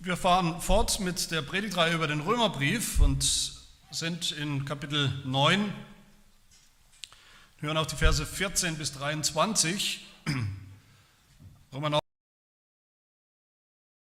Wir 0.00 0.16
fahren 0.16 0.60
fort 0.60 1.00
mit 1.00 1.32
der 1.32 1.42
Predigtreihe 1.42 1.92
über 1.92 2.06
den 2.06 2.20
Römerbrief 2.20 3.00
und 3.00 3.24
sind 3.90 4.30
in 4.30 4.64
Kapitel 4.64 5.12
9, 5.24 5.72
hören 7.56 7.76
auf 7.76 7.88
die 7.88 7.96
Verse 7.96 8.24
14 8.24 8.78
bis 8.78 8.92
23. 8.92 10.06
Römer 11.74 11.90
9, 11.90 12.00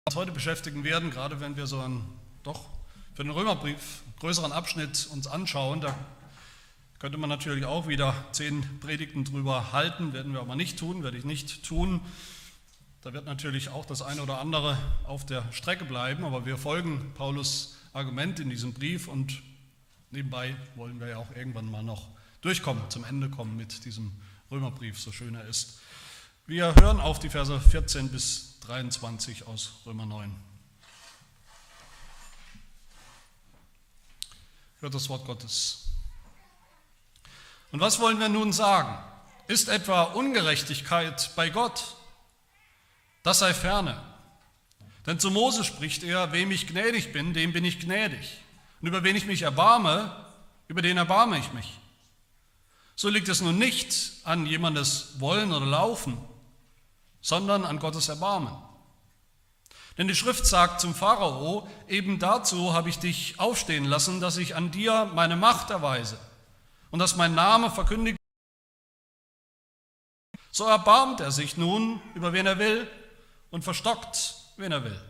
uns 0.09 0.15
heute 0.17 0.31
beschäftigen 0.31 0.85
werden, 0.85 1.11
gerade 1.11 1.41
wenn 1.41 1.57
wir 1.57 1.67
so 1.67 1.81
einen 1.81 2.07
doch 2.43 2.67
für 3.15 3.23
den 3.23 3.33
Römerbrief 3.33 4.03
größeren 4.21 4.53
Abschnitt 4.53 5.09
uns 5.11 5.27
anschauen, 5.27 5.81
da 5.81 5.99
könnte 6.99 7.17
man 7.17 7.31
natürlich 7.31 7.65
auch 7.65 7.89
wieder 7.89 8.15
zehn 8.33 8.79
Predigten 8.81 9.25
drüber 9.25 9.73
halten, 9.73 10.13
werden 10.13 10.35
wir 10.35 10.41
aber 10.41 10.55
nicht 10.55 10.79
tun, 10.79 11.03
werde 11.03 11.17
ich 11.17 11.25
nicht 11.25 11.65
tun. 11.65 12.03
Da 13.03 13.13
wird 13.13 13.27
natürlich 13.27 13.69
auch 13.69 13.87
das 13.87 14.03
eine 14.03 14.23
oder 14.23 14.41
andere 14.41 14.77
auf 15.05 15.25
der 15.25 15.53
Strecke 15.53 15.85
bleiben, 15.85 16.25
aber 16.25 16.47
wir 16.47 16.59
folgen 16.59 17.13
Paulus 17.15 17.77
Argument 17.93 18.41
in 18.41 18.51
diesem 18.51 18.75
Brief 18.75 19.07
und 19.07 19.41
nebenbei 20.11 20.57
wollen 20.75 20.99
wir 20.99 21.07
ja 21.07 21.19
auch 21.19 21.31
irgendwann 21.37 21.71
mal 21.71 21.85
noch 21.85 22.09
durchkommen, 22.41 22.91
zum 22.91 23.05
Ende 23.05 23.31
kommen 23.31 23.57
mit 23.57 23.85
diesem 23.85 24.21
Römerbrief, 24.51 24.99
so 24.99 25.13
schön 25.13 25.37
er 25.37 25.45
ist. 25.45 25.79
Wir 26.47 26.75
hören 26.75 27.01
auf 27.01 27.21
die 27.21 27.29
Verse 27.29 27.61
14 27.61 28.09
bis 28.09 28.59
23 28.61 29.47
aus 29.47 29.75
Römer 29.87 30.07
9. 30.07 30.35
Hört 34.81 34.95
das 34.95 35.09
Wort 35.09 35.25
Gottes. 35.25 35.93
Und 37.71 37.79
was 37.79 38.01
wollen 38.01 38.19
wir 38.19 38.29
nun 38.29 38.53
sagen? 38.53 38.99
Ist 39.47 39.69
etwa 39.69 40.03
Ungerechtigkeit 40.03 41.31
bei 41.37 41.49
Gott? 41.49 41.95
Das 43.23 43.41
sei 43.41 43.55
ferne. 43.55 44.01
Denn 45.07 45.19
zu 45.19 45.31
Mose 45.31 45.65
spricht 45.65 46.03
er, 46.03 46.33
wem 46.33 46.51
ich 46.51 46.67
gnädig 46.67 47.13
bin, 47.13 47.33
dem 47.33 47.53
bin 47.53 47.65
ich 47.65 47.81
gnädig. 47.81 48.39
Und 48.81 48.89
über 48.89 49.03
wen 49.05 49.17
ich 49.17 49.27
mich 49.27 49.43
erbarme, 49.43 50.15
über 50.69 50.83
den 50.83 50.97
erbarme 50.97 51.39
ich 51.39 51.53
mich. 51.53 51.79
So 52.95 53.09
liegt 53.09 53.29
es 53.29 53.41
nun 53.41 53.59
nicht 53.59 54.13
an 54.25 54.45
jemandes 54.45 55.21
Wollen 55.21 55.53
oder 55.53 55.67
Laufen, 55.67 56.19
sondern 57.21 57.65
an 57.65 57.79
Gottes 57.79 58.09
Erbarmen. 58.09 58.57
Denn 59.97 60.09
die 60.09 60.15
Schrift 60.15 60.47
sagt 60.47 60.81
zum 60.81 60.95
Pharao, 60.95 61.69
eben 61.89 62.19
dazu 62.19 62.73
habe 62.73 62.89
ich 62.89 62.99
dich 62.99 63.41
aufstehen 63.41 63.85
lassen, 63.85 64.21
dass 64.21 64.37
ich 64.37 64.55
an 64.55 64.71
dir 64.71 65.11
meine 65.15 65.37
Macht 65.37 65.71
erweise 65.71 66.19
und 66.91 67.01
dass 67.01 67.17
mein 67.17 67.35
Name 67.35 67.71
verkündigt. 67.71 68.19
So 70.53 70.67
erbarmt 70.67 71.21
er 71.21 71.33
sich 71.33 71.57
nun, 71.57 72.01
über 72.15 72.33
wen 72.33 72.47
er 72.47 72.59
will, 72.59 72.89
und 73.51 73.63
verstockt, 73.63 74.37
wen 74.57 74.73
er 74.73 74.85
will. 74.85 75.01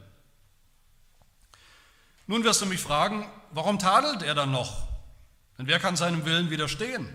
Nun 2.27 2.45
wirst 2.45 2.61
du 2.61 2.67
mich 2.67 2.81
fragen, 2.81 3.27
warum 3.53 3.79
tadelt 3.79 4.23
er 4.23 4.35
dann 4.35 4.51
noch? 4.51 4.87
Denn 5.57 5.67
wer 5.67 5.81
kann 5.81 5.97
seinem 5.97 6.25
Willen 6.25 6.51
widerstehen? 6.51 7.09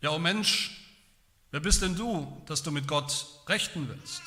Ja, 0.00 0.10
o 0.10 0.16
oh 0.16 0.18
Mensch, 0.18 0.80
wer 1.50 1.60
bist 1.60 1.82
denn 1.82 1.96
du, 1.96 2.42
dass 2.46 2.62
du 2.62 2.70
mit 2.70 2.88
Gott 2.88 3.26
rechten 3.46 3.88
willst? 3.88 4.22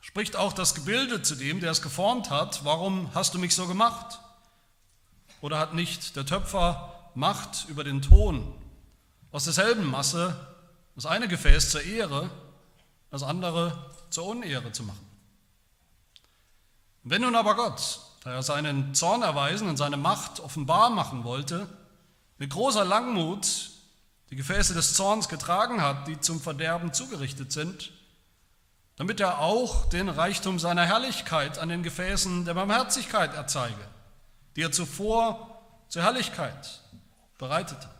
Spricht 0.00 0.36
auch 0.36 0.52
das 0.52 0.74
Gebilde 0.74 1.22
zu 1.22 1.34
dem, 1.34 1.60
der 1.60 1.70
es 1.70 1.82
geformt 1.82 2.30
hat, 2.30 2.64
warum 2.64 3.14
hast 3.14 3.34
du 3.34 3.38
mich 3.38 3.54
so 3.54 3.66
gemacht? 3.66 4.20
Oder 5.40 5.58
hat 5.58 5.74
nicht 5.74 6.16
der 6.16 6.26
Töpfer 6.26 6.94
Macht 7.14 7.66
über 7.68 7.84
den 7.84 8.00
Ton? 8.00 8.54
Aus 9.32 9.44
derselben 9.44 9.90
Masse 9.90 10.48
das 10.94 11.06
eine 11.06 11.28
Gefäß 11.28 11.70
zur 11.70 11.82
Ehre, 11.82 12.28
das 13.10 13.22
andere 13.22 13.94
zur 14.10 14.26
Unehre 14.26 14.72
zu 14.72 14.82
machen. 14.82 15.06
Wenn 17.02 17.22
nun 17.22 17.36
aber 17.36 17.54
Gott, 17.54 18.00
da 18.24 18.32
er 18.32 18.42
seinen 18.42 18.94
Zorn 18.94 19.22
erweisen 19.22 19.68
und 19.68 19.76
seine 19.76 19.96
Macht 19.96 20.40
offenbar 20.40 20.90
machen 20.90 21.24
wollte, 21.24 21.68
mit 22.38 22.50
großer 22.50 22.84
Langmut 22.84 23.70
die 24.30 24.36
Gefäße 24.36 24.74
des 24.74 24.94
Zorns 24.94 25.28
getragen 25.28 25.80
hat, 25.80 26.06
die 26.06 26.20
zum 26.20 26.40
Verderben 26.40 26.92
zugerichtet 26.92 27.50
sind, 27.52 27.92
damit 28.96 29.20
er 29.20 29.38
auch 29.38 29.86
den 29.86 30.08
Reichtum 30.08 30.58
seiner 30.58 30.84
Herrlichkeit 30.84 31.58
an 31.58 31.68
den 31.68 31.82
Gefäßen 31.82 32.44
der 32.44 32.54
Barmherzigkeit 32.54 33.32
erzeige, 33.34 33.88
die 34.56 34.62
er 34.62 34.72
zuvor 34.72 35.62
zur 35.88 36.02
Herrlichkeit 36.02 36.82
bereitet 37.38 37.78
hat. 37.78 37.97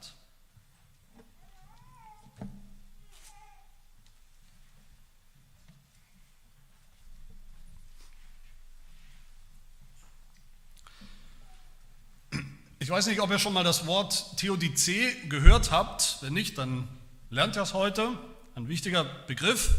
Ich 12.89 12.93
weiß 12.93 13.07
nicht, 13.09 13.21
ob 13.21 13.31
ihr 13.31 13.39
schon 13.39 13.53
mal 13.53 13.65
das 13.65 13.87
Wort 13.87 14.39
Theodizee 14.39 15.15
gehört 15.29 15.71
habt. 15.71 16.17
Wenn 16.23 16.33
nicht, 16.33 16.57
dann 16.57 16.89
lernt 17.29 17.55
ihr 17.55 17.61
es 17.61 17.75
heute. 17.75 18.19
Ein 18.55 18.69
wichtiger 18.69 19.05
Begriff. 19.05 19.75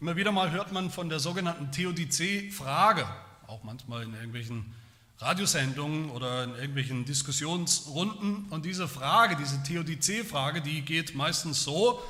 Immer 0.00 0.16
wieder 0.16 0.32
mal 0.32 0.50
hört 0.50 0.72
man 0.72 0.90
von 0.90 1.08
der 1.08 1.20
sogenannten 1.20 1.70
Theodizee-Frage, 1.70 3.06
auch 3.46 3.62
manchmal 3.62 4.02
in 4.02 4.14
irgendwelchen 4.14 4.74
Radiosendungen 5.18 6.10
oder 6.10 6.42
in 6.42 6.56
irgendwelchen 6.56 7.04
Diskussionsrunden. 7.04 8.46
Und 8.50 8.64
diese 8.64 8.88
Frage, 8.88 9.36
diese 9.36 9.62
Theodizee-Frage, 9.62 10.60
die 10.60 10.82
geht 10.82 11.14
meistens 11.14 11.62
so, 11.62 12.02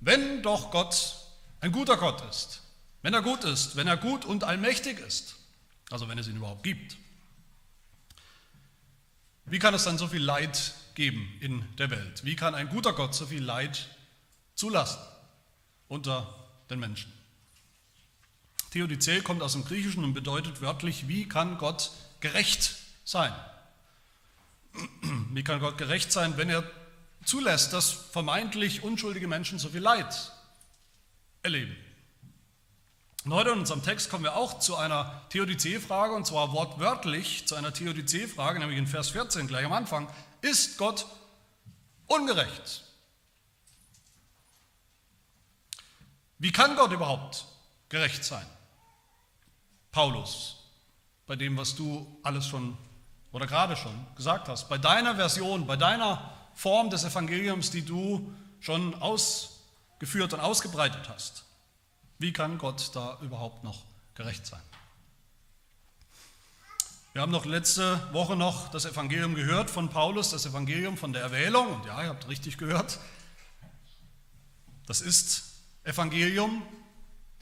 wenn 0.00 0.42
doch 0.42 0.70
Gott 0.70 1.14
ein 1.60 1.72
guter 1.72 1.98
Gott 1.98 2.22
ist, 2.30 2.62
wenn 3.02 3.12
er 3.12 3.20
gut 3.20 3.44
ist, 3.44 3.76
wenn 3.76 3.86
er 3.86 3.98
gut 3.98 4.24
und 4.24 4.44
allmächtig 4.44 4.98
ist, 4.98 5.36
also 5.90 6.08
wenn 6.08 6.16
es 6.16 6.26
ihn 6.26 6.36
überhaupt 6.36 6.62
gibt, 6.62 6.96
wie 9.50 9.58
kann 9.58 9.74
es 9.74 9.84
dann 9.84 9.98
so 9.98 10.08
viel 10.08 10.22
Leid 10.22 10.74
geben 10.94 11.32
in 11.40 11.64
der 11.76 11.90
Welt? 11.90 12.24
Wie 12.24 12.36
kann 12.36 12.54
ein 12.54 12.68
guter 12.68 12.92
Gott 12.92 13.14
so 13.14 13.26
viel 13.26 13.42
Leid 13.42 13.88
zulassen 14.54 15.00
unter 15.88 16.34
den 16.70 16.80
Menschen? 16.80 17.12
Theodizee 18.70 19.20
kommt 19.20 19.42
aus 19.42 19.52
dem 19.52 19.64
Griechischen 19.64 20.04
und 20.04 20.12
bedeutet 20.12 20.60
wörtlich, 20.60 21.08
wie 21.08 21.28
kann 21.28 21.58
Gott 21.58 21.90
gerecht 22.20 22.76
sein? 23.04 23.32
Wie 25.32 25.42
kann 25.42 25.60
Gott 25.60 25.78
gerecht 25.78 26.12
sein, 26.12 26.36
wenn 26.36 26.50
er 26.50 26.70
zulässt, 27.24 27.72
dass 27.72 27.90
vermeintlich 27.90 28.82
unschuldige 28.82 29.26
Menschen 29.26 29.58
so 29.58 29.70
viel 29.70 29.80
Leid 29.80 30.32
erleben? 31.42 31.76
Und 33.24 33.34
heute 33.34 33.50
in 33.50 33.58
unserem 33.58 33.82
Text 33.82 34.10
kommen 34.10 34.24
wir 34.24 34.36
auch 34.36 34.58
zu 34.58 34.76
einer 34.76 35.22
Theodizee-Frage, 35.30 36.14
und 36.14 36.26
zwar 36.26 36.52
wortwörtlich 36.52 37.46
zu 37.46 37.56
einer 37.56 37.72
Theodizee-Frage, 37.72 38.58
nämlich 38.60 38.78
in 38.78 38.86
Vers 38.86 39.10
14 39.10 39.48
gleich 39.48 39.66
am 39.66 39.72
Anfang. 39.72 40.08
Ist 40.40 40.78
Gott 40.78 41.06
ungerecht? 42.06 42.84
Wie 46.38 46.52
kann 46.52 46.76
Gott 46.76 46.92
überhaupt 46.92 47.46
gerecht 47.88 48.24
sein? 48.24 48.46
Paulus, 49.90 50.56
bei 51.26 51.34
dem, 51.34 51.56
was 51.56 51.74
du 51.74 52.20
alles 52.22 52.46
schon 52.46 52.78
oder 53.32 53.46
gerade 53.46 53.76
schon 53.76 54.06
gesagt 54.16 54.48
hast, 54.48 54.68
bei 54.68 54.78
deiner 54.78 55.16
Version, 55.16 55.66
bei 55.66 55.76
deiner 55.76 56.32
Form 56.54 56.90
des 56.90 57.04
Evangeliums, 57.04 57.70
die 57.70 57.84
du 57.84 58.32
schon 58.60 58.94
ausgeführt 58.94 60.32
und 60.32 60.40
ausgebreitet 60.40 61.08
hast. 61.08 61.44
Wie 62.18 62.32
kann 62.32 62.58
Gott 62.58 62.90
da 62.94 63.18
überhaupt 63.22 63.62
noch 63.62 63.84
gerecht 64.14 64.44
sein? 64.46 64.62
Wir 67.12 67.22
haben 67.22 67.32
noch 67.32 67.46
letzte 67.46 68.00
Woche 68.12 68.36
noch 68.36 68.68
das 68.68 68.84
Evangelium 68.84 69.34
gehört 69.34 69.70
von 69.70 69.88
Paulus, 69.88 70.30
das 70.30 70.46
Evangelium 70.46 70.96
von 70.96 71.12
der 71.12 71.22
Erwählung. 71.22 71.66
Und 71.72 71.86
ja, 71.86 72.02
ihr 72.02 72.08
habt 72.08 72.28
richtig 72.28 72.58
gehört. 72.58 72.98
Das 74.86 75.00
ist 75.00 75.44
Evangelium. 75.84 76.62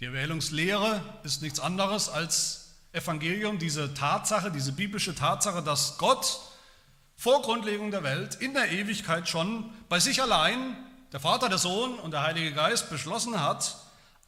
Die 0.01 0.05
Erwählungslehre 0.05 1.03
ist 1.25 1.43
nichts 1.43 1.59
anderes 1.59 2.09
als 2.09 2.75
Evangelium, 2.93 3.59
diese 3.59 3.95
Tatsache, 3.95 4.51
diese 4.51 4.73
biblische 4.73 5.15
Tatsache, 5.15 5.63
dass 5.63 5.97
Gott 5.99 6.41
vor 7.17 7.43
Grundlegung 7.43 7.91
der 7.91 8.03
Welt 8.03 8.35
in 8.37 8.53
der 8.53 8.71
Ewigkeit 8.73 9.29
schon 9.29 9.73
bei 9.89 10.01
sich 10.01 10.21
allein, 10.21 10.77
der 11.13 11.21
Vater, 11.21 11.49
der 11.49 11.59
Sohn 11.59 11.99
und 11.99 12.11
der 12.11 12.23
Heilige 12.23 12.53
Geist 12.53 12.91
beschlossen 12.91 13.41
hat, 13.41 13.77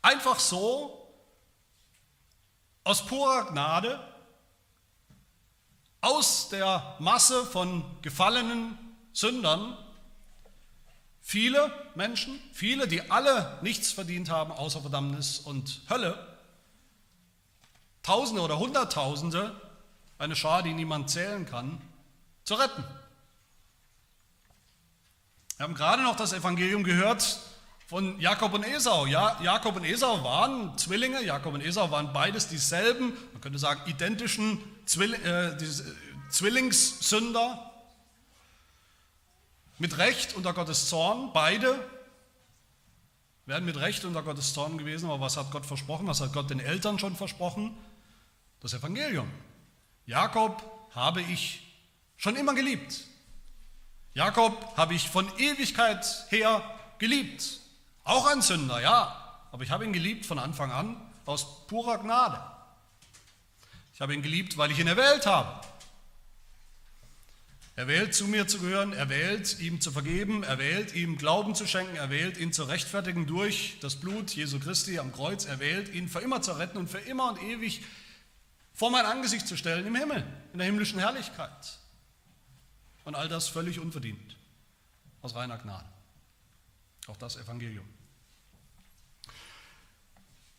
Einfach 0.03 0.39
so, 0.39 0.99
aus 2.85 3.05
purer 3.05 3.47
Gnade, 3.51 4.01
aus 6.01 6.49
der 6.49 6.97
Masse 7.01 7.45
von 7.45 7.85
gefallenen 8.03 8.79
Sündern, 9.13 9.77
viele 11.21 11.73
Menschen, 11.95 12.41
viele, 12.53 12.89
die 12.89 13.11
alle 13.11 13.59
nichts 13.63 13.93
verdient 13.93 14.31
haben 14.31 14.53
außer 14.53 14.81
Verdammnis 14.81 15.39
und 15.41 15.83
Hölle, 15.91 16.27
Tausende 18.03 18.41
oder 18.41 18.59
Hunderttausende, 18.59 19.55
eine 20.17 20.35
Schar, 20.35 20.63
die 20.63 20.73
niemand 20.73 21.11
zählen 21.11 21.45
kann, 21.45 21.83
zu 22.45 22.55
retten. 22.55 22.83
Wir 25.59 25.65
haben 25.65 25.75
gerade 25.75 26.03
noch 26.03 26.17
das 26.17 26.33
Evangelium 26.33 26.85
gehört 26.85 27.39
von 27.89 28.21
Jakob 28.21 28.53
und 28.53 28.65
Esau. 28.65 29.07
Ja, 29.07 29.41
Jakob 29.43 29.77
und 29.77 29.85
Esau 29.85 30.23
waren 30.23 30.77
Zwillinge, 30.77 31.25
Jakob 31.25 31.55
und 31.55 31.63
Esau 31.63 31.91
waren 31.91 32.13
beides 32.13 32.47
dieselben, 32.47 33.17
man 33.33 33.41
könnte 33.41 33.59
sagen 33.59 33.81
identischen 33.87 34.61
Zwill 34.85 35.15
äh, 35.15 35.57
Zwillingssünder, 36.29 37.73
mit 39.79 39.97
Recht 39.97 40.37
unter 40.37 40.53
Gottes 40.53 40.91
Zorn, 40.91 41.33
beide 41.33 41.83
wären 43.47 43.65
mit 43.65 43.79
Recht 43.79 44.05
unter 44.05 44.23
Gottes 44.23 44.53
Zorn 44.53 44.77
gewesen, 44.77 45.09
aber 45.09 45.23
was 45.23 45.39
hat 45.39 45.51
Gott 45.51 45.65
versprochen? 45.65 46.07
Was 46.07 46.21
hat 46.21 46.35
Gott 46.35 46.51
den 46.51 46.61
Eltern 46.61 46.99
schon 46.99 47.17
versprochen? 47.17 47.75
Das 48.61 48.75
Evangelium. 48.75 49.31
Jakob 50.05 50.63
habe 50.95 51.23
ich 51.23 51.63
schon 52.19 52.37
immer 52.37 52.55
geliebt. 52.55 53.05
Jakob 54.13 54.77
habe 54.77 54.93
ich 54.93 55.09
von 55.09 55.27
Ewigkeit 55.39 56.05
her 56.29 56.63
geliebt. 56.99 57.61
Auch 58.09 58.27
ein 58.27 58.41
Sünder, 58.41 58.81
ja, 58.81 59.39
aber 59.53 59.63
ich 59.65 59.71
habe 59.71 59.85
ihn 59.85 59.93
geliebt 59.93 60.25
von 60.25 60.39
Anfang 60.39 60.73
an 60.73 60.97
aus 61.27 61.67
purer 61.67 61.99
Gnade. 61.99 62.41
Ich 63.93 64.01
habe 64.01 64.15
ihn 64.15 64.23
geliebt, 64.23 64.57
weil 64.57 64.71
ich 64.71 64.79
ihn 64.79 64.87
erwählt 64.87 65.27
habe. 65.27 65.61
Er 67.77 67.87
wählt, 67.87 68.15
zu 68.15 68.27
mir 68.27 68.49
zu 68.49 68.61
gehören, 68.61 68.95
er 68.95 69.11
wählt, 69.11 69.61
ihm 69.61 69.83
zu 69.83 69.93
vergeben, 69.93 70.43
er 70.43 70.57
wählt, 70.57 70.95
ihm 70.95 71.19
Glauben 71.19 71.55
zu 71.55 71.67
schenken, 71.67 71.97
er 71.97 72.09
wählt, 72.09 72.39
ihn 72.39 72.51
zu 72.51 72.65
rechtfertigen 72.65 73.27
durch 73.27 73.77
das 73.83 73.97
Blut 73.97 74.31
Jesu 74.31 74.59
Christi 74.59 74.99
am 74.99 75.13
Kreuz, 75.13 75.45
er 75.45 75.59
wählt, 75.59 75.93
ihn 75.93 76.09
für 76.09 76.21
immer 76.21 76.41
zu 76.41 76.53
retten 76.53 76.79
und 76.79 76.89
für 76.89 77.01
immer 77.01 77.29
und 77.29 77.43
ewig 77.43 77.83
vor 78.73 78.91
mein 78.91 79.05
Angesicht 79.05 79.47
zu 79.47 79.55
stellen 79.55 79.87
im 79.87 79.95
Himmel, 79.95 80.27
in 80.55 80.61
der 80.61 80.67
himmlischen 80.67 80.99
Herrlichkeit. 80.99 81.79
Und 83.05 83.17
all 83.17 83.29
das 83.29 83.49
völlig 83.49 83.79
unverdient, 83.79 84.35
aus 85.21 85.35
reiner 85.35 85.59
Gnade. 85.59 85.85
Auch 87.07 87.19
das 87.19 87.37
Evangelium. 87.37 87.98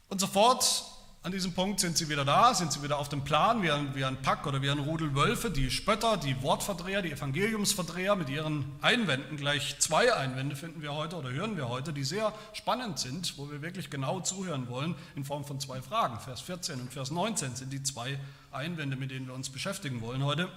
Und 0.09 0.19
sofort 0.19 0.83
an 1.21 1.33
diesem 1.33 1.53
Punkt 1.53 1.81
sind 1.81 1.97
sie 1.97 2.07
wieder 2.07 2.23
da, 2.23 2.53
sind 2.53 2.71
sie 2.71 2.81
wieder 2.81 2.97
auf 2.97 3.09
dem 3.09 3.25
Plan, 3.25 3.61
wie 3.61 3.69
ein, 3.69 3.93
wie 3.93 4.05
ein 4.05 4.21
Pack 4.21 4.47
oder 4.47 4.61
wie 4.61 4.69
ein 4.69 4.79
Rudel 4.79 5.13
Wölfe, 5.15 5.51
die 5.51 5.69
Spötter, 5.69 6.15
die 6.15 6.41
Wortverdreher, 6.41 7.01
die 7.01 7.11
Evangeliumsverdreher 7.11 8.15
mit 8.15 8.29
ihren 8.29 8.65
Einwänden. 8.81 9.35
Gleich 9.35 9.77
zwei 9.79 10.13
Einwände 10.13 10.55
finden 10.55 10.81
wir 10.81 10.95
heute 10.95 11.17
oder 11.17 11.29
hören 11.29 11.57
wir 11.57 11.67
heute, 11.67 11.91
die 11.91 12.05
sehr 12.05 12.33
spannend 12.53 12.99
sind, 12.99 13.37
wo 13.37 13.51
wir 13.51 13.61
wirklich 13.61 13.89
genau 13.89 14.21
zuhören 14.21 14.69
wollen, 14.69 14.95
in 15.15 15.25
Form 15.25 15.43
von 15.43 15.59
zwei 15.59 15.81
Fragen. 15.81 16.19
Vers 16.21 16.39
14 16.39 16.79
und 16.79 16.93
Vers 16.93 17.11
19 17.11 17.57
sind 17.57 17.73
die 17.73 17.83
zwei 17.83 18.17
Einwände, 18.51 18.95
mit 18.95 19.11
denen 19.11 19.27
wir 19.27 19.33
uns 19.33 19.49
beschäftigen 19.49 19.99
wollen 19.99 20.23
heute. 20.23 20.49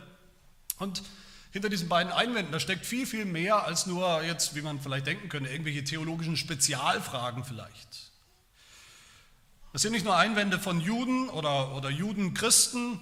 Und 0.78 1.02
hinter 1.50 1.68
diesen 1.68 1.88
beiden 1.88 2.12
Einwänden, 2.12 2.52
da 2.52 2.60
steckt 2.60 2.86
viel, 2.86 3.06
viel 3.06 3.24
mehr 3.24 3.66
als 3.66 3.86
nur 3.86 4.22
jetzt, 4.22 4.54
wie 4.54 4.62
man 4.62 4.80
vielleicht 4.80 5.08
denken 5.08 5.28
könnte, 5.28 5.50
irgendwelche 5.50 5.82
theologischen 5.82 6.36
Spezialfragen 6.36 7.44
vielleicht. 7.44 8.11
Das 9.72 9.82
sind 9.82 9.92
nicht 9.92 10.04
nur 10.04 10.16
Einwände 10.16 10.58
von 10.58 10.80
Juden 10.80 11.30
oder, 11.30 11.74
oder 11.74 11.88
Judenchristen, 11.88 13.00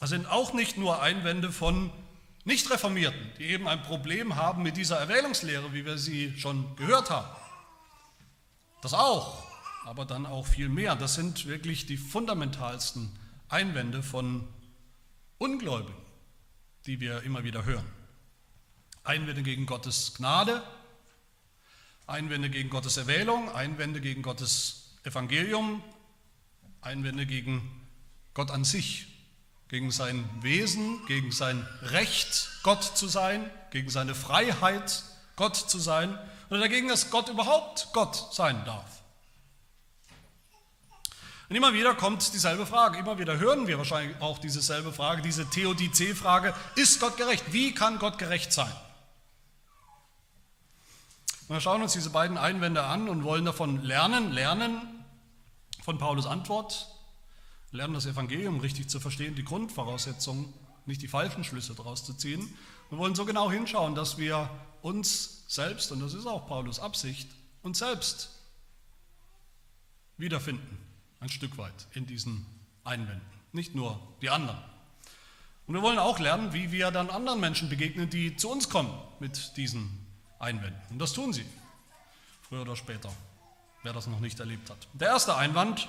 das 0.00 0.10
sind 0.10 0.26
auch 0.26 0.52
nicht 0.52 0.76
nur 0.76 1.02
Einwände 1.02 1.50
von 1.50 1.90
Nichtreformierten, 2.44 3.32
die 3.38 3.44
eben 3.44 3.66
ein 3.66 3.82
Problem 3.82 4.36
haben 4.36 4.62
mit 4.62 4.76
dieser 4.76 4.98
Erwählungslehre, 4.98 5.72
wie 5.72 5.84
wir 5.84 5.98
sie 5.98 6.38
schon 6.38 6.76
gehört 6.76 7.10
haben. 7.10 7.28
Das 8.80 8.94
auch, 8.94 9.44
aber 9.84 10.04
dann 10.04 10.24
auch 10.24 10.46
viel 10.46 10.68
mehr. 10.68 10.94
Das 10.94 11.14
sind 11.14 11.46
wirklich 11.46 11.86
die 11.86 11.96
fundamentalsten 11.96 13.10
Einwände 13.48 14.04
von 14.04 14.46
Ungläubigen, 15.38 15.94
die 16.86 17.00
wir 17.00 17.22
immer 17.24 17.42
wieder 17.42 17.64
hören. 17.64 17.86
Einwände 19.02 19.42
gegen 19.42 19.66
Gottes 19.66 20.14
Gnade, 20.14 20.62
Einwände 22.06 22.50
gegen 22.50 22.70
Gottes 22.70 22.96
Erwählung, 22.96 23.50
Einwände 23.50 24.00
gegen 24.00 24.22
Gottes 24.22 24.87
Evangelium 25.08 25.82
Einwände 26.82 27.26
gegen 27.26 27.62
Gott 28.34 28.50
an 28.50 28.64
sich, 28.64 29.06
gegen 29.68 29.90
sein 29.90 30.28
Wesen, 30.42 31.04
gegen 31.06 31.32
sein 31.32 31.66
Recht, 31.82 32.50
Gott 32.62 32.84
zu 32.84 33.08
sein, 33.08 33.50
gegen 33.70 33.90
seine 33.90 34.14
Freiheit, 34.14 35.02
Gott 35.36 35.56
zu 35.56 35.78
sein, 35.78 36.18
oder 36.50 36.60
dagegen, 36.60 36.88
dass 36.88 37.10
Gott 37.10 37.28
überhaupt 37.28 37.88
Gott 37.92 38.34
sein 38.34 38.64
darf. 38.64 39.02
Und 41.48 41.56
immer 41.56 41.72
wieder 41.72 41.94
kommt 41.94 42.34
dieselbe 42.34 42.66
Frage, 42.66 42.98
immer 42.98 43.18
wieder 43.18 43.38
hören 43.38 43.66
wir 43.66 43.78
wahrscheinlich 43.78 44.20
auch 44.20 44.38
dieselbe 44.38 44.92
Frage, 44.92 45.22
diese 45.22 45.48
Theodizee-Frage, 45.48 46.54
ist 46.74 47.00
Gott 47.00 47.16
gerecht? 47.16 47.44
Wie 47.52 47.74
kann 47.74 47.98
Gott 47.98 48.18
gerecht 48.18 48.52
sein? 48.52 48.72
Und 51.48 51.56
wir 51.56 51.60
schauen 51.62 51.80
uns 51.80 51.94
diese 51.94 52.10
beiden 52.10 52.36
Einwände 52.36 52.84
an 52.84 53.08
und 53.08 53.24
wollen 53.24 53.46
davon 53.46 53.82
lernen, 53.82 54.32
lernen, 54.32 54.97
von 55.88 55.96
Paulus 55.96 56.26
Antwort, 56.26 56.86
lernen 57.70 57.94
das 57.94 58.04
Evangelium 58.04 58.60
richtig 58.60 58.90
zu 58.90 59.00
verstehen, 59.00 59.34
die 59.34 59.42
Grundvoraussetzungen, 59.42 60.52
nicht 60.84 61.00
die 61.00 61.08
falschen 61.08 61.44
Schlüsse 61.44 61.74
daraus 61.74 62.04
zu 62.04 62.12
ziehen. 62.12 62.46
Wir 62.90 62.98
wollen 62.98 63.14
so 63.14 63.24
genau 63.24 63.50
hinschauen, 63.50 63.94
dass 63.94 64.18
wir 64.18 64.50
uns 64.82 65.44
selbst, 65.48 65.90
und 65.90 66.00
das 66.00 66.12
ist 66.12 66.26
auch 66.26 66.46
Paulus 66.46 66.78
Absicht, 66.78 67.30
uns 67.62 67.78
selbst 67.78 68.28
wiederfinden, 70.18 70.76
ein 71.20 71.30
Stück 71.30 71.56
weit 71.56 71.86
in 71.94 72.04
diesen 72.04 72.44
Einwänden, 72.84 73.26
nicht 73.52 73.74
nur 73.74 73.98
die 74.20 74.28
anderen. 74.28 74.58
Und 75.66 75.72
wir 75.72 75.80
wollen 75.80 75.98
auch 75.98 76.18
lernen, 76.18 76.52
wie 76.52 76.70
wir 76.70 76.90
dann 76.90 77.08
anderen 77.08 77.40
Menschen 77.40 77.70
begegnen, 77.70 78.10
die 78.10 78.36
zu 78.36 78.50
uns 78.50 78.68
kommen 78.68 78.92
mit 79.20 79.56
diesen 79.56 80.06
Einwänden. 80.38 80.82
Und 80.90 80.98
das 80.98 81.14
tun 81.14 81.32
sie, 81.32 81.46
früher 82.42 82.60
oder 82.60 82.76
später 82.76 83.10
wer 83.88 83.94
das 83.94 84.06
noch 84.06 84.20
nicht 84.20 84.38
erlebt 84.38 84.68
hat. 84.68 84.76
Der 84.92 85.08
erste 85.08 85.34
Einwand, 85.34 85.88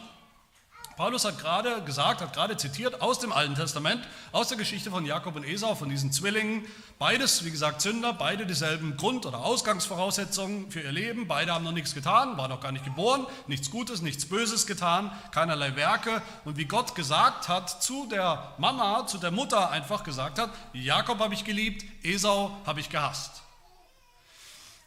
Paulus 0.96 1.26
hat 1.26 1.38
gerade 1.38 1.82
gesagt, 1.82 2.22
hat 2.22 2.32
gerade 2.32 2.56
zitiert 2.56 3.02
aus 3.02 3.20
dem 3.20 3.34
Alten 3.34 3.56
Testament, 3.56 4.08
aus 4.32 4.48
der 4.48 4.58
Geschichte 4.58 4.90
von 4.90 5.06
Jakob 5.06 5.36
und 5.36 5.44
Esau, 5.44 5.76
von 5.76 5.90
diesen 5.90 6.14
Zwillingen. 6.14 6.66
Beides, 6.98 7.44
wie 7.44 7.52
gesagt, 7.52 7.82
Sünder, 7.82 8.14
beide 8.14 8.46
dieselben 8.46 8.96
Grund- 8.96 9.26
oder 9.26 9.40
Ausgangsvoraussetzungen 9.40 10.72
für 10.72 10.80
ihr 10.80 10.94
Leben. 10.94 11.28
Beide 11.28 11.54
haben 11.54 11.66
noch 11.66 11.74
nichts 11.74 11.94
getan, 11.94 12.38
waren 12.38 12.50
noch 12.50 12.62
gar 12.62 12.72
nicht 12.72 12.86
geboren, 12.86 13.26
nichts 13.48 13.70
Gutes, 13.70 14.02
nichts 14.02 14.26
Böses 14.26 14.66
getan, 14.66 15.12
keinerlei 15.32 15.76
Werke. 15.76 16.22
Und 16.46 16.56
wie 16.56 16.66
Gott 16.66 16.96
gesagt 16.96 17.50
hat 17.50 17.84
zu 17.84 18.08
der 18.08 18.54
Mama, 18.60 19.08
zu 19.08 19.18
der 19.18 19.32
Mutter 19.32 19.72
einfach 19.72 20.06
gesagt 20.06 20.40
hat, 20.40 20.52
Jakob 20.72 21.20
habe 21.20 21.34
ich 21.34 21.44
geliebt, 21.44 21.84
Esau 22.02 22.56
habe 22.66 22.80
ich 22.80 22.90
gehasst. 22.90 23.42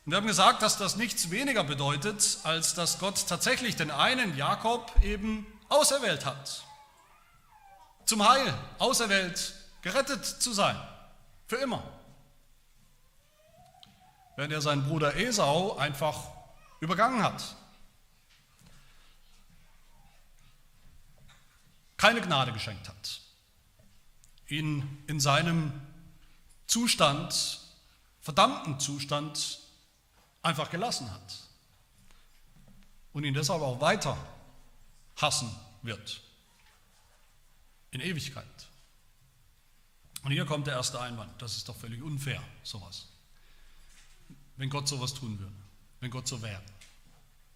Und 0.04 0.10
wir 0.10 0.16
haben 0.16 0.26
gesagt, 0.26 0.62
dass 0.62 0.78
das 0.78 0.96
nichts 0.96 1.31
weniger 1.31 1.62
bedeutet, 1.62 2.38
als 2.43 2.75
dass 2.75 2.99
Gott 2.99 3.28
tatsächlich 3.28 3.76
den 3.76 3.93
einen 3.93 4.37
Jakob 4.37 4.93
eben 5.02 5.46
auserwählt 5.69 6.25
hat. 6.25 6.64
Zum 8.04 8.28
Heil, 8.28 8.52
auserwählt, 8.81 9.54
gerettet 9.80 10.25
zu 10.25 10.52
sein. 10.52 10.76
Für 11.47 11.56
immer. 11.56 11.85
Während 14.35 14.52
er 14.52 14.61
seinen 14.61 14.88
Bruder 14.88 15.14
Esau 15.14 15.76
einfach 15.76 16.18
übergangen 16.80 17.23
hat. 17.23 17.54
Keine 21.97 22.21
Gnade 22.21 22.52
geschenkt 22.52 22.88
hat. 22.88 23.21
Ihn 24.49 25.04
in 25.06 25.21
seinem 25.21 25.73
Zustand, 26.66 27.61
verdammten 28.21 28.80
Zustand 28.80 29.62
einfach 30.42 30.70
gelassen 30.70 31.11
hat 31.11 31.40
und 33.12 33.25
ihn 33.25 33.34
deshalb 33.34 33.62
auch 33.62 33.80
weiter 33.80 34.16
hassen 35.16 35.54
wird 35.82 36.20
in 37.90 38.00
Ewigkeit. 38.00 38.46
Und 40.22 40.30
hier 40.30 40.46
kommt 40.46 40.66
der 40.66 40.75
erste 40.75 41.00
Einwand, 41.00 41.40
das 41.42 41.56
ist 41.56 41.68
doch 41.68 41.76
völlig 41.76 42.02
unfair, 42.02 42.42
sowas. 42.62 43.08
Wenn 44.56 44.70
Gott 44.70 44.88
sowas 44.88 45.14
tun 45.14 45.38
würde, 45.38 45.52
wenn 46.00 46.11
Gott 46.11 46.28
so 46.28 46.42
wäre. 46.42 46.62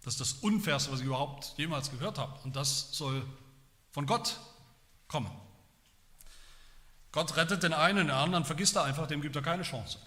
Das 0.03 0.13
ist 0.13 0.21
das 0.21 0.33
Unfairste, 0.33 0.91
was 0.91 0.99
ich 0.99 1.05
überhaupt 1.05 1.53
jemals 1.57 1.91
gehört 1.91 2.17
habe. 2.17 2.39
Und 2.43 2.55
das 2.55 2.91
soll 2.93 3.25
von 3.91 4.05
Gott 4.05 4.39
kommen. 5.07 5.31
Gott 7.11 7.35
rettet 7.35 7.63
den 7.63 7.73
einen, 7.73 8.07
den 8.07 8.11
anderen 8.11 8.45
vergisst 8.45 8.75
er 8.75 8.83
einfach, 8.83 9.07
dem 9.07 9.21
gibt 9.21 9.35
er 9.35 9.41
keine 9.41 9.63
Chance. 9.63 9.99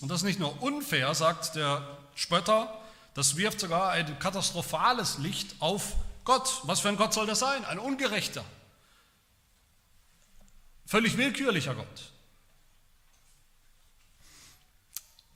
Und 0.00 0.08
das 0.08 0.20
ist 0.20 0.26
nicht 0.26 0.38
nur 0.38 0.62
unfair, 0.62 1.14
sagt 1.14 1.56
der 1.56 1.98
Spötter, 2.14 2.72
das 3.14 3.36
wirft 3.36 3.60
sogar 3.60 3.90
ein 3.90 4.18
katastrophales 4.18 5.18
Licht 5.18 5.56
auf 5.60 5.96
Gott. 6.24 6.60
Was 6.64 6.80
für 6.80 6.88
ein 6.88 6.96
Gott 6.96 7.12
soll 7.12 7.26
das 7.26 7.40
sein? 7.40 7.64
Ein 7.64 7.78
ungerechter, 7.78 8.44
völlig 10.86 11.16
willkürlicher 11.16 11.74
Gott, 11.74 12.12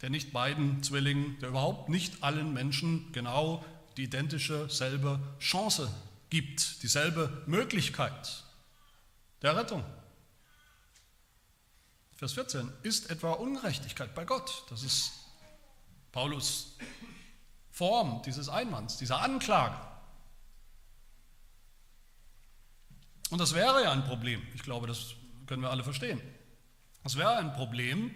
der 0.01 0.11
nicht 0.11 0.33
beiden 0.33 0.83
Zwillingen, 0.83 1.39
der 1.41 1.49
überhaupt 1.49 1.89
nicht 1.89 2.23
allen 2.23 2.53
Menschen 2.53 3.11
genau 3.13 3.65
die 3.97 4.05
identische 4.05 4.69
selbe 4.71 5.19
Chance 5.41 5.93
gibt, 6.31 6.83
dieselbe 6.83 7.43
Möglichkeit 7.47 8.45
der 9.43 9.57
Rettung. 9.57 9.85
Vers 12.23 12.35
14, 12.35 12.73
ist 12.85 13.11
etwa 13.11 13.33
Ungerechtigkeit 13.33 14.15
bei 14.15 14.25
Gott? 14.25 14.63
Das 14.71 14.85
ist 14.85 15.11
Paulus 16.13 16.77
Form 17.73 18.23
dieses 18.25 18.49
Einwands, 18.49 18.97
dieser 18.97 19.21
Anklage. 19.21 19.75
Und 23.31 23.41
das 23.41 23.55
wäre 23.55 23.83
ja 23.83 23.91
ein 23.91 24.05
Problem. 24.05 24.41
Ich 24.55 24.63
glaube, 24.63 24.87
das 24.87 25.17
können 25.49 25.63
wir 25.63 25.71
alle 25.71 25.83
verstehen. 25.83 26.21
Das 27.03 27.17
wäre 27.17 27.35
ein 27.39 27.55
Problem. 27.55 28.15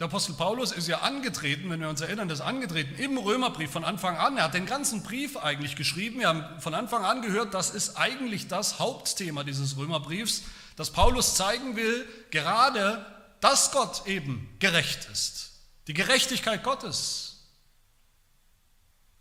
Der 0.00 0.06
Apostel 0.06 0.32
Paulus 0.32 0.72
ist 0.72 0.88
ja 0.88 0.98
angetreten, 1.02 1.70
wenn 1.70 1.80
wir 1.80 1.90
uns 1.90 2.00
erinnern, 2.00 2.28
das 2.28 2.40
angetreten 2.40 2.96
im 2.96 3.16
Römerbrief 3.16 3.70
von 3.70 3.84
Anfang 3.84 4.16
an. 4.16 4.38
Er 4.38 4.42
hat 4.42 4.54
den 4.54 4.66
ganzen 4.66 5.04
Brief 5.04 5.36
eigentlich 5.36 5.76
geschrieben. 5.76 6.18
Wir 6.18 6.26
haben 6.26 6.60
von 6.60 6.74
Anfang 6.74 7.04
an 7.04 7.22
gehört, 7.22 7.54
das 7.54 7.70
ist 7.70 7.96
eigentlich 7.96 8.48
das 8.48 8.80
Hauptthema 8.80 9.44
dieses 9.44 9.76
Römerbriefs, 9.76 10.42
dass 10.78 10.90
Paulus 10.90 11.34
zeigen 11.34 11.74
will, 11.74 12.08
gerade, 12.30 13.04
dass 13.40 13.72
Gott 13.72 14.06
eben 14.06 14.56
gerecht 14.60 15.08
ist. 15.10 15.50
Die 15.88 15.92
Gerechtigkeit 15.92 16.62
Gottes 16.62 17.48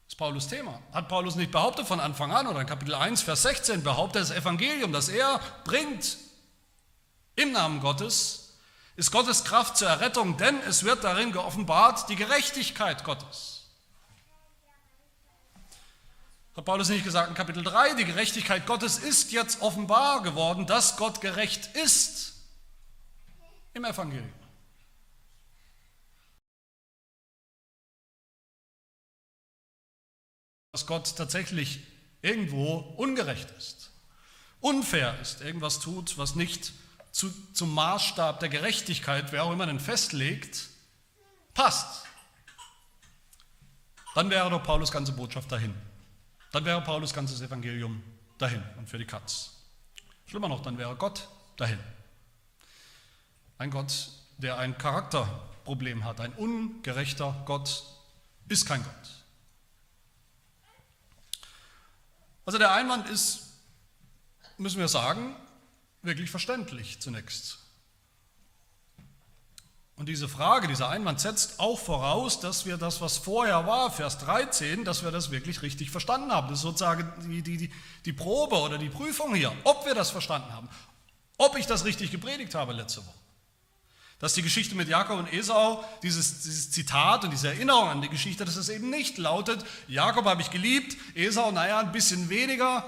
ist 0.08 0.18
Paulus 0.18 0.48
Thema. 0.48 0.80
Hat 0.94 1.08
Paulus 1.08 1.36
nicht 1.36 1.52
behauptet 1.52 1.88
von 1.88 2.00
Anfang 2.00 2.32
an 2.32 2.46
oder 2.46 2.62
in 2.62 2.68
Kapitel 2.68 2.94
1, 2.94 3.24
Vers 3.24 3.42
16 3.42 3.82
behauptet 3.82 4.22
das 4.22 4.30
Evangelium, 4.32 4.94
das 4.94 5.10
er 5.10 5.40
bringt 5.64 6.18
im 7.36 7.54
Namen 7.54 7.80
Gottes, 7.82 8.54
ist 8.96 9.12
Gottes 9.12 9.44
Kraft 9.44 9.78
zur 9.78 9.90
Errettung, 9.90 10.38
denn 10.38 10.60
es 10.68 10.84
wird 10.84 11.04
darin 11.04 11.32
geoffenbart 11.32 12.08
die 12.08 12.16
Gerechtigkeit 12.16 13.04
Gottes. 13.04 13.57
Hat 16.58 16.66
Paulus 16.66 16.90
nicht 16.90 17.04
gesagt 17.04 17.30
in 17.30 17.36
Kapitel 17.36 17.64
3, 17.64 17.94
die 17.94 18.06
Gerechtigkeit 18.06 18.66
Gottes 18.66 18.98
ist 18.98 19.32
jetzt 19.32 19.62
offenbar 19.62 20.24
geworden, 20.24 20.66
dass 20.66 20.98
Gott 20.98 21.22
gerecht 21.22 21.68
ist 21.76 22.34
im 23.74 23.86
Evangelium. 23.86 24.34
dass 30.74 30.86
Gott 30.86 31.16
tatsächlich 31.16 31.80
irgendwo 32.22 32.78
ungerecht 32.98 33.50
ist, 33.58 33.90
unfair 34.60 35.20
ist, 35.22 35.42
irgendwas 35.42 35.80
tut, 35.80 36.20
was 36.20 36.36
nicht 36.36 36.72
zu, 37.12 37.32
zum 37.54 37.74
Maßstab 37.74 38.40
der 38.40 38.50
Gerechtigkeit, 38.50 39.32
wer 39.32 39.44
auch 39.44 39.52
immer 39.52 39.66
den 39.66 39.80
festlegt, 39.80 40.70
passt, 41.56 42.06
dann 44.14 44.30
wäre 44.30 44.52
doch 44.52 44.62
Paulus 44.62 44.92
ganze 44.92 45.14
Botschaft 45.14 45.52
dahin. 45.52 45.74
Dann 46.52 46.66
wäre 46.66 46.82
Paulus 46.82 47.14
ganzes 47.14 47.42
Evangelium 47.42 48.02
dahin 48.38 48.64
und 48.78 48.90
für 48.90 48.98
die 48.98 49.06
Katz. 49.06 49.52
Schlimmer 50.26 50.48
noch, 50.48 50.62
dann 50.62 50.78
wäre 50.78 50.96
Gott 50.96 51.28
dahin. 51.56 51.80
Ein 53.58 53.72
Gott, 53.72 54.10
der 54.38 54.58
ein 54.58 54.78
Charakterproblem 54.78 56.04
hat, 56.04 56.22
ein 56.22 56.34
ungerechter 56.34 57.44
Gott 57.46 57.84
ist 58.48 58.66
kein 58.66 58.84
Gott. 58.84 58.94
Also 62.46 62.58
der 62.60 62.72
Einwand 62.72 63.10
ist, 63.10 63.60
müssen 64.58 64.80
wir 64.80 64.88
sagen, 64.88 65.36
wirklich 66.02 66.30
verständlich 66.30 67.02
zunächst. 67.02 67.60
Und 69.98 70.08
diese 70.08 70.30
Frage, 70.30 70.68
dieser 70.68 70.90
Einwand 70.90 71.20
setzt 71.20 71.60
auch 71.60 71.80
voraus, 71.80 72.40
dass 72.40 72.68
wir 72.68 72.78
das, 72.78 73.02
was 73.02 73.18
vorher 73.18 73.66
war, 73.66 73.92
Vers 73.92 74.20
13, 74.20 74.86
dass 74.86 75.04
wir 75.04 75.10
das 75.10 75.32
wirklich 75.32 75.64
richtig 75.64 75.90
verstanden 75.90 76.32
haben. 76.32 76.50
Das 76.50 76.60
ist 76.60 76.64
sozusagen 76.64 77.12
die, 77.26 77.42
die, 77.42 77.72
die 78.06 78.14
Probe 78.14 78.58
oder 78.58 78.78
die 78.78 78.90
Prüfung 78.90 79.34
hier, 79.34 79.52
ob 79.64 79.88
wir 79.88 79.96
das 79.96 80.12
verstanden 80.12 80.54
haben, 80.54 80.70
ob 81.38 81.58
ich 81.58 81.66
das 81.66 81.84
richtig 81.84 82.12
gepredigt 82.12 82.54
habe 82.54 82.74
letzte 82.74 83.02
Woche. 83.02 83.18
Dass 84.20 84.36
die 84.36 84.44
Geschichte 84.44 84.76
mit 84.76 84.88
Jakob 84.88 85.18
und 85.18 85.34
Esau, 85.34 85.84
dieses, 86.04 86.44
dieses 86.44 86.70
Zitat 86.70 87.24
und 87.24 87.32
diese 87.32 87.48
Erinnerung 87.48 87.90
an 87.90 88.02
die 88.04 88.10
Geschichte, 88.10 88.46
dass 88.46 88.56
es 88.56 88.70
eben 88.70 88.92
nicht 88.92 89.18
lautet, 89.18 89.66
Jakob 89.88 90.26
habe 90.26 90.44
ich 90.44 90.52
geliebt, 90.52 90.96
Esau, 91.16 91.52
naja, 91.52 91.80
ein 91.80 91.92
bisschen 91.92 92.30
weniger, 92.30 92.84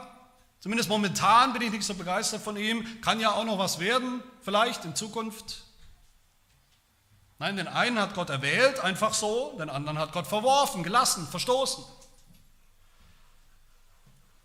zumindest 0.60 0.90
momentan 0.90 1.54
bin 1.54 1.64
ich 1.64 1.72
nicht 1.72 1.86
so 1.86 1.96
begeistert 1.96 2.44
von 2.44 2.56
ihm, 2.56 2.86
kann 3.02 3.20
ja 3.20 3.32
auch 3.32 3.46
noch 3.46 3.58
was 3.58 3.80
werden, 3.80 4.22
vielleicht 4.44 4.86
in 4.86 4.96
Zukunft. 4.96 5.64
Nein, 7.40 7.56
den 7.56 7.70
einen 7.70 7.98
hat 7.98 8.16
Gott 8.16 8.30
erwählt, 8.30 8.82
einfach 8.82 9.14
so, 9.14 9.56
den 9.58 9.70
anderen 9.70 9.98
hat 9.98 10.12
Gott 10.12 10.28
verworfen, 10.28 10.84
gelassen, 10.84 11.26
verstoßen. 11.26 11.84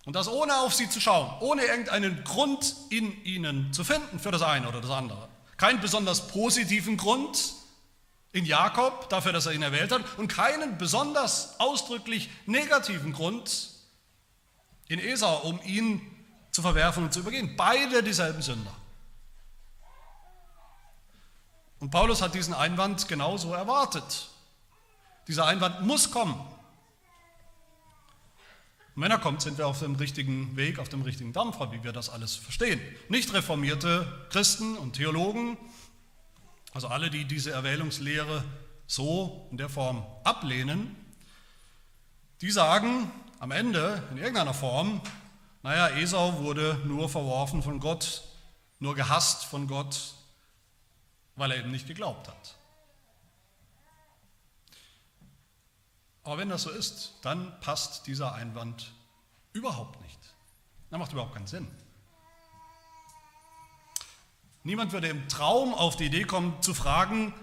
Und 0.05 0.15
das 0.15 0.29
ohne 0.29 0.59
auf 0.61 0.75
sie 0.75 0.89
zu 0.89 1.01
schauen, 1.01 1.33
ohne 1.41 1.65
irgendeinen 1.65 2.23
Grund 2.23 2.77
in 2.91 3.25
ihnen 3.25 3.73
zu 3.73 3.83
finden 3.83 4.21
für 4.21 4.31
das 4.31 4.43
eine 4.43 4.69
oder 4.69 4.81
das 4.81 4.91
andere. 4.91 5.29
Keinen 5.57 5.81
besonders 5.81 6.29
positiven 6.29 6.97
Grund 6.97 7.55
in 8.33 8.45
Jakob 8.45 9.09
dafür, 9.09 9.33
dass 9.33 9.47
er 9.47 9.53
ihn 9.53 9.63
erwählt 9.63 9.91
hat 9.91 10.03
und 10.19 10.29
keinen 10.29 10.79
besonders 10.79 11.59
ausdrücklich 11.59 12.29
negativen 12.47 13.13
Grund 13.13 13.71
in 14.89 15.01
Esau, 15.01 15.39
um 15.39 15.61
ihn 15.63 16.01
zu 16.53 16.63
verwerfen 16.63 17.05
und 17.05 17.13
zu 17.13 17.21
übergehen. 17.21 17.57
Beide 17.57 18.03
dieselben 18.05 18.43
Sünder. 18.43 18.73
Und 21.85 21.91
Paulus 21.91 22.23
hat 22.23 22.35
diesen 22.35 22.55
Einwand 22.55 23.09
genauso 23.09 23.53
erwartet. 23.53 24.31
Dieser 25.29 25.45
Einwand 25.45 25.83
muss 25.83 26.11
kommen. 26.11 26.33
Und 28.95 29.03
wenn 29.03 29.11
er 29.11 29.19
kommt, 29.19 29.43
sind 29.43 29.59
wir 29.59 29.67
auf 29.67 29.81
dem 29.81 29.97
richtigen 29.97 30.57
Weg, 30.57 30.79
auf 30.79 30.89
dem 30.89 31.03
richtigen 31.03 31.35
Dampfer, 31.35 31.73
wie 31.73 31.85
wir 31.85 31.93
das 31.93 32.09
alles 32.09 32.37
verstehen. 32.37 32.81
Nicht 33.11 33.35
reformierte 33.35 34.11
Christen 34.31 34.79
und 34.79 34.95
Theologen, 34.95 35.59
also 36.73 36.89
alle, 36.89 37.11
die 37.11 37.27
diese 37.27 37.51
Erwählungslehre 37.51 38.43
so 38.87 39.47
in 39.51 39.59
der 39.59 39.69
Form 39.69 40.07
ablehnen, 40.25 40.97
die 42.41 42.51
sagen 42.51 43.11
am 43.41 43.51
Ende 43.51 44.03
in 44.11 44.17
irgendeiner 44.17 44.55
Form, 44.55 45.03
naja, 45.63 45.91
Esau 45.99 46.39
wurde 46.39 46.81
nur 46.87 47.11
verworfen 47.11 47.63
von 47.63 47.79
Gott, 47.79 48.23
nur 48.79 48.95
gehasst 48.95 49.45
von 49.45 49.69
Gott, 49.69 50.15
weil 51.37 51.51
er 51.51 51.59
eben 51.59 51.71
nicht 51.71 51.87
geglaubt 51.87 52.29
hat. 52.29 52.57
Aber 56.23 56.39
wenn 56.39 56.49
das 56.49 56.63
so 56.63 56.71
ist, 56.71 57.15
dann 57.23 57.59
passt 57.61 58.07
dieser 58.07 58.35
Einwand 58.35 58.93
überhaupt 59.53 60.01
nicht. 60.03 60.19
Das 60.91 60.99
macht 60.99 61.13
überhaupt 61.13 61.35
keinen 61.35 61.47
Sinn. 61.47 61.69
Niemand 64.63 64.93
würde 64.93 65.09
im 65.09 65.29
Traum 65.29 65.75
auf 65.75 65.97
die 65.97 66.07
Idee 66.07 66.25
kommen 66.25 66.61
zu 66.63 66.73
fragen, 66.73 67.35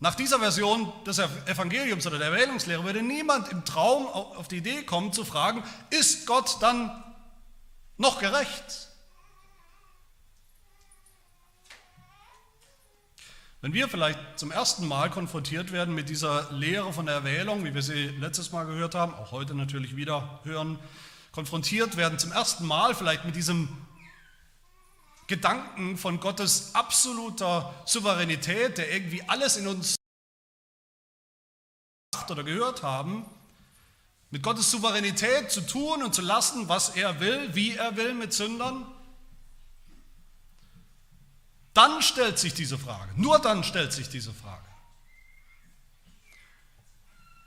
nach 0.00 0.14
dieser 0.14 0.38
Version 0.38 0.92
des 1.04 1.18
Evangeliums 1.18 2.06
oder 2.06 2.18
der 2.18 2.28
Erwählungslehre 2.28 2.84
würde 2.84 3.02
niemand 3.02 3.48
im 3.48 3.64
Traum 3.64 4.06
auf 4.06 4.48
die 4.48 4.58
Idee 4.58 4.82
kommen 4.82 5.12
zu 5.12 5.24
fragen, 5.24 5.62
ist 5.90 6.26
Gott 6.26 6.58
dann 6.60 6.90
noch 7.96 8.18
gerecht? 8.18 8.88
Wenn 13.64 13.72
wir 13.72 13.88
vielleicht 13.88 14.18
zum 14.38 14.50
ersten 14.50 14.86
Mal 14.86 15.08
konfrontiert 15.08 15.72
werden 15.72 15.94
mit 15.94 16.10
dieser 16.10 16.52
Lehre 16.52 16.92
von 16.92 17.06
der 17.06 17.14
Erwählung, 17.14 17.64
wie 17.64 17.74
wir 17.74 17.80
sie 17.80 18.08
letztes 18.08 18.52
Mal 18.52 18.66
gehört 18.66 18.94
haben, 18.94 19.14
auch 19.14 19.32
heute 19.32 19.54
natürlich 19.54 19.96
wieder 19.96 20.38
hören, 20.44 20.78
konfrontiert 21.32 21.96
werden 21.96 22.18
zum 22.18 22.30
ersten 22.30 22.66
Mal 22.66 22.94
vielleicht 22.94 23.24
mit 23.24 23.36
diesem 23.36 23.70
Gedanken 25.28 25.96
von 25.96 26.20
Gottes 26.20 26.74
absoluter 26.74 27.72
Souveränität, 27.86 28.76
der 28.76 28.92
irgendwie 28.92 29.22
alles 29.28 29.56
in 29.56 29.66
uns 29.66 29.96
oder 32.28 32.44
gehört 32.44 32.82
haben, 32.82 33.24
mit 34.30 34.42
Gottes 34.42 34.70
Souveränität 34.70 35.50
zu 35.50 35.62
tun 35.62 36.02
und 36.02 36.14
zu 36.14 36.20
lassen, 36.20 36.68
was 36.68 36.90
er 36.90 37.18
will, 37.18 37.54
wie 37.54 37.76
er 37.76 37.96
will 37.96 38.12
mit 38.12 38.34
Sündern, 38.34 38.84
dann 41.74 42.02
stellt 42.02 42.38
sich 42.38 42.54
diese 42.54 42.78
Frage, 42.78 43.12
nur 43.16 43.38
dann 43.40 43.64
stellt 43.64 43.92
sich 43.92 44.08
diese 44.08 44.32
Frage. 44.32 44.64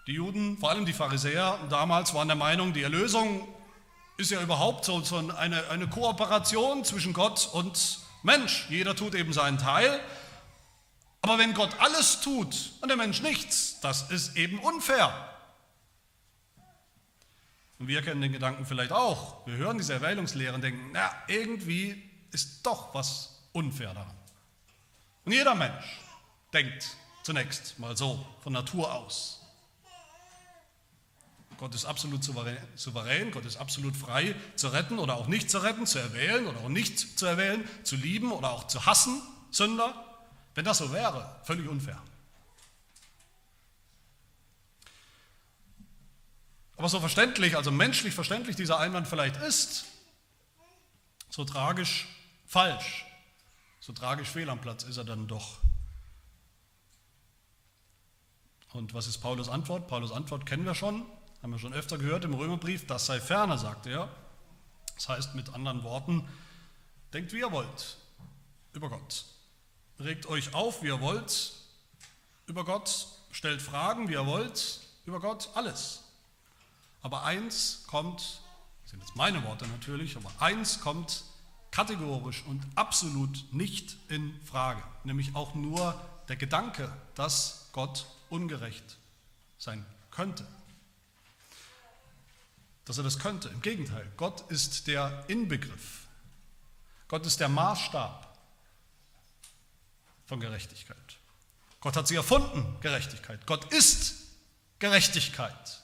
Die 0.07 0.13
Juden, 0.13 0.57
vor 0.57 0.69
allem 0.69 0.85
die 0.85 0.93
Pharisäer 0.93 1.59
damals, 1.69 2.13
waren 2.13 2.27
der 2.27 2.37
Meinung, 2.37 2.73
die 2.73 2.83
Erlösung 2.83 3.47
ist 4.17 4.31
ja 4.31 4.41
überhaupt 4.41 4.85
so, 4.85 5.01
so 5.01 5.17
eine, 5.17 5.69
eine 5.69 5.87
Kooperation 5.87 6.83
zwischen 6.83 7.13
Gott 7.13 7.49
und 7.53 7.99
Mensch. 8.23 8.67
Jeder 8.69 8.95
tut 8.95 9.15
eben 9.15 9.33
seinen 9.33 9.57
Teil. 9.57 9.99
Aber 11.21 11.37
wenn 11.37 11.53
Gott 11.53 11.71
alles 11.79 12.21
tut 12.21 12.71
und 12.81 12.87
der 12.87 12.97
Mensch 12.97 13.21
nichts, 13.21 13.79
das 13.81 14.09
ist 14.09 14.37
eben 14.37 14.59
unfair. 14.59 15.13
Und 17.79 17.87
wir 17.87 18.01
kennen 18.01 18.21
den 18.21 18.31
Gedanken 18.31 18.65
vielleicht 18.65 18.91
auch. 18.91 19.45
Wir 19.45 19.55
hören 19.55 19.77
diese 19.77 19.93
Erwählungslehre 19.93 20.55
und 20.55 20.61
denken, 20.61 20.89
na, 20.93 21.11
irgendwie 21.27 22.01
ist 22.31 22.65
doch 22.65 22.93
was 22.93 23.49
unfair 23.51 23.93
daran. 23.93 24.16
Und 25.27 25.33
jeder 25.33 25.55
Mensch 25.55 25.99
denkt 26.53 26.95
zunächst 27.21 27.77
mal 27.79 27.97
so 27.97 28.25
von 28.43 28.53
Natur 28.53 28.93
aus. 28.93 29.41
Gott 31.57 31.75
ist 31.75 31.83
absolut 31.83 32.23
souverän, 32.23 33.31
Gott 33.31 33.43
ist 33.43 33.57
absolut 33.57 33.97
frei 33.97 34.35
zu 34.55 34.69
retten 34.69 34.99
oder 34.99 35.15
auch 35.15 35.27
nicht 35.27 35.51
zu 35.51 35.57
retten, 35.57 35.85
zu 35.85 35.99
erwählen 35.99 36.47
oder 36.47 36.61
auch 36.61 36.69
nicht 36.69 37.19
zu 37.19 37.25
erwählen, 37.25 37.67
zu 37.83 37.97
lieben 37.97 38.31
oder 38.31 38.51
auch 38.51 38.67
zu 38.67 38.85
hassen, 38.85 39.21
Sünder. 39.51 40.01
Wenn 40.55 40.63
das 40.63 40.77
so 40.77 40.93
wäre, 40.93 41.41
völlig 41.43 41.67
unfair. 41.67 42.01
Aber 46.77 46.87
so 46.87 47.01
verständlich, 47.01 47.57
also 47.57 47.69
menschlich 47.69 48.13
verständlich 48.13 48.55
dieser 48.55 48.79
Einwand 48.79 49.09
vielleicht 49.09 49.35
ist, 49.35 49.83
so 51.29 51.43
tragisch 51.43 52.07
falsch, 52.45 53.06
so 53.87 53.93
tragisch 53.93 54.27
fehl 54.27 54.49
am 54.49 54.59
Platz 54.59 54.83
ist 54.83 54.97
er 54.97 55.05
dann 55.05 55.29
doch. 55.29 55.59
Und 58.73 58.93
was 58.93 59.07
ist 59.07 59.19
Paulus 59.19 59.47
Antwort? 59.47 59.87
Paulus 59.87 60.11
Antwort 60.11 60.45
kennen 60.45 60.65
wir 60.65 60.75
schon, 60.75 61.05
haben 61.41 61.53
wir 61.53 61.57
schon 61.57 61.73
öfter 61.73 61.97
gehört 61.97 62.25
im 62.25 62.33
Römerbrief, 62.33 62.85
das 62.85 63.05
sei 63.05 63.21
ferner, 63.21 63.57
sagt 63.57 63.85
er. 63.85 64.09
Das 64.95 65.07
heißt 65.07 65.35
mit 65.35 65.53
anderen 65.53 65.85
Worten, 65.85 66.27
denkt 67.13 67.31
wie 67.31 67.39
ihr 67.39 67.51
wollt 67.53 67.95
über 68.73 68.89
Gott. 68.89 69.23
Regt 70.01 70.25
euch 70.25 70.53
auf, 70.53 70.83
wie 70.83 70.87
ihr 70.87 70.99
wollt 70.99 71.53
über 72.45 72.65
Gott, 72.65 73.07
stellt 73.31 73.61
Fragen, 73.61 74.09
wie 74.09 74.13
ihr 74.13 74.25
wollt 74.25 74.81
über 75.05 75.21
Gott, 75.21 75.49
alles. 75.53 76.03
Aber 77.01 77.23
eins 77.23 77.85
kommt, 77.87 78.41
das 78.81 78.91
sind 78.91 78.99
jetzt 78.99 79.15
meine 79.15 79.45
Worte 79.45 79.65
natürlich, 79.65 80.17
aber 80.17 80.29
eins 80.39 80.81
kommt 80.81 81.23
kategorisch 81.77 82.43
und 82.47 82.65
absolut 82.73 83.53
nicht 83.53 83.97
in 84.07 84.33
Frage, 84.41 84.81
nämlich 85.03 85.35
auch 85.35 85.53
nur 85.53 85.93
der 86.27 86.35
Gedanke, 86.35 86.91
dass 87.13 87.69
Gott 87.71 88.07
ungerecht 88.31 88.97
sein 89.59 89.85
könnte. 90.09 90.43
Dass 92.85 92.97
er 92.97 93.03
das 93.03 93.19
könnte. 93.19 93.49
Im 93.49 93.61
Gegenteil, 93.61 94.11
Gott 94.17 94.49
ist 94.49 94.87
der 94.87 95.23
Inbegriff. 95.27 96.07
Gott 97.07 97.23
ist 97.27 97.39
der 97.39 97.47
Maßstab 97.47 98.35
von 100.25 100.39
Gerechtigkeit. 100.39 101.17
Gott 101.79 101.95
hat 101.95 102.07
sie 102.07 102.15
erfunden, 102.15 102.75
Gerechtigkeit. 102.81 103.45
Gott 103.45 103.71
ist 103.71 104.15
Gerechtigkeit. 104.79 105.83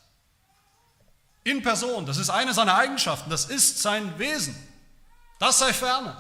In 1.43 1.62
Person, 1.62 2.07
das 2.07 2.17
ist 2.17 2.31
eine 2.31 2.51
seiner 2.51 2.77
Eigenschaften, 2.77 3.29
das 3.29 3.45
ist 3.45 3.79
sein 3.79 4.17
Wesen. 4.17 4.73
Das 5.43 5.59
sei 5.59 5.73
ferne. 5.73 6.15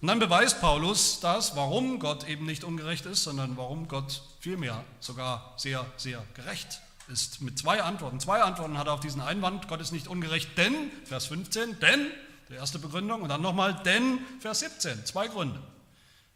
Und 0.00 0.06
dann 0.06 0.20
beweist 0.20 0.60
Paulus 0.60 1.18
das, 1.18 1.56
warum 1.56 1.98
Gott 1.98 2.28
eben 2.28 2.46
nicht 2.46 2.62
ungerecht 2.62 3.06
ist, 3.06 3.24
sondern 3.24 3.56
warum 3.56 3.88
Gott 3.88 4.22
vielmehr 4.38 4.84
sogar 5.00 5.52
sehr, 5.56 5.84
sehr 5.96 6.24
gerecht 6.34 6.80
ist. 7.08 7.40
Mit 7.40 7.58
zwei 7.58 7.82
Antworten. 7.82 8.20
Zwei 8.20 8.40
Antworten 8.40 8.78
hat 8.78 8.86
er 8.86 8.92
auf 8.92 9.00
diesen 9.00 9.20
Einwand, 9.20 9.66
Gott 9.66 9.80
ist 9.80 9.90
nicht 9.90 10.06
ungerecht, 10.06 10.56
denn, 10.56 10.92
Vers 11.06 11.26
15, 11.26 11.80
denn, 11.80 12.06
die 12.48 12.54
erste 12.54 12.78
Begründung, 12.78 13.22
und 13.22 13.28
dann 13.28 13.42
nochmal, 13.42 13.74
denn, 13.84 14.20
Vers 14.38 14.60
17, 14.60 15.04
zwei 15.04 15.26
Gründe 15.26 15.60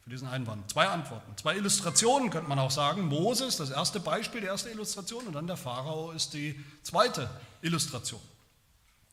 für 0.03 0.11
diesen 0.11 0.27
Einwand. 0.27 0.69
Zwei 0.69 0.89
Antworten, 0.89 1.37
zwei 1.37 1.55
Illustrationen 1.55 2.31
könnte 2.31 2.49
man 2.49 2.59
auch 2.59 2.73
sagen. 2.73 3.07
Moses, 3.07 3.57
das 3.57 3.71
erste 3.71 4.01
Beispiel, 4.01 4.41
die 4.41 4.49
erste 4.49 4.69
Illustration, 4.69 5.29
und 5.29 5.35
dann 5.35 5.47
der 5.47 5.57
Pharao 5.57 6.11
ist 6.11 6.35
die 6.35 6.61
zweite 6.83 7.31
Illustration. 7.63 8.21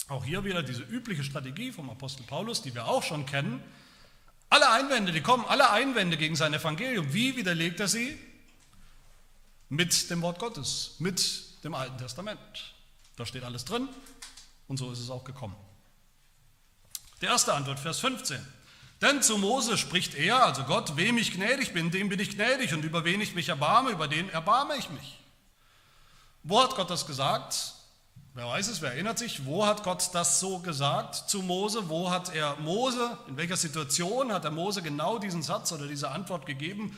Auch 0.09 0.25
hier 0.25 0.43
wieder 0.43 0.63
diese 0.63 0.83
übliche 0.83 1.23
Strategie 1.23 1.71
vom 1.71 1.89
Apostel 1.89 2.23
Paulus, 2.23 2.61
die 2.61 2.75
wir 2.75 2.87
auch 2.87 3.03
schon 3.03 3.25
kennen. 3.25 3.63
Alle 4.49 4.69
Einwände, 4.69 5.11
die 5.11 5.21
kommen, 5.21 5.45
alle 5.45 5.69
Einwände 5.71 6.17
gegen 6.17 6.35
sein 6.35 6.53
Evangelium, 6.53 7.13
wie 7.13 7.35
widerlegt 7.35 7.79
er 7.79 7.87
sie? 7.87 8.17
Mit 9.69 10.09
dem 10.09 10.21
Wort 10.21 10.39
Gottes, 10.39 10.95
mit 10.99 11.63
dem 11.63 11.73
Alten 11.73 11.97
Testament. 11.97 12.75
Da 13.15 13.25
steht 13.25 13.43
alles 13.43 13.65
drin 13.65 13.87
und 14.67 14.77
so 14.77 14.91
ist 14.91 14.99
es 14.99 15.09
auch 15.09 15.23
gekommen. 15.23 15.55
Die 17.21 17.25
erste 17.25 17.53
Antwort, 17.53 17.79
Vers 17.79 17.99
15. 17.99 18.45
Denn 19.01 19.21
zu 19.21 19.37
Mose 19.37 19.77
spricht 19.77 20.13
er, 20.15 20.45
also 20.45 20.63
Gott, 20.63 20.97
wem 20.97 21.17
ich 21.17 21.33
gnädig 21.33 21.73
bin, 21.73 21.89
dem 21.91 22.09
bin 22.09 22.19
ich 22.19 22.35
gnädig 22.35 22.73
und 22.73 22.83
über 22.83 23.05
wen 23.05 23.21
ich 23.21 23.33
mich 23.35 23.49
erbarme, 23.49 23.91
über 23.91 24.07
den 24.07 24.29
erbarme 24.29 24.75
ich 24.77 24.89
mich. 24.89 25.19
Wo 26.43 26.61
hat 26.61 26.75
Gott 26.75 26.89
das 26.89 27.07
gesagt? 27.07 27.73
Wer 28.35 28.47
weiß 28.47 28.67
es, 28.69 28.81
wer 28.81 28.91
erinnert 28.93 29.19
sich? 29.19 29.45
Wo 29.45 29.63
hat 29.63 29.83
Gott 29.83 30.09
das 30.13 30.39
so 30.39 30.57
gesagt 30.57 31.29
zu 31.29 31.43
Mose? 31.43 31.87
Wo 31.87 32.09
hat 32.09 32.33
er 32.33 32.55
Mose, 32.55 33.15
in 33.27 33.37
welcher 33.37 33.57
Situation 33.57 34.33
hat 34.33 34.43
er 34.43 34.49
Mose 34.49 34.81
genau 34.81 35.19
diesen 35.19 35.43
Satz 35.43 35.71
oder 35.71 35.85
diese 35.85 36.09
Antwort 36.09 36.47
gegeben? 36.47 36.95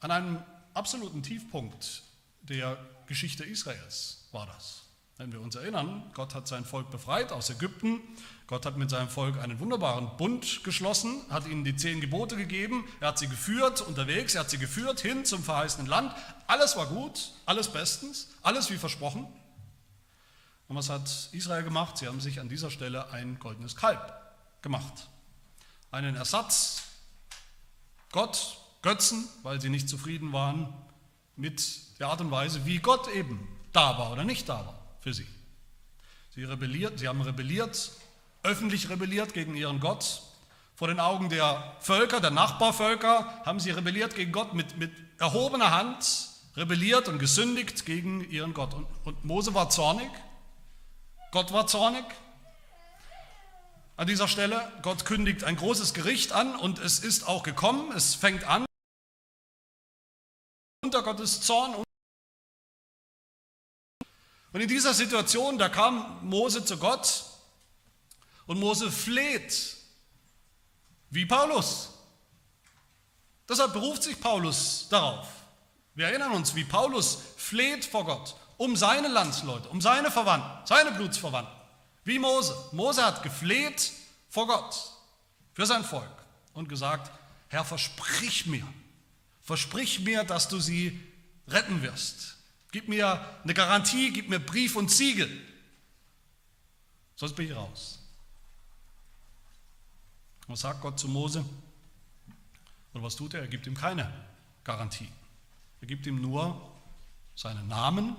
An 0.00 0.10
einem 0.10 0.42
absoluten 0.74 1.22
Tiefpunkt 1.22 2.02
der 2.42 2.76
Geschichte 3.06 3.44
Israels 3.44 4.28
war 4.32 4.44
das. 4.44 4.82
Wenn 5.16 5.32
wir 5.32 5.40
uns 5.40 5.54
erinnern, 5.54 6.10
Gott 6.12 6.34
hat 6.34 6.46
sein 6.46 6.66
Volk 6.66 6.90
befreit 6.90 7.32
aus 7.32 7.48
Ägypten. 7.48 8.02
Gott 8.48 8.66
hat 8.66 8.76
mit 8.76 8.90
seinem 8.90 9.08
Volk 9.08 9.38
einen 9.38 9.60
wunderbaren 9.60 10.14
Bund 10.18 10.62
geschlossen, 10.62 11.22
hat 11.30 11.46
ihnen 11.46 11.64
die 11.64 11.74
zehn 11.74 12.02
Gebote 12.02 12.36
gegeben. 12.36 12.84
Er 13.00 13.08
hat 13.08 13.18
sie 13.18 13.28
geführt 13.28 13.80
unterwegs, 13.80 14.34
er 14.34 14.42
hat 14.42 14.50
sie 14.50 14.58
geführt 14.58 15.00
hin 15.00 15.24
zum 15.24 15.42
verheißenen 15.42 15.86
Land. 15.86 16.14
Alles 16.46 16.76
war 16.76 16.84
gut, 16.84 17.30
alles 17.46 17.68
bestens, 17.72 18.28
alles 18.42 18.70
wie 18.70 18.76
versprochen. 18.76 19.26
Und 20.68 20.76
was 20.76 20.88
hat 20.88 21.28
Israel 21.32 21.62
gemacht? 21.62 21.98
Sie 21.98 22.06
haben 22.06 22.20
sich 22.20 22.40
an 22.40 22.48
dieser 22.48 22.70
Stelle 22.70 23.10
ein 23.10 23.38
goldenes 23.38 23.76
Kalb 23.76 24.00
gemacht. 24.62 25.08
Einen 25.90 26.16
Ersatz, 26.16 26.82
Gott, 28.10 28.58
Götzen, 28.82 29.28
weil 29.42 29.60
sie 29.60 29.68
nicht 29.68 29.88
zufrieden 29.88 30.32
waren 30.32 30.72
mit 31.36 31.98
der 31.98 32.08
Art 32.08 32.20
und 32.20 32.30
Weise, 32.30 32.66
wie 32.66 32.78
Gott 32.78 33.08
eben 33.14 33.46
da 33.72 33.98
war 33.98 34.12
oder 34.12 34.24
nicht 34.24 34.48
da 34.48 34.66
war 34.66 34.82
für 35.00 35.14
sie. 35.14 35.26
Sie, 36.34 36.44
rebelliert, 36.44 36.98
sie 36.98 37.08
haben 37.08 37.20
rebelliert, 37.22 37.92
öffentlich 38.42 38.88
rebelliert 38.88 39.34
gegen 39.34 39.56
ihren 39.56 39.80
Gott. 39.80 40.22
Vor 40.74 40.88
den 40.88 41.00
Augen 41.00 41.30
der 41.30 41.76
Völker, 41.80 42.20
der 42.20 42.30
Nachbarvölker, 42.30 43.42
haben 43.46 43.60
sie 43.60 43.70
rebelliert 43.70 44.14
gegen 44.14 44.32
Gott 44.32 44.52
mit, 44.52 44.76
mit 44.76 44.92
erhobener 45.18 45.70
Hand, 45.70 46.28
rebelliert 46.56 47.08
und 47.08 47.18
gesündigt 47.18 47.86
gegen 47.86 48.28
ihren 48.30 48.52
Gott. 48.52 48.74
Und, 48.74 48.86
und 49.04 49.24
Mose 49.24 49.54
war 49.54 49.70
zornig, 49.70 50.10
Gott 51.36 51.52
war 51.52 51.66
zornig. 51.66 52.04
An 53.98 54.06
dieser 54.06 54.26
Stelle, 54.26 54.72
Gott 54.80 55.04
kündigt 55.04 55.44
ein 55.44 55.56
großes 55.56 55.92
Gericht 55.92 56.32
an 56.32 56.56
und 56.56 56.78
es 56.78 57.00
ist 57.00 57.28
auch 57.28 57.42
gekommen, 57.42 57.94
es 57.94 58.14
fängt 58.14 58.44
an 58.44 58.64
unter 60.82 61.02
Gottes 61.02 61.42
Zorn 61.42 61.74
und 61.74 61.84
in 64.62 64.66
dieser 64.66 64.94
Situation, 64.94 65.58
da 65.58 65.68
kam 65.68 66.26
Mose 66.26 66.64
zu 66.64 66.78
Gott 66.78 67.24
und 68.46 68.58
Mose 68.58 68.90
fleht, 68.90 69.76
wie 71.10 71.26
Paulus. 71.26 71.90
Deshalb 73.46 73.74
beruft 73.74 74.04
sich 74.04 74.18
Paulus 74.18 74.88
darauf. 74.88 75.28
Wir 75.94 76.06
erinnern 76.06 76.32
uns, 76.32 76.54
wie 76.54 76.64
Paulus 76.64 77.18
fleht 77.36 77.84
vor 77.84 78.06
Gott 78.06 78.36
um 78.56 78.76
seine 78.76 79.08
Landsleute, 79.08 79.68
um 79.68 79.80
seine 79.80 80.10
Verwandten, 80.10 80.66
seine 80.66 80.92
Blutsverwandten, 80.92 81.54
wie 82.04 82.18
Mose. 82.18 82.54
Mose 82.72 83.04
hat 83.04 83.22
gefleht 83.22 83.92
vor 84.28 84.46
Gott 84.46 84.92
für 85.54 85.66
sein 85.66 85.84
Volk 85.84 86.24
und 86.54 86.68
gesagt, 86.68 87.10
Herr, 87.48 87.64
versprich 87.64 88.46
mir, 88.46 88.66
versprich 89.42 90.00
mir, 90.00 90.24
dass 90.24 90.48
du 90.48 90.58
sie 90.58 91.00
retten 91.48 91.82
wirst. 91.82 92.36
Gib 92.72 92.88
mir 92.88 93.24
eine 93.42 93.54
Garantie, 93.54 94.12
gib 94.12 94.28
mir 94.28 94.40
Brief 94.40 94.76
und 94.76 94.90
Siegel. 94.90 95.30
Sonst 97.14 97.34
bin 97.34 97.46
ich 97.46 97.56
raus. 97.56 98.00
Was 100.48 100.60
sagt 100.60 100.80
Gott 100.80 100.98
zu 100.98 101.08
Mose? 101.08 101.44
Und 102.92 103.02
was 103.02 103.16
tut 103.16 103.34
er? 103.34 103.40
Er 103.40 103.48
gibt 103.48 103.66
ihm 103.66 103.74
keine 103.74 104.12
Garantie. 104.64 105.08
Er 105.80 105.86
gibt 105.86 106.06
ihm 106.06 106.20
nur 106.20 106.60
seinen 107.34 107.68
Namen, 107.68 108.16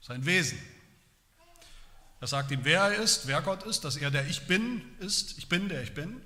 sein 0.00 0.24
Wesen. 0.26 0.58
Er 2.20 2.26
sagt 2.26 2.50
ihm, 2.50 2.64
wer 2.64 2.82
er 2.82 2.94
ist, 2.94 3.26
wer 3.26 3.40
Gott 3.40 3.62
ist, 3.62 3.84
dass 3.84 3.96
er 3.96 4.10
der 4.10 4.28
Ich 4.28 4.46
Bin 4.46 4.82
ist, 4.98 5.38
ich 5.38 5.48
bin 5.48 5.68
der 5.68 5.82
Ich 5.82 5.94
Bin. 5.94 6.20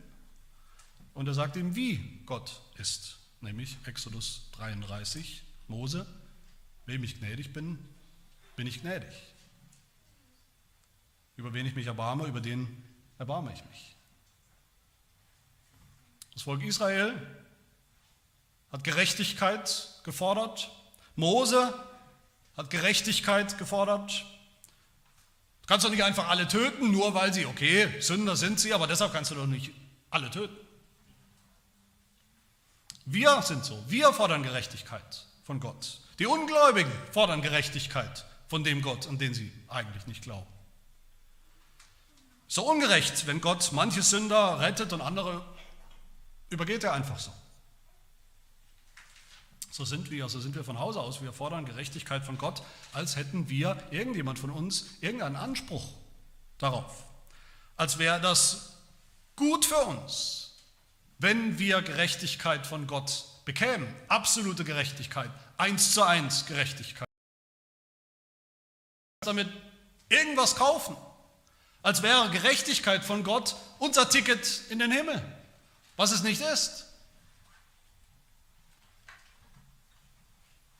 Und 1.15 1.29
er 1.29 1.35
sagt 1.35 1.57
ihm, 1.57 1.77
wie 1.77 2.23
Gott 2.27 2.61
ist, 2.77 3.17
nämlich 3.41 3.77
Exodus 3.85 4.51
33, 4.53 5.43
Mose 5.69 6.07
Wem 6.87 7.03
ich 7.03 7.19
gnädig 7.19 7.53
bin, 7.53 7.79
bin 8.57 8.67
ich 8.67 8.83
gnädig. 8.83 9.15
Über 11.37 11.53
wen 11.53 11.67
ich 11.67 11.75
mich 11.75 11.87
erbarme, 11.87 12.27
über 12.27 12.41
den 12.41 12.83
erbarme 13.19 13.53
ich 13.53 13.65
mich. 13.65 13.97
Das 16.35 16.43
Volk 16.43 16.63
Israel 16.63 17.15
hat 18.71 18.85
Gerechtigkeit 18.85 20.01
gefordert. 20.05 20.71
Mose 21.17 21.73
hat 22.57 22.71
Gerechtigkeit 22.71 23.59
gefordert. 23.59 24.25
Du 25.63 25.67
kannst 25.67 25.85
doch 25.85 25.91
nicht 25.91 26.05
einfach 26.05 26.29
alle 26.29 26.47
töten, 26.47 26.91
nur 26.91 27.15
weil 27.15 27.33
sie, 27.33 27.47
okay, 27.47 27.89
Sünder 28.01 28.37
sind 28.37 28.61
sie, 28.61 28.75
aber 28.75 28.87
deshalb 28.87 29.13
kannst 29.13 29.31
du 29.31 29.35
doch 29.35 29.47
nicht 29.47 29.73
alle 30.11 30.31
töten. 30.31 30.57
Wir 33.07 33.43
sind 33.43 33.65
so, 33.65 33.83
wir 33.89 34.13
fordern 34.13 34.43
Gerechtigkeit 34.43 35.27
von 35.45 35.61
Gott. 35.61 36.01
Die 36.19 36.27
Ungläubigen 36.27 36.93
fordern 37.13 37.43
Gerechtigkeit 37.43 38.25
von 38.49 38.65
dem 38.65 38.83
Gott, 38.83 39.09
an 39.09 39.19
den 39.19 39.35
sie 39.35 39.53
eigentlich 39.69 40.07
nicht 40.07 40.23
glauben. 40.23 40.47
So 42.47 42.71
ungerecht, 42.71 43.27
wenn 43.27 43.41
Gott 43.41 43.71
manche 43.73 44.03
Sünder 44.03 44.61
rettet 44.61 44.93
und 44.93 45.01
andere 45.01 45.45
übergeht 46.51 46.85
er 46.85 46.93
einfach 46.93 47.19
so. 47.19 47.33
So 49.75 49.85
sind 49.85 50.13
wir, 50.13 50.29
so 50.29 50.39
sind 50.39 50.55
wir 50.55 50.63
von 50.63 50.79
Hause 50.79 51.01
aus. 51.01 51.21
Wir 51.21 51.33
fordern 51.33 51.65
Gerechtigkeit 51.65 52.25
von 52.25 52.39
Gott, 52.39 52.63
als 52.93 53.17
hätten 53.17 53.49
wir, 53.49 53.77
irgendjemand 53.91 54.39
von 54.39 54.51
uns, 54.51 54.87
irgendeinen 55.01 55.35
Anspruch 55.35 55.85
darauf. 56.59 57.03
Als 57.77 57.99
wäre 57.99 58.21
das 58.21 58.75
gut 59.35 59.65
für 59.65 59.79
uns, 59.79 60.53
wenn 61.19 61.59
wir 61.59 61.83
Gerechtigkeit 61.83 62.69
von 62.69 62.87
Gott 62.87 63.25
bekämen. 63.45 63.93
Absolute 64.07 64.63
Gerechtigkeit, 64.63 65.29
eins 65.57 65.93
zu 65.93 66.05
eins 66.05 66.47
Gerechtigkeit. 66.47 67.09
Damit 69.23 69.49
irgendwas 70.09 70.55
kaufen, 70.55 70.97
als 71.83 72.05
wäre 72.05 72.31
Gerechtigkeit 72.31 73.03
von 73.03 73.25
Gott 73.25 73.57
unser 73.81 74.09
Ticket 74.09 74.71
in 74.71 74.79
den 74.79 74.93
Himmel, 74.93 75.21
was 75.97 76.13
es 76.13 76.23
nicht 76.23 76.41
ist. 76.43 76.94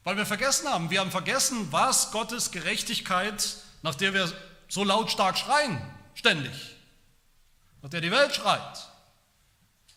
Weil 0.05 0.19
wir 0.19 0.27
vergessen 0.27 0.69
haben, 0.69 0.91
wir 0.91 1.01
haben 1.01 1.11
vergessen, 1.11 1.73
was 1.73 2.13
Gottes 2.13 2.51
Gerechtigkeit, 2.51 3.57
nach 3.83 3.95
der 3.95 4.13
wir 4.13 4.31
so 4.69 4.85
lautstark 4.85 5.39
schreien, 5.39 5.81
ständig, 6.15 6.77
nach 7.83 7.89
der 7.89 8.03
die 8.03 8.11
Welt 8.11 8.35
schreit, 8.35 8.89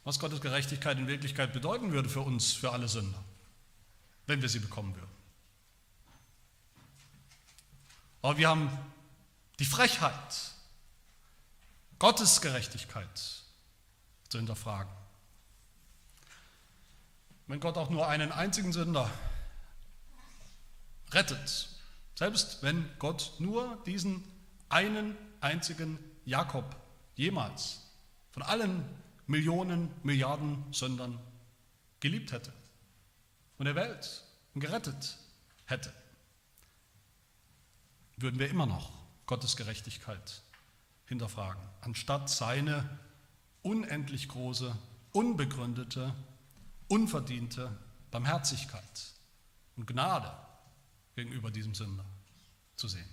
was 0.05 0.19
Gottes 0.19 0.39
Gerechtigkeit 0.39 0.97
in 0.97 1.07
Wirklichkeit 1.07 1.51
bedeuten 1.51 1.91
würde 1.91 2.07
für 2.07 2.21
uns, 2.21 2.53
für 2.53 2.71
alle 2.71 2.87
Sünder, 2.87 3.21
wenn 4.27 4.41
wir 4.41 4.47
sie 4.47 4.59
bekommen 4.59 4.95
würden. 4.95 5.11
Aber 8.21 8.37
wir 8.37 8.47
haben 8.47 8.69
die 9.59 9.65
Frechheit, 9.65 10.51
Gottes 11.99 12.39
Gerechtigkeit 12.39 13.09
zu 14.29 14.37
hinterfragen. 14.37 14.91
Wenn 17.47 17.59
Gott 17.59 17.77
auch 17.77 17.89
nur 17.89 18.07
einen 18.07 18.31
einzigen 18.31 18.71
Sünder 18.71 19.09
rettet, 21.11 21.69
selbst 22.15 22.63
wenn 22.63 22.89
Gott 22.99 23.33
nur 23.39 23.81
diesen 23.85 24.23
einen 24.69 25.15
einzigen 25.39 25.99
Jakob 26.25 26.75
jemals 27.15 27.81
von 28.31 28.43
allen 28.43 28.83
Millionen, 29.27 29.91
Milliarden 30.03 30.63
Sündern 30.71 31.19
geliebt 31.99 32.31
hätte 32.31 32.51
und 33.57 33.67
erwählt 33.67 34.23
und 34.53 34.61
gerettet 34.61 35.17
hätte, 35.65 35.93
würden 38.17 38.39
wir 38.39 38.49
immer 38.49 38.65
noch 38.65 38.91
Gottes 39.25 39.55
Gerechtigkeit 39.57 40.41
hinterfragen, 41.05 41.61
anstatt 41.81 42.29
seine 42.29 42.99
unendlich 43.61 44.27
große, 44.29 44.75
unbegründete, 45.11 46.13
unverdiente 46.87 47.77
Barmherzigkeit 48.11 49.11
und 49.75 49.85
Gnade 49.85 50.31
gegenüber 51.17 51.49
diesem 51.49 51.73
Sünder 51.73 52.05
zu 52.75 52.87
sehen. 52.87 53.09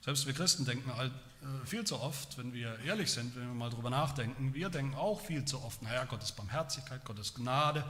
Selbst 0.00 0.26
wir 0.26 0.32
Christen 0.32 0.64
denken 0.64 0.88
äh, 0.90 1.10
viel 1.66 1.84
zu 1.84 1.98
oft, 1.98 2.38
wenn 2.38 2.52
wir 2.52 2.78
ehrlich 2.86 3.10
sind, 3.10 3.34
wenn 3.34 3.48
wir 3.48 3.54
mal 3.54 3.68
drüber 3.70 3.90
nachdenken, 3.90 4.54
wir 4.54 4.70
denken 4.70 4.94
auch 4.94 5.20
viel 5.20 5.44
zu 5.44 5.60
oft, 5.60 5.82
naja, 5.82 6.04
Gottes 6.04 6.30
Barmherzigkeit, 6.30 7.04
Gottes 7.04 7.34
Gnade, 7.34 7.84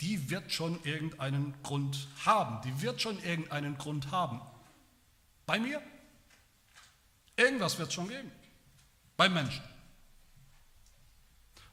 die 0.00 0.28
wird 0.28 0.50
schon 0.50 0.82
irgendeinen 0.82 1.54
Grund 1.62 2.08
haben, 2.24 2.60
die 2.62 2.82
wird 2.82 3.00
schon 3.00 3.22
irgendeinen 3.22 3.78
Grund 3.78 4.10
haben. 4.10 4.40
Bei 5.46 5.60
mir? 5.60 5.80
Irgendwas 7.36 7.78
wird 7.78 7.88
es 7.90 7.94
schon 7.94 8.08
geben. 8.08 8.32
Beim 9.16 9.34
Menschen. 9.34 9.62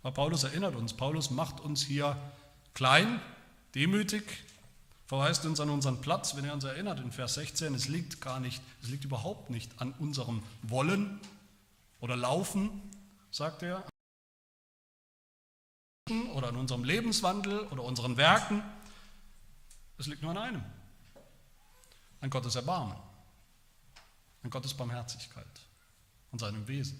Aber 0.03 0.13
Paulus 0.13 0.43
erinnert 0.43 0.75
uns, 0.75 0.93
Paulus 0.93 1.31
macht 1.31 1.59
uns 1.59 1.81
hier 1.81 2.15
klein, 2.75 3.19
demütig, 3.73 4.23
verweist 5.11 5.45
uns 5.45 5.59
an 5.59 5.69
unseren 5.69 5.99
Platz, 5.99 6.37
wenn 6.37 6.45
er 6.45 6.53
uns 6.53 6.63
erinnert 6.63 7.01
in 7.01 7.11
Vers 7.11 7.33
16, 7.33 7.75
es 7.75 7.89
liegt 7.89 8.21
gar 8.21 8.39
nicht, 8.39 8.63
es 8.81 8.87
liegt 8.87 9.03
überhaupt 9.03 9.49
nicht 9.49 9.81
an 9.81 9.91
unserem 9.99 10.41
Wollen 10.61 11.19
oder 11.99 12.15
Laufen, 12.15 12.81
sagt 13.29 13.61
er, 13.61 13.83
oder 16.33 16.47
an 16.47 16.55
unserem 16.55 16.85
Lebenswandel 16.85 17.59
oder 17.59 17.83
unseren 17.83 18.15
Werken. 18.15 18.63
Es 19.97 20.07
liegt 20.07 20.21
nur 20.21 20.31
an 20.31 20.37
einem, 20.37 20.63
an 22.21 22.29
Gottes 22.29 22.55
Erbarmen, 22.55 22.95
an 24.43 24.49
Gottes 24.49 24.73
Barmherzigkeit 24.73 25.45
und 26.31 26.39
seinem 26.39 26.65
Wesen. 26.69 26.97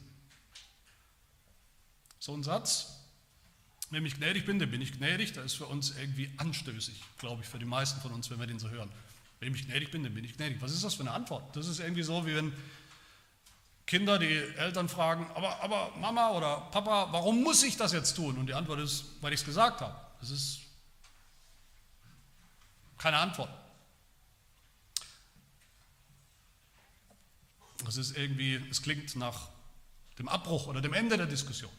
So 2.19 2.33
ein 2.33 2.43
Satz, 2.43 3.00
wem 3.91 4.05
ich 4.05 4.15
gnädig 4.15 4.45
bin, 4.45 4.57
dem 4.57 4.71
bin 4.71 4.81
ich 4.81 4.93
gnädig. 4.97 5.33
Das 5.33 5.45
ist 5.45 5.53
für 5.55 5.67
uns 5.67 5.95
irgendwie 5.97 6.31
anstößig, 6.37 7.03
glaube 7.19 7.43
ich, 7.43 7.47
für 7.47 7.59
die 7.59 7.65
meisten 7.65 8.01
von 8.01 8.11
uns, 8.11 8.29
wenn 8.29 8.39
wir 8.39 8.47
den 8.47 8.59
so 8.59 8.69
hören. 8.69 8.89
Wem 9.39 9.53
ich 9.53 9.67
gnädig 9.67 9.91
bin, 9.91 10.03
dem 10.03 10.13
bin 10.13 10.23
ich 10.23 10.35
gnädig. 10.37 10.61
Was 10.61 10.71
ist 10.71 10.83
das 10.83 10.95
für 10.95 11.01
eine 11.01 11.11
Antwort? 11.11 11.55
Das 11.55 11.67
ist 11.67 11.79
irgendwie 11.79 12.03
so, 12.03 12.25
wie 12.25 12.35
wenn 12.35 12.53
Kinder 13.85 14.17
die 14.17 14.37
Eltern 14.57 14.87
fragen, 14.87 15.29
aber, 15.35 15.61
aber 15.61 15.91
Mama 15.97 16.29
oder 16.31 16.61
Papa, 16.71 17.09
warum 17.11 17.43
muss 17.43 17.61
ich 17.63 17.75
das 17.75 17.91
jetzt 17.91 18.15
tun? 18.15 18.37
Und 18.37 18.47
die 18.47 18.53
Antwort 18.53 18.79
ist, 18.79 19.05
weil 19.19 19.33
ich 19.33 19.41
es 19.41 19.45
gesagt 19.45 19.81
habe. 19.81 19.99
Das 20.21 20.29
ist 20.29 20.61
keine 22.97 23.17
Antwort. 23.17 23.49
Das 27.83 27.97
ist 27.97 28.15
irgendwie, 28.15 28.55
es 28.69 28.81
klingt 28.81 29.15
nach 29.15 29.49
dem 30.19 30.29
Abbruch 30.29 30.67
oder 30.67 30.81
dem 30.81 30.93
Ende 30.93 31.17
der 31.17 31.25
Diskussion. 31.25 31.71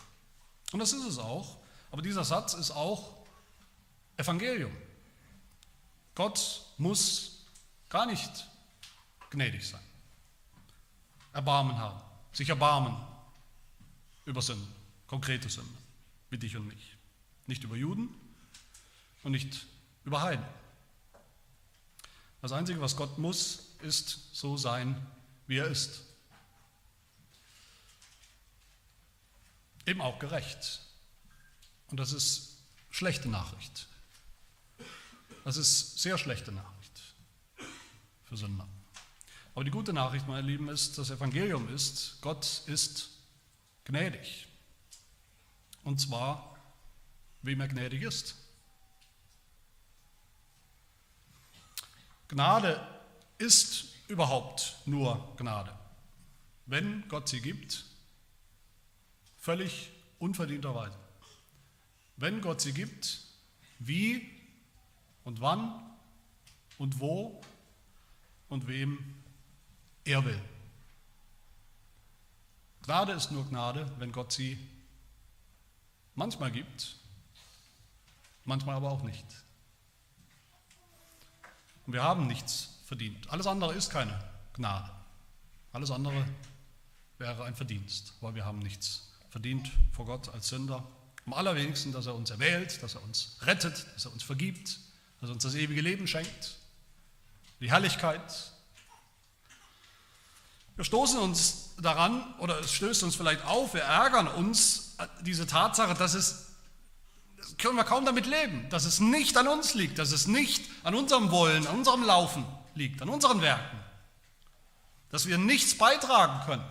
Und 0.72 0.80
das 0.80 0.92
ist 0.92 1.04
es 1.04 1.18
auch. 1.18 1.61
Aber 1.92 2.02
dieser 2.02 2.24
Satz 2.24 2.54
ist 2.54 2.70
auch 2.70 3.22
Evangelium. 4.16 4.72
Gott 6.14 6.64
muss 6.78 7.44
gar 7.88 8.06
nicht 8.06 8.48
gnädig 9.30 9.68
sein. 9.68 9.80
Erbarmen 11.32 11.78
haben, 11.78 12.00
sich 12.32 12.48
erbarmen 12.48 12.96
über 14.24 14.42
Sünden, 14.42 14.68
konkrete 15.06 15.48
Sünden, 15.48 15.76
wie 16.30 16.38
dich 16.38 16.56
und 16.56 16.66
mich. 16.66 16.96
Nicht 17.46 17.62
über 17.64 17.76
Juden 17.76 18.08
und 19.22 19.32
nicht 19.32 19.66
über 20.04 20.22
Heiden. 20.22 20.44
Das 22.40 22.52
Einzige, 22.52 22.80
was 22.80 22.96
Gott 22.96 23.18
muss, 23.18 23.76
ist 23.82 24.34
so 24.34 24.56
sein, 24.56 25.06
wie 25.46 25.58
er 25.58 25.66
ist. 25.66 26.02
Eben 29.86 30.00
auch 30.00 30.18
gerecht. 30.18 30.80
Und 31.92 31.98
das 31.98 32.14
ist 32.14 32.56
schlechte 32.88 33.28
Nachricht. 33.28 33.86
Das 35.44 35.58
ist 35.58 35.98
sehr 35.98 36.16
schlechte 36.16 36.50
Nachricht 36.50 37.02
für 38.24 38.38
Sünder. 38.38 38.66
Aber 39.54 39.62
die 39.62 39.70
gute 39.70 39.92
Nachricht, 39.92 40.26
meine 40.26 40.46
Lieben, 40.46 40.70
ist, 40.70 40.96
das 40.96 41.10
Evangelium 41.10 41.68
ist, 41.68 42.16
Gott 42.22 42.62
ist 42.64 43.10
gnädig. 43.84 44.48
Und 45.84 46.00
zwar, 46.00 46.56
wem 47.42 47.60
er 47.60 47.68
gnädig 47.68 48.00
ist. 48.00 48.36
Gnade 52.28 52.80
ist 53.36 53.84
überhaupt 54.08 54.78
nur 54.86 55.36
Gnade. 55.36 55.78
Wenn 56.64 57.06
Gott 57.08 57.28
sie 57.28 57.42
gibt, 57.42 57.84
völlig 59.36 59.90
unverdienterweise 60.18 61.01
wenn 62.16 62.40
Gott 62.40 62.60
sie 62.60 62.72
gibt, 62.72 63.24
wie 63.78 64.30
und 65.24 65.40
wann 65.40 65.80
und 66.78 67.00
wo 67.00 67.40
und 68.48 68.68
wem 68.68 68.98
er 70.04 70.24
will. 70.24 70.40
Gnade 72.82 73.12
ist 73.12 73.30
nur 73.30 73.46
Gnade, 73.48 73.90
wenn 73.98 74.12
Gott 74.12 74.32
sie 74.32 74.58
manchmal 76.14 76.50
gibt, 76.50 76.96
manchmal 78.44 78.76
aber 78.76 78.90
auch 78.90 79.02
nicht. 79.02 79.26
Und 81.86 81.92
wir 81.92 82.02
haben 82.02 82.26
nichts 82.26 82.78
verdient. 82.84 83.30
Alles 83.30 83.46
andere 83.46 83.74
ist 83.74 83.90
keine 83.90 84.18
Gnade. 84.54 84.90
Alles 85.72 85.90
andere 85.90 86.26
wäre 87.18 87.44
ein 87.44 87.54
Verdienst, 87.54 88.14
weil 88.20 88.34
wir 88.34 88.44
haben 88.44 88.58
nichts 88.58 89.08
verdient 89.30 89.70
vor 89.92 90.06
Gott 90.06 90.28
als 90.28 90.48
Sünder. 90.48 90.86
Am 91.26 91.34
allerwenigsten, 91.34 91.92
dass 91.92 92.06
er 92.06 92.14
uns 92.14 92.30
erwählt, 92.30 92.82
dass 92.82 92.94
er 92.94 93.02
uns 93.02 93.36
rettet, 93.42 93.86
dass 93.94 94.06
er 94.06 94.12
uns 94.12 94.22
vergibt, 94.22 94.78
dass 95.20 95.30
er 95.30 95.34
uns 95.34 95.42
das 95.44 95.54
ewige 95.54 95.80
Leben 95.80 96.06
schenkt, 96.06 96.56
die 97.60 97.70
Herrlichkeit. 97.70 98.52
Wir 100.74 100.84
stoßen 100.84 101.18
uns 101.18 101.70
daran, 101.80 102.34
oder 102.38 102.58
es 102.60 102.72
stößt 102.72 103.04
uns 103.04 103.14
vielleicht 103.14 103.44
auf, 103.44 103.74
wir 103.74 103.82
ärgern 103.82 104.26
uns 104.26 104.96
diese 105.20 105.46
Tatsache, 105.46 105.94
dass 105.94 106.14
es, 106.14 106.48
das 107.36 107.56
können 107.56 107.76
wir 107.76 107.84
kaum 107.84 108.04
damit 108.04 108.26
leben, 108.26 108.68
dass 108.70 108.84
es 108.84 108.98
nicht 108.98 109.36
an 109.36 109.46
uns 109.46 109.74
liegt, 109.74 109.98
dass 109.98 110.10
es 110.10 110.26
nicht 110.26 110.64
an 110.82 110.94
unserem 110.94 111.30
Wollen, 111.30 111.66
an 111.66 111.76
unserem 111.76 112.02
Laufen 112.02 112.44
liegt, 112.74 113.00
an 113.00 113.08
unseren 113.08 113.42
Werken, 113.42 113.78
dass 115.10 115.26
wir 115.26 115.38
nichts 115.38 115.76
beitragen 115.76 116.44
können 116.46 116.64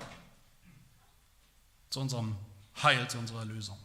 zu 1.90 2.00
unserem 2.00 2.36
Heil, 2.82 3.08
zu 3.10 3.18
unserer 3.18 3.40
Erlösung. 3.40 3.78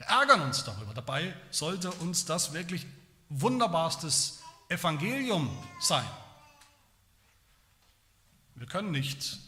Wir 0.00 0.06
ärgern 0.06 0.40
uns 0.40 0.64
darüber. 0.64 0.94
Dabei 0.94 1.36
sollte 1.50 1.92
uns 1.92 2.24
das 2.24 2.54
wirklich 2.54 2.86
wunderbarstes 3.28 4.40
Evangelium 4.70 5.50
sein. 5.78 6.08
Wir 8.54 8.66
können 8.66 8.92
nicht 8.92 9.38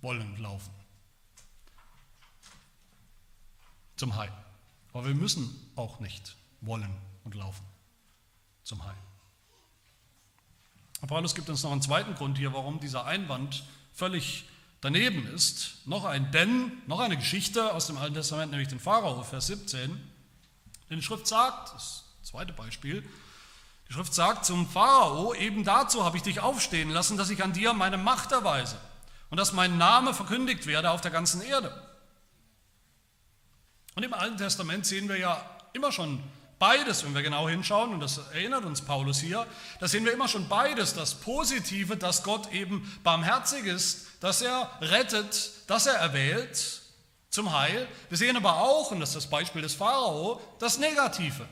wollen 0.00 0.40
laufen 0.40 0.72
zum 3.96 4.14
Heil. 4.14 4.32
Aber 4.92 5.06
wir 5.06 5.14
müssen 5.16 5.72
auch 5.74 5.98
nicht 5.98 6.36
wollen 6.60 6.96
und 7.24 7.34
laufen 7.34 7.66
zum 8.62 8.84
Heil. 8.84 8.96
Paulus 11.00 11.34
gibt 11.34 11.48
uns 11.48 11.64
noch 11.64 11.72
einen 11.72 11.82
zweiten 11.82 12.14
Grund 12.14 12.38
hier, 12.38 12.52
warum 12.52 12.78
dieser 12.78 13.06
Einwand 13.06 13.64
völlig 13.92 14.48
daneben 14.80 15.26
ist. 15.34 15.86
Noch 15.86 16.04
ein 16.04 16.30
Denn, 16.32 16.72
noch 16.86 17.00
eine 17.00 17.16
Geschichte 17.16 17.72
aus 17.72 17.86
dem 17.86 17.98
Alten 17.98 18.14
Testament, 18.14 18.50
nämlich 18.50 18.68
den 18.68 18.80
Pharao, 18.80 19.22
Vers 19.22 19.46
17. 19.48 19.90
Denn 20.88 20.96
die 20.96 21.02
Schrift 21.02 21.26
sagt, 21.26 21.74
das 21.74 22.04
zweite 22.22 22.52
Beispiel, 22.52 23.08
die 23.88 23.92
Schrift 23.92 24.14
sagt 24.14 24.44
zum 24.44 24.68
Pharao, 24.68 25.34
eben 25.34 25.64
dazu 25.64 26.04
habe 26.04 26.16
ich 26.16 26.22
dich 26.22 26.40
aufstehen 26.40 26.90
lassen, 26.90 27.16
dass 27.16 27.30
ich 27.30 27.42
an 27.42 27.52
dir 27.52 27.72
meine 27.72 27.98
Macht 27.98 28.32
erweise 28.32 28.78
und 29.30 29.38
dass 29.38 29.52
mein 29.52 29.78
Name 29.78 30.14
verkündigt 30.14 30.66
werde 30.66 30.90
auf 30.90 31.00
der 31.00 31.10
ganzen 31.10 31.42
Erde. 31.42 31.86
Und 33.94 34.04
im 34.04 34.14
Alten 34.14 34.36
Testament 34.36 34.86
sehen 34.86 35.08
wir 35.08 35.18
ja 35.18 35.44
immer 35.72 35.92
schon 35.92 36.22
beides, 36.60 37.04
wenn 37.04 37.14
wir 37.14 37.22
genau 37.22 37.48
hinschauen, 37.48 37.92
und 37.92 37.98
das 37.98 38.18
erinnert 38.18 38.64
uns 38.64 38.82
Paulus 38.82 39.18
hier, 39.18 39.44
da 39.80 39.88
sehen 39.88 40.04
wir 40.04 40.12
immer 40.12 40.28
schon 40.28 40.46
beides, 40.48 40.94
das 40.94 41.14
Positive, 41.16 41.96
dass 41.96 42.22
Gott 42.22 42.52
eben 42.52 43.00
barmherzig 43.02 43.64
ist, 43.64 44.06
dass 44.20 44.42
er 44.42 44.70
rettet, 44.80 45.50
dass 45.66 45.86
er 45.86 45.94
erwählt 45.94 46.82
zum 47.30 47.52
Heil. 47.52 47.88
Wir 48.10 48.18
sehen 48.18 48.36
aber 48.36 48.58
auch, 48.58 48.90
und 48.92 49.00
das 49.00 49.10
ist 49.10 49.16
das 49.16 49.30
Beispiel 49.30 49.62
des 49.62 49.74
Pharao, 49.74 50.40
das 50.60 50.78
Negative, 50.78 51.48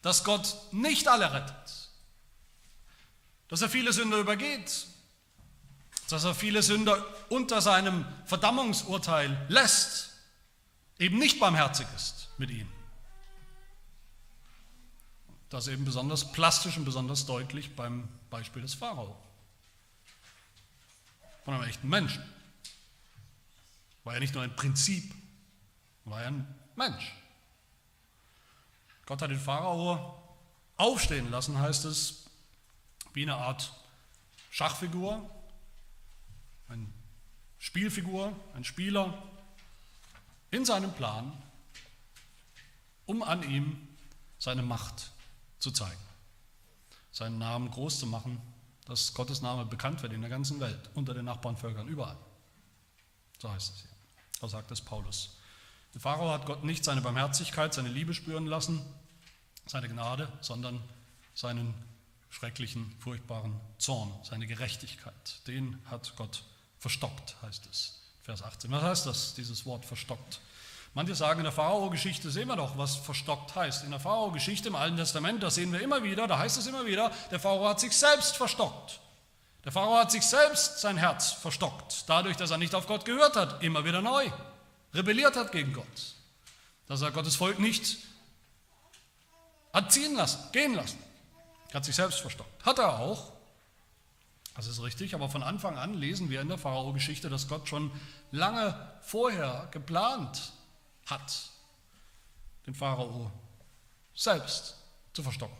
dass 0.00 0.24
Gott 0.24 0.56
nicht 0.72 1.06
alle 1.06 1.32
rettet, 1.32 1.90
dass 3.48 3.60
er 3.60 3.68
viele 3.68 3.92
Sünder 3.92 4.16
übergeht, 4.16 4.86
dass 6.08 6.24
er 6.24 6.34
viele 6.34 6.62
Sünder 6.62 7.04
unter 7.28 7.60
seinem 7.60 8.06
Verdammungsurteil 8.24 9.46
lässt, 9.48 10.10
eben 10.98 11.18
nicht 11.18 11.38
barmherzig 11.38 11.86
ist 11.94 12.28
mit 12.38 12.50
ihnen. 12.50 12.75
Das 15.50 15.68
eben 15.68 15.84
besonders 15.84 16.32
plastisch 16.32 16.76
und 16.76 16.84
besonders 16.84 17.26
deutlich 17.26 17.76
beim 17.76 18.08
Beispiel 18.30 18.62
des 18.62 18.74
Pharao. 18.74 19.16
Von 21.44 21.54
einem 21.54 21.64
echten 21.64 21.88
Menschen. 21.88 22.22
War 24.04 24.14
ja 24.14 24.20
nicht 24.20 24.34
nur 24.34 24.42
ein 24.42 24.54
Prinzip, 24.54 25.14
war 26.04 26.20
ja 26.20 26.28
ein 26.28 26.54
Mensch. 26.74 27.12
Gott 29.04 29.22
hat 29.22 29.30
den 29.30 29.38
Pharao 29.38 30.22
aufstehen 30.76 31.30
lassen, 31.30 31.58
heißt 31.58 31.84
es, 31.84 32.26
wie 33.14 33.22
eine 33.22 33.36
Art 33.36 33.72
Schachfigur, 34.50 35.28
eine 36.68 36.86
Spielfigur, 37.58 38.34
ein 38.54 38.64
Spieler 38.64 39.22
in 40.50 40.64
seinem 40.64 40.92
Plan, 40.92 41.32
um 43.06 43.22
an 43.22 43.42
ihm 43.48 43.88
seine 44.38 44.62
Macht 44.62 45.12
zu 45.58 45.70
zeigen, 45.70 46.00
seinen 47.12 47.38
Namen 47.38 47.70
groß 47.70 48.00
zu 48.00 48.06
machen, 48.06 48.40
dass 48.86 49.14
Gottes 49.14 49.42
Name 49.42 49.64
bekannt 49.66 50.02
wird 50.02 50.12
in 50.12 50.20
der 50.20 50.30
ganzen 50.30 50.60
Welt, 50.60 50.90
unter 50.94 51.14
den 51.14 51.24
Nachbarnvölkern, 51.24 51.88
überall. 51.88 52.16
So 53.38 53.50
heißt 53.50 53.74
es 53.74 53.80
hier. 53.80 53.90
So 54.40 54.48
sagt 54.48 54.70
es 54.70 54.80
Paulus. 54.80 55.36
Der 55.94 56.00
Pharao 56.00 56.30
hat 56.30 56.46
Gott 56.46 56.62
nicht 56.62 56.84
seine 56.84 57.00
Barmherzigkeit, 57.00 57.72
seine 57.74 57.88
Liebe 57.88 58.14
spüren 58.14 58.46
lassen, 58.46 58.82
seine 59.66 59.88
Gnade, 59.88 60.30
sondern 60.40 60.82
seinen 61.34 61.74
schrecklichen, 62.28 62.94
furchtbaren 62.98 63.58
Zorn, 63.78 64.12
seine 64.22 64.46
Gerechtigkeit. 64.46 65.46
Den 65.46 65.80
hat 65.86 66.14
Gott 66.16 66.42
verstockt, 66.78 67.36
heißt 67.42 67.66
es. 67.70 68.02
Vers 68.22 68.42
18. 68.42 68.70
Was 68.70 68.82
heißt 68.82 69.06
das, 69.06 69.34
dieses 69.34 69.64
Wort 69.66 69.84
verstockt? 69.84 70.40
Manche 70.96 71.14
sagen, 71.14 71.40
in 71.40 71.44
der 71.44 71.52
Pharao-Geschichte 71.52 72.30
sehen 72.30 72.48
wir 72.48 72.56
doch, 72.56 72.78
was 72.78 72.96
verstockt 72.96 73.54
heißt. 73.54 73.84
In 73.84 73.90
der 73.90 74.00
Pharao-Geschichte 74.00 74.68
im 74.68 74.74
Alten 74.74 74.96
Testament, 74.96 75.42
da 75.42 75.50
sehen 75.50 75.70
wir 75.70 75.82
immer 75.82 76.02
wieder, 76.02 76.26
da 76.26 76.38
heißt 76.38 76.56
es 76.56 76.66
immer 76.66 76.86
wieder, 76.86 77.12
der 77.30 77.38
Pharao 77.38 77.68
hat 77.68 77.80
sich 77.80 77.94
selbst 77.94 78.34
verstockt. 78.34 78.98
Der 79.66 79.72
Pharao 79.72 79.98
hat 79.98 80.10
sich 80.10 80.22
selbst 80.22 80.80
sein 80.80 80.96
Herz 80.96 81.32
verstockt, 81.32 82.04
dadurch, 82.06 82.38
dass 82.38 82.50
er 82.50 82.56
nicht 82.56 82.74
auf 82.74 82.86
Gott 82.86 83.04
gehört 83.04 83.36
hat, 83.36 83.62
immer 83.62 83.84
wieder 83.84 84.00
neu, 84.00 84.24
rebelliert 84.94 85.36
hat 85.36 85.52
gegen 85.52 85.74
Gott. 85.74 86.14
Dass 86.86 87.02
er 87.02 87.10
Gottes 87.10 87.36
Volk 87.36 87.58
nicht 87.58 87.98
hat 89.74 89.92
ziehen 89.92 90.14
lassen, 90.14 90.50
gehen 90.52 90.72
lassen. 90.72 90.98
Hat 91.74 91.84
sich 91.84 91.94
selbst 91.94 92.20
verstockt. 92.20 92.64
Hat 92.64 92.78
er 92.78 93.00
auch. 93.00 93.34
Das 94.54 94.66
ist 94.66 94.82
richtig, 94.82 95.14
aber 95.14 95.28
von 95.28 95.42
Anfang 95.42 95.76
an 95.76 95.92
lesen 95.92 96.30
wir 96.30 96.40
in 96.40 96.48
der 96.48 96.56
Pharao-Geschichte, 96.56 97.28
dass 97.28 97.48
Gott 97.48 97.68
schon 97.68 97.90
lange 98.30 98.74
vorher 99.02 99.68
geplant 99.72 100.54
hat, 101.06 101.50
den 102.66 102.74
Pharao 102.74 103.30
selbst 104.14 104.76
zu 105.12 105.22
verstocken. 105.22 105.56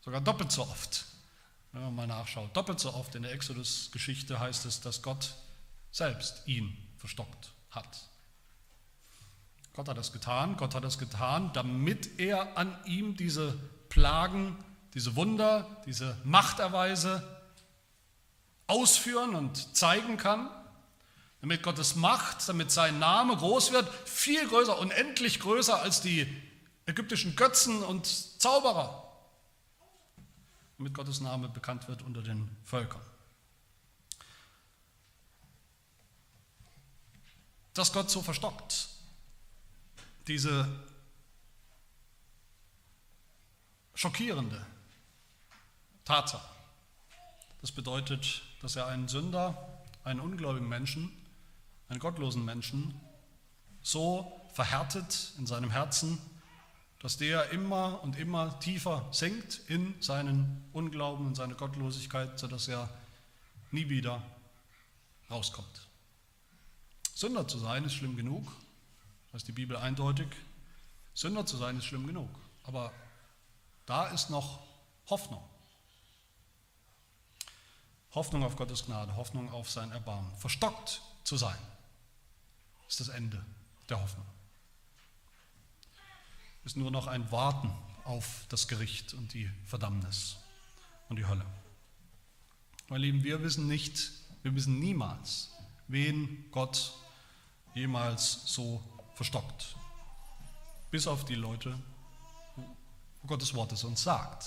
Sogar 0.00 0.20
doppelt 0.20 0.50
so 0.50 0.62
oft, 0.62 1.04
wenn 1.72 1.82
man 1.82 1.94
mal 1.94 2.06
nachschaut. 2.06 2.56
Doppelt 2.56 2.80
so 2.80 2.92
oft 2.94 3.14
in 3.14 3.22
der 3.22 3.32
Exodus-Geschichte 3.32 4.40
heißt 4.40 4.64
es, 4.66 4.80
dass 4.80 5.02
Gott 5.02 5.34
selbst 5.90 6.42
ihn 6.46 6.76
verstockt 6.96 7.50
hat. 7.70 8.08
Gott 9.74 9.88
hat 9.88 9.96
das 9.96 10.12
getan, 10.12 10.56
Gott 10.56 10.74
hat 10.74 10.84
das 10.84 10.98
getan, 10.98 11.52
damit 11.54 12.20
er 12.20 12.58
an 12.58 12.76
ihm 12.84 13.16
diese 13.16 13.58
Plagen, 13.88 14.62
diese 14.94 15.16
Wunder, 15.16 15.82
diese 15.86 16.16
Machterweise 16.24 17.42
ausführen 18.66 19.34
und 19.34 19.76
zeigen 19.76 20.16
kann, 20.16 20.50
damit 21.42 21.64
Gottes 21.64 21.96
Macht, 21.96 22.48
damit 22.48 22.70
sein 22.70 23.00
Name 23.00 23.36
groß 23.36 23.72
wird, 23.72 23.92
viel 24.08 24.48
größer, 24.48 24.78
unendlich 24.78 25.40
größer 25.40 25.82
als 25.82 26.00
die 26.00 26.24
ägyptischen 26.86 27.34
Götzen 27.34 27.82
und 27.82 28.06
Zauberer, 28.06 29.12
damit 30.78 30.94
Gottes 30.94 31.20
Name 31.20 31.48
bekannt 31.48 31.88
wird 31.88 32.02
unter 32.02 32.22
den 32.22 32.48
Völkern. 32.64 33.02
Dass 37.74 37.92
Gott 37.92 38.08
so 38.08 38.22
verstockt, 38.22 38.88
diese 40.28 40.68
schockierende 43.96 44.64
Tatsache. 46.04 46.48
Das 47.62 47.72
bedeutet, 47.72 48.42
dass 48.60 48.76
er 48.76 48.86
einen 48.86 49.08
Sünder, 49.08 49.82
einen 50.04 50.20
ungläubigen 50.20 50.68
Menschen, 50.68 51.10
einen 51.92 52.00
gottlosen 52.00 52.44
Menschen 52.44 52.98
so 53.82 54.40
verhärtet 54.54 55.32
in 55.38 55.46
seinem 55.46 55.70
Herzen, 55.70 56.18
dass 57.00 57.18
der 57.18 57.50
immer 57.50 58.02
und 58.02 58.16
immer 58.16 58.58
tiefer 58.60 59.06
sinkt 59.12 59.60
in 59.68 60.00
seinen 60.00 60.64
Unglauben, 60.72 61.28
in 61.28 61.34
seine 61.34 61.54
Gottlosigkeit, 61.54 62.38
sodass 62.38 62.68
er 62.68 62.88
nie 63.72 63.88
wieder 63.88 64.22
rauskommt. 65.30 65.88
Sünder 67.14 67.46
zu 67.46 67.58
sein 67.58 67.84
ist 67.84 67.94
schlimm 67.94 68.16
genug, 68.16 68.50
das 69.30 69.42
ist 69.42 69.48
die 69.48 69.52
Bibel 69.52 69.76
eindeutig. 69.76 70.28
Sünder 71.14 71.44
zu 71.44 71.56
sein 71.56 71.76
ist 71.76 71.84
schlimm 71.84 72.06
genug, 72.06 72.30
aber 72.64 72.92
da 73.84 74.06
ist 74.06 74.30
noch 74.30 74.60
Hoffnung. 75.08 75.42
Hoffnung 78.12 78.44
auf 78.44 78.56
Gottes 78.56 78.86
Gnade, 78.86 79.14
Hoffnung 79.16 79.50
auf 79.50 79.70
sein 79.70 79.90
Erbarmen. 79.90 80.34
Verstockt 80.36 81.02
zu 81.24 81.36
sein, 81.36 81.58
ist 82.92 83.00
das 83.00 83.08
Ende 83.08 83.42
der 83.88 84.02
Hoffnung. 84.02 84.26
Ist 86.62 86.76
nur 86.76 86.90
noch 86.90 87.06
ein 87.06 87.32
Warten 87.32 87.72
auf 88.04 88.44
das 88.50 88.68
Gericht 88.68 89.14
und 89.14 89.32
die 89.32 89.50
Verdammnis 89.64 90.36
und 91.08 91.16
die 91.16 91.24
Hölle. 91.24 91.46
Meine 92.90 93.06
Lieben, 93.06 93.24
wir 93.24 93.42
wissen 93.42 93.66
nicht, 93.66 94.12
wir 94.42 94.54
wissen 94.54 94.78
niemals, 94.78 95.52
wen 95.88 96.44
Gott 96.50 96.92
jemals 97.74 98.42
so 98.44 98.84
verstockt. 99.14 99.74
Bis 100.90 101.06
auf 101.06 101.24
die 101.24 101.34
Leute, 101.34 101.78
wo 102.56 103.26
Gottes 103.26 103.54
Wort 103.54 103.72
es 103.72 103.84
uns 103.84 104.02
sagt, 104.02 104.44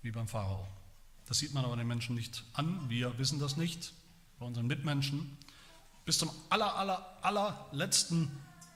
wie 0.00 0.12
beim 0.12 0.28
Pharao. 0.28 0.66
Das 1.26 1.40
sieht 1.40 1.52
man 1.52 1.66
aber 1.66 1.76
den 1.76 1.88
Menschen 1.88 2.14
nicht 2.14 2.42
an. 2.54 2.88
Wir 2.88 3.18
wissen 3.18 3.38
das 3.38 3.58
nicht 3.58 3.92
bei 4.38 4.46
unseren 4.46 4.66
Mitmenschen. 4.66 5.36
Bis 6.08 6.16
zum 6.16 6.30
aller, 6.48 6.74
aller, 6.74 7.18
allerletzten 7.20 8.30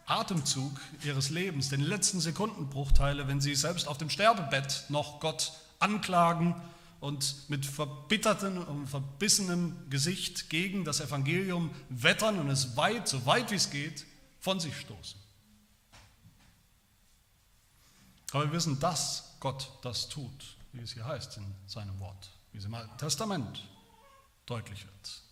Atemzug 0.04 0.78
ihres 1.02 1.30
Lebens, 1.30 1.70
den 1.70 1.80
letzten 1.80 2.20
Sekundenbruchteile, 2.20 3.26
wenn 3.26 3.40
sie 3.40 3.54
selbst 3.54 3.88
auf 3.88 3.96
dem 3.96 4.10
Sterbebett 4.10 4.84
noch 4.90 5.18
Gott 5.18 5.50
anklagen 5.78 6.54
und 7.00 7.48
mit 7.48 7.64
verbittertem 7.64 8.58
und 8.58 8.86
verbissenem 8.86 9.88
Gesicht 9.88 10.50
gegen 10.50 10.84
das 10.84 11.00
Evangelium 11.00 11.70
wettern 11.88 12.38
und 12.38 12.50
es 12.50 12.76
weit, 12.76 13.08
so 13.08 13.24
weit 13.24 13.50
wie 13.50 13.54
es 13.54 13.70
geht, 13.70 14.04
von 14.38 14.60
sich 14.60 14.78
stoßen. 14.78 15.18
Aber 18.32 18.44
wir 18.44 18.52
wissen, 18.52 18.78
dass 18.78 19.36
Gott 19.40 19.70
das 19.80 20.10
tut, 20.10 20.58
wie 20.74 20.82
es 20.82 20.92
hier 20.92 21.06
heißt 21.06 21.38
in 21.38 21.54
seinem 21.66 21.98
Wort, 21.98 22.28
wie 22.52 22.58
es 22.58 22.66
im 22.66 22.74
Alten 22.74 22.98
Testament 22.98 23.66
deutlich 24.44 24.84
wird. 24.84 25.22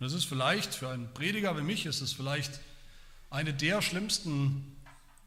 Und 0.00 0.06
es 0.06 0.14
ist 0.14 0.24
vielleicht 0.24 0.74
für 0.74 0.88
einen 0.88 1.12
Prediger 1.12 1.56
wie 1.58 1.62
mich, 1.62 1.84
ist 1.84 2.00
es 2.00 2.14
vielleicht 2.14 2.58
eine 3.28 3.52
der 3.52 3.82
schlimmsten 3.82 4.80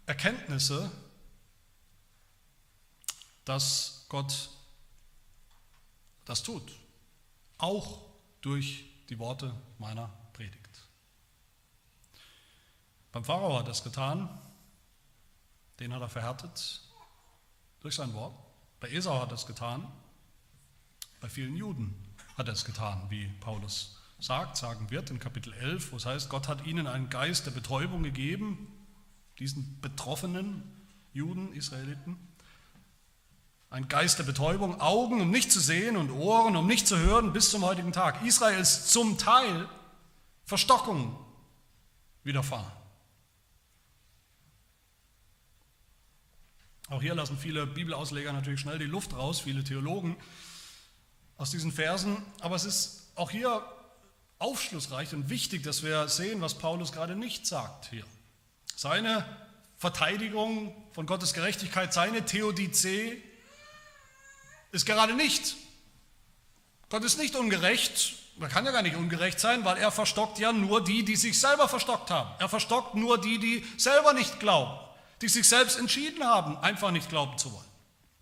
Erkenntnisse, 0.08 0.92
dass 3.46 4.08
Gott 4.10 4.50
das 6.26 6.42
tut, 6.42 6.64
auch 7.60 8.02
durch 8.42 8.86
die 9.10 9.20
Worte 9.20 9.54
meiner 9.78 10.08
Predigt. 10.34 10.82
Beim 13.12 13.24
Pharao 13.24 13.60
hat 13.60 13.68
er 13.68 13.72
es 13.72 13.84
getan, 13.84 14.28
den 15.80 15.94
hat 15.94 16.02
er 16.02 16.10
verhärtet 16.10 16.82
durch 17.82 17.94
sein 17.94 18.14
Wort. 18.16 18.34
Bei 18.80 18.90
Esau 18.90 19.22
hat 19.22 19.30
er 19.30 19.36
es 19.36 19.46
getan, 19.46 19.86
bei 21.20 21.30
vielen 21.30 21.56
Juden 21.56 21.94
hat 22.38 22.48
er 22.48 22.54
es 22.54 22.66
getan, 22.66 23.06
wie 23.10 23.28
Paulus 23.40 24.03
sagt, 24.24 24.56
sagen 24.56 24.90
wird 24.90 25.10
in 25.10 25.20
Kapitel 25.20 25.52
11, 25.52 25.92
wo 25.92 25.98
es 25.98 26.06
heißt, 26.06 26.30
Gott 26.30 26.48
hat 26.48 26.66
ihnen 26.66 26.88
einen 26.88 27.10
Geist 27.10 27.46
der 27.46 27.52
Betäubung 27.52 28.04
gegeben, 28.04 28.72
diesen 29.38 29.82
betroffenen 29.82 30.64
Juden, 31.12 31.52
Israeliten. 31.52 32.18
Ein 33.70 33.90
Geist 33.90 34.20
der 34.20 34.24
Betäubung, 34.24 34.80
Augen, 34.80 35.20
um 35.20 35.30
nicht 35.30 35.52
zu 35.52 35.60
sehen 35.60 35.98
und 35.98 36.10
Ohren, 36.10 36.56
um 36.56 36.66
nicht 36.68 36.88
zu 36.88 36.98
hören, 36.98 37.34
bis 37.34 37.50
zum 37.50 37.66
heutigen 37.66 37.92
Tag. 37.92 38.24
Israel 38.24 38.60
ist 38.60 38.94
zum 38.94 39.18
Teil 39.18 39.68
Verstockung 40.46 41.20
widerfahren. 42.24 42.72
Auch 46.88 47.02
hier 47.02 47.16
lassen 47.16 47.38
viele 47.38 47.68
Bibelausleger 47.68 48.32
natürlich 48.32 48.62
schnell 48.62 48.80
die 48.80 48.86
Luft 48.86 49.14
raus, 49.16 49.42
viele 49.42 49.66
Theologen 49.66 50.16
aus 51.36 51.52
diesen 51.52 51.74
Versen. 51.74 52.16
Aber 52.40 52.56
es 52.56 52.64
ist 52.64 53.12
auch 53.16 53.30
hier 53.30 53.62
aufschlussreich 54.44 55.14
und 55.14 55.30
wichtig, 55.30 55.64
dass 55.64 55.84
wir 55.84 56.10
sehen, 56.10 56.42
was 56.42 56.56
Paulus 56.56 56.92
gerade 56.92 57.16
nicht 57.16 57.48
sagt 57.48 57.90
hier. 57.90 58.04
Seine 58.76 59.26
Verteidigung 59.78 60.76
von 60.92 61.06
Gottes 61.06 61.34
Gerechtigkeit, 61.34 61.94
seine 61.94 62.26
Theodizee 62.26 63.24
ist 64.72 64.86
gerade 64.86 65.14
nicht. 65.14 65.56
Gott 66.90 67.04
ist 67.06 67.18
nicht 67.18 67.36
ungerecht, 67.36 68.16
er 68.40 68.50
kann 68.50 68.66
ja 68.66 68.72
gar 68.72 68.82
nicht 68.82 68.98
ungerecht 68.98 69.40
sein, 69.40 69.64
weil 69.64 69.78
er 69.78 69.92
verstockt 69.92 70.40
ja 70.40 70.52
nur 70.52 70.84
die, 70.84 71.06
die 71.06 71.16
sich 71.16 71.40
selber 71.40 71.70
verstockt 71.70 72.12
haben. 72.12 72.30
Er 72.40 72.50
verstockt 72.50 72.96
nur 72.96 73.22
die, 73.22 73.40
die 73.40 73.66
selber 73.78 74.14
nicht 74.14 74.40
glauben, 74.42 74.78
die 75.22 75.30
sich 75.30 75.48
selbst 75.48 75.80
entschieden 75.80 76.24
haben, 76.24 76.58
einfach 76.58 76.92
nicht 76.92 77.08
glauben 77.08 77.38
zu 77.38 77.54
wollen, 77.54 77.72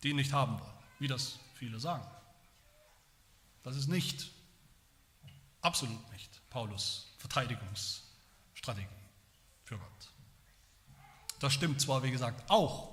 die 0.04 0.10
ihn 0.10 0.18
nicht 0.18 0.34
haben 0.34 0.60
wollen, 0.60 0.74
wie 1.00 1.08
das 1.08 1.40
viele 1.56 1.80
sagen. 1.80 2.06
Das 3.64 3.76
ist 3.76 3.88
nicht, 3.88 4.32
absolut 5.62 6.12
nicht, 6.12 6.42
Paulus 6.50 7.08
Verteidigungsstrategie 7.18 8.88
für 9.64 9.78
Gott. 9.78 10.12
Das 11.40 11.54
stimmt 11.54 11.82
zwar, 11.82 12.04
wie 12.04 12.12
gesagt, 12.12 12.50
auch, 12.50 12.92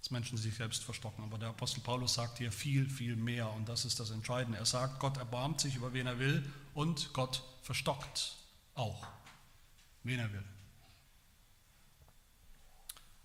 dass 0.00 0.10
Menschen 0.10 0.38
sich 0.38 0.54
selbst 0.54 0.84
verstocken, 0.84 1.24
aber 1.24 1.38
der 1.38 1.50
Apostel 1.50 1.80
Paulus 1.80 2.14
sagt 2.14 2.38
hier 2.38 2.52
viel, 2.52 2.88
viel 2.88 3.16
mehr 3.16 3.50
und 3.52 3.68
das 3.68 3.84
ist 3.84 4.00
das 4.00 4.10
Entscheidende. 4.10 4.58
Er 4.58 4.64
sagt, 4.64 5.00
Gott 5.00 5.16
erbarmt 5.16 5.60
sich 5.60 5.74
über 5.74 5.92
wen 5.92 6.06
er 6.06 6.18
will 6.18 6.50
und 6.74 7.12
Gott 7.12 7.42
verstockt 7.62 8.36
auch, 8.74 9.06
wen 10.04 10.20
er 10.20 10.32
will. 10.32 10.44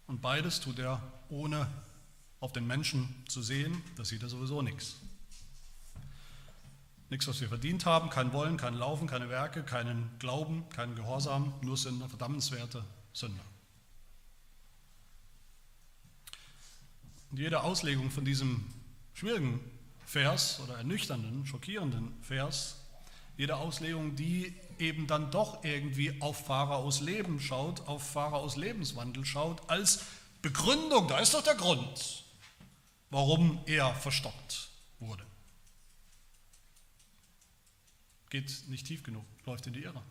Und 0.08 0.22
beides 0.22 0.60
tut 0.60 0.80
er 0.80 1.02
ohne 1.30 1.68
auf 2.40 2.52
den 2.52 2.68
Menschen 2.68 3.24
zu 3.28 3.42
sehen, 3.42 3.82
das 3.96 4.10
sieht 4.10 4.22
er 4.22 4.30
sowieso 4.30 4.62
nichts. 4.62 4.98
Nichts, 7.14 7.28
was 7.28 7.42
wir 7.42 7.48
verdient 7.48 7.86
haben, 7.86 8.10
kein 8.10 8.34
Wollen, 8.34 8.58
kein 8.58 8.74
Laufen, 8.74 9.06
keine 9.06 9.30
Werke, 9.30 9.62
keinen 9.62 10.10
Glauben, 10.18 10.68
keinen 10.70 10.96
Gehorsam, 10.96 11.54
nur 11.62 11.78
Sünder, 11.78 12.10
verdammenswerte 12.10 12.84
Sünder. 13.14 13.44
Und 17.30 17.38
jede 17.38 17.62
Auslegung 17.62 18.10
von 18.10 18.26
diesem 18.26 18.66
schwierigen 19.14 19.60
Vers 20.08 20.60
oder 20.64 20.78
ernüchternden, 20.78 21.46
schockierenden 21.46 22.16
Vers, 22.24 22.78
jede 23.38 23.58
Auslegung, 23.58 24.16
die 24.16 24.52
eben 24.80 25.06
dann 25.06 25.30
doch 25.30 25.64
irgendwie 25.64 26.20
auf 26.20 26.48
Pharaos 26.48 27.00
Leben 27.00 27.40
schaut, 27.40 27.88
auf 27.88 28.02
Pharaos 28.02 28.56
Lebenswandel 28.56 29.24
schaut, 29.24 29.70
als 29.70 30.04
Begründung, 30.42 31.08
da 31.08 31.20
ist 31.20 31.36
doch 31.36 31.44
der 31.44 31.54
Grund, 31.54 32.24
warum 33.12 33.62
er 33.68 33.94
verstockt 33.94 34.70
wurde 34.98 35.24
geht 38.34 38.68
nicht 38.68 38.88
tief 38.88 39.04
genug, 39.04 39.24
läuft 39.46 39.68
in 39.68 39.74
die 39.74 39.84
Irre. 39.84 40.02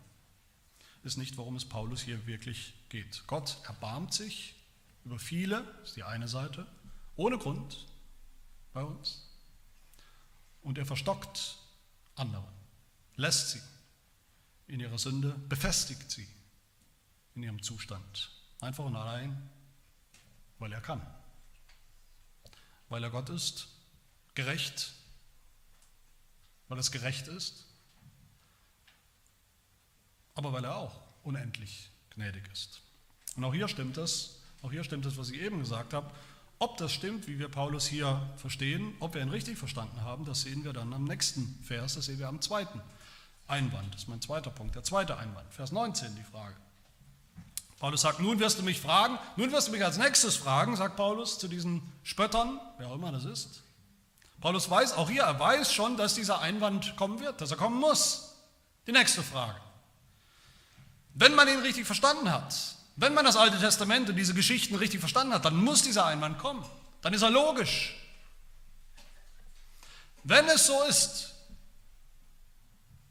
Ist 1.03 1.17
nicht, 1.17 1.37
worum 1.39 1.57
es 1.57 1.65
Paulus 1.65 2.03
hier 2.03 2.25
wirklich 2.29 2.73
geht. 2.89 3.25
Gott 3.27 3.59
erbarmt 3.65 4.15
sich 4.15 4.55
über 5.05 5.19
viele, 5.19 5.67
ist 5.83 5.97
die 5.97 6.05
eine 6.05 6.29
Seite, 6.29 6.65
ohne 7.17 7.37
Grund 7.37 7.85
bei 8.73 8.85
uns. 8.85 9.29
Und 10.63 10.79
er 10.79 10.87
verstockt 10.87 11.59
andere, 12.15 12.47
lässt 13.17 13.51
sie 13.51 13.61
in 14.69 14.79
ihrer 14.79 14.99
Sünde, 14.99 15.31
befestigt 15.49 16.09
sie 16.09 16.29
in 17.35 17.43
ihrem 17.43 17.61
Zustand. 17.61 18.31
Einfach 18.61 18.85
und 18.85 18.95
allein, 18.95 19.51
weil 20.61 20.73
er 20.73 20.81
kann. 20.81 21.05
Weil 22.89 23.03
er 23.03 23.11
Gott 23.11 23.31
ist, 23.31 23.67
gerecht, 24.37 24.93
weil 26.69 26.79
es 26.79 26.93
gerecht 26.93 27.27
ist 27.27 27.67
aber 30.35 30.53
weil 30.53 30.65
er 30.65 30.77
auch 30.77 30.95
unendlich 31.23 31.91
gnädig 32.15 32.43
ist. 32.53 32.81
Und 33.37 33.45
auch 33.45 33.55
hier 33.55 33.69
stimmt 33.69 33.97
es, 33.97 34.37
auch 34.63 34.71
hier 34.71 34.85
stimmt 34.85 35.07
es, 35.07 35.17
was 35.17 35.31
ich 35.31 35.41
eben 35.41 35.61
gesagt 35.61 35.95
habe. 35.95 36.11
Ob 36.59 36.77
das 36.77 36.93
stimmt, 36.93 37.27
wie 37.27 37.39
wir 37.39 37.49
Paulus 37.49 37.87
hier 37.87 38.21
verstehen, 38.37 38.95
ob 39.01 39.15
wir 39.15 39.23
ihn 39.23 39.31
richtig 39.31 39.59
verstanden 39.59 40.03
haben, 40.03 40.25
das 40.25 40.43
sehen 40.43 40.65
wir 40.65 40.73
dann 40.73 40.93
am 40.93 41.05
nächsten 41.05 41.59
Vers, 41.65 41.95
das 41.95 42.07
sehen 42.07 42.19
wir 42.19 42.29
am 42.29 42.41
zweiten 42.41 42.81
Einwand. 43.49 43.93
Das 43.95 44.03
ist 44.03 44.09
mein 44.09 44.21
zweiter 44.21 44.51
Punkt, 44.51 44.77
der 44.77 44.85
zweite 44.85 45.17
Einwand, 45.17 45.53
Vers 45.53 45.73
19 45.73 46.15
die 46.15 46.23
Frage. 46.23 46.55
Paulus 47.81 48.03
sagt, 48.03 48.21
nun 48.21 48.39
wirst 48.39 48.61
du 48.61 48.63
mich 48.63 48.81
fragen, 48.81 49.19
nun 49.37 49.51
wirst 49.51 49.67
du 49.67 49.73
mich 49.73 49.85
als 49.85 49.99
nächstes 49.99 50.37
fragen, 50.37 50.77
sagt 50.77 50.95
Paulus 50.95 51.41
zu 51.41 51.49
diesen 51.49 51.83
Spöttern, 52.05 52.61
wer 52.79 52.87
auch 52.87 52.95
immer 52.95 53.11
das 53.11 53.25
ist. 53.25 53.65
Paulus 54.41 54.71
weiß, 54.71 54.93
auch 54.93 55.11
hier, 55.11 55.23
er 55.23 55.41
weiß 55.41 55.73
schon, 55.73 55.97
dass 55.97 56.15
dieser 56.15 56.41
Einwand 56.41 56.95
kommen 56.97 57.19
wird, 57.19 57.41
dass 57.41 57.51
er 57.51 57.57
kommen 57.57 57.81
muss. 57.81 58.37
Die 58.87 58.93
nächste 58.93 59.23
Frage. 59.23 59.61
Wenn 61.15 61.35
man 61.35 61.49
ihn 61.49 61.61
richtig 61.61 61.87
verstanden 61.87 62.31
hat, 62.31 62.55
wenn 62.97 63.15
man 63.15 63.25
das 63.25 63.37
Alte 63.37 63.59
Testament 63.59 64.09
und 64.09 64.17
diese 64.17 64.35
Geschichten 64.35 64.75
richtig 64.75 65.01
verstanden 65.01 65.35
hat, 65.35 65.45
dann 65.45 65.57
muss 65.57 65.83
dieser 65.83 66.07
Einwand 66.07 66.39
kommen. 66.39 66.65
Dann 67.01 67.13
ist 67.15 67.23
er 67.23 67.31
logisch. 67.31 67.95
Wenn 70.25 70.49
es 70.49 70.67
so 70.67 70.83
ist, 70.85 71.35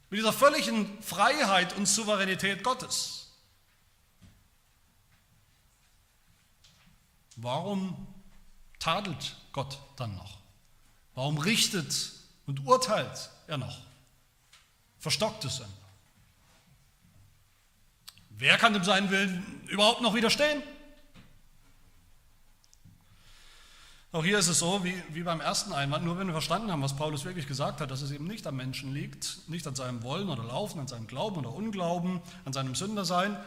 mit 0.09 0.19
dieser 0.19 0.33
völligen 0.33 1.01
Freiheit 1.01 1.75
und 1.75 1.85
Souveränität 1.85 2.63
Gottes, 2.63 3.31
warum 7.35 8.07
tadelt 8.79 9.35
Gott 9.51 9.79
dann 9.97 10.15
noch? 10.15 10.37
Warum 11.15 11.37
richtet 11.37 11.93
und 12.45 12.65
urteilt 12.65 13.29
er 13.47 13.57
noch? 13.57 13.79
Verstockt 14.99 15.43
es 15.45 15.57
Sünden. 15.57 15.80
Wer 18.37 18.57
kann 18.57 18.73
dem 18.73 18.83
seinen 18.83 19.09
Willen 19.11 19.61
überhaupt 19.67 20.01
noch 20.01 20.13
widerstehen? 20.15 20.63
Auch 24.13 24.25
hier 24.25 24.39
ist 24.39 24.49
es 24.49 24.59
so, 24.59 24.83
wie, 24.83 24.93
wie 25.13 25.23
beim 25.23 25.39
ersten 25.39 25.71
Einwand, 25.71 26.03
nur 26.03 26.19
wenn 26.19 26.27
wir 26.27 26.33
verstanden 26.33 26.69
haben, 26.69 26.81
was 26.81 26.97
Paulus 26.97 27.23
wirklich 27.23 27.47
gesagt 27.47 27.79
hat, 27.79 27.91
dass 27.91 28.01
es 28.01 28.11
eben 28.11 28.27
nicht 28.27 28.45
am 28.45 28.57
Menschen 28.57 28.93
liegt, 28.93 29.47
nicht 29.47 29.65
an 29.67 29.75
seinem 29.75 30.03
Wollen 30.03 30.27
oder 30.27 30.43
Laufen, 30.43 30.81
an 30.81 30.87
seinem 30.87 31.07
Glauben 31.07 31.37
oder 31.37 31.53
Unglauben, 31.53 32.19
an 32.43 32.51
seinem 32.51 32.75
Sündersein, 32.75 33.37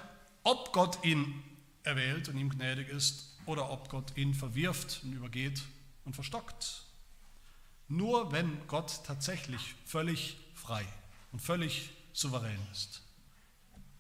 ob 0.43 0.73
Gott 0.73 1.05
ihn 1.05 1.43
erwählt 1.83 2.31
und 2.31 2.39
ihm 2.39 2.49
gnädig 2.49 2.89
ist 2.89 3.37
oder 3.45 3.71
ob 3.71 3.91
Gott 3.91 4.17
ihn 4.17 4.33
verwirft 4.33 5.01
und 5.05 5.13
übergeht 5.13 5.63
und 6.07 6.15
verstockt. 6.15 6.85
Nur 7.89 8.33
wenn 8.33 8.67
Gott 8.67 9.01
tatsächlich 9.05 9.75
völlig 9.85 10.39
frei 10.55 10.87
und 11.33 11.41
völlig 11.41 11.91
souverän 12.15 12.59
ist, 12.73 13.03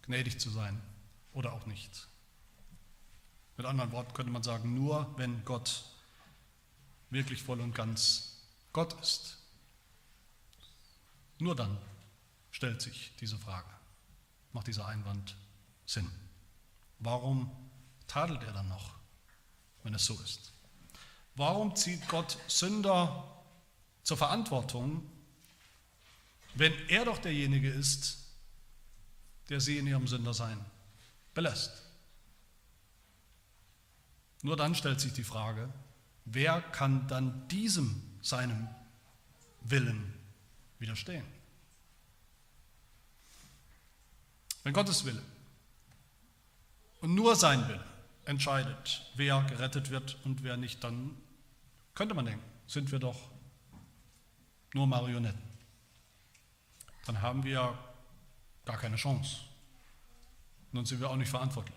gnädig 0.07 0.41
zu 0.41 0.51
sein 0.51 0.81
oder 1.33 1.53
auch 1.53 1.67
nicht. 1.67 2.09
Mit 3.57 3.67
anderen 3.67 3.93
Worten 3.93 4.13
könnte 4.15 4.33
man 4.33 4.43
sagen, 4.43 4.75
nur 4.75 5.13
wenn 5.17 5.45
Gott 5.45 5.85
wirklich 7.11 7.43
voll 7.43 7.61
und 7.61 7.75
ganz 7.75 8.41
Gott 8.73 9.01
ist, 9.01 9.39
nur 11.39 11.55
dann 11.55 11.79
stellt 12.51 12.83
sich 12.83 13.13
diese 13.21 13.39
Frage, 13.39 13.69
macht 14.53 14.67
dieser 14.67 14.87
Einwand 14.87 15.37
Sinn. 15.87 16.11
Warum 16.99 17.51
tadelt 18.07 18.43
er 18.43 18.53
dann 18.53 18.69
noch? 18.69 18.95
wenn 19.85 19.95
es 19.95 20.07
so 20.07 20.15
ist? 20.25 20.53
Warum 21.37 21.77
zieht 21.77 22.09
Gott 22.09 22.39
Sünder 22.49 23.43
zur 24.03 24.17
Verantwortung, 24.17 25.09
wenn 26.55 26.73
er 26.89 27.05
doch 27.05 27.19
derjenige 27.19 27.71
ist, 27.71 28.24
der 29.49 29.61
sie 29.61 29.79
in 29.79 29.87
ihrem 29.87 30.07
Sündersein 30.07 30.59
belässt? 31.35 31.83
Nur 34.43 34.57
dann 34.57 34.75
stellt 34.75 35.01
sich 35.01 35.13
die 35.13 35.25
Frage, 35.25 35.73
wer 36.25 36.61
kann 36.61 37.09
dann 37.09 37.49
diesem 37.49 38.03
seinem 38.21 38.69
Willen 39.63 40.13
widerstehen? 40.79 41.25
Wenn 44.63 44.73
Gottes 44.73 45.05
Wille 45.05 45.23
und 47.01 47.15
nur 47.15 47.37
sein 47.37 47.67
Wille 47.69 47.85
entscheidet, 48.25 49.11
wer 49.15 49.43
gerettet 49.43 49.91
wird 49.91 50.17
und 50.25 50.43
wer 50.43 50.57
nicht, 50.57 50.83
dann 50.83 51.17
könnte 51.95 52.15
man 52.15 52.25
denken, 52.25 52.45
sind 52.67 52.91
wir 52.93 52.99
doch 52.99 53.31
nur 54.73 54.87
Marionetten. 54.87 55.43
Dann 57.07 57.21
haben 57.21 57.45
wir 57.45 57.79
gar 58.65 58.79
keine 58.79 58.97
Chance. 58.97 59.37
Und 60.73 60.79
dann 60.79 60.87
sind 60.87 61.01
wir 61.01 61.11
auch 61.11 61.17
nicht 61.17 61.29
verantwortlich. 61.31 61.77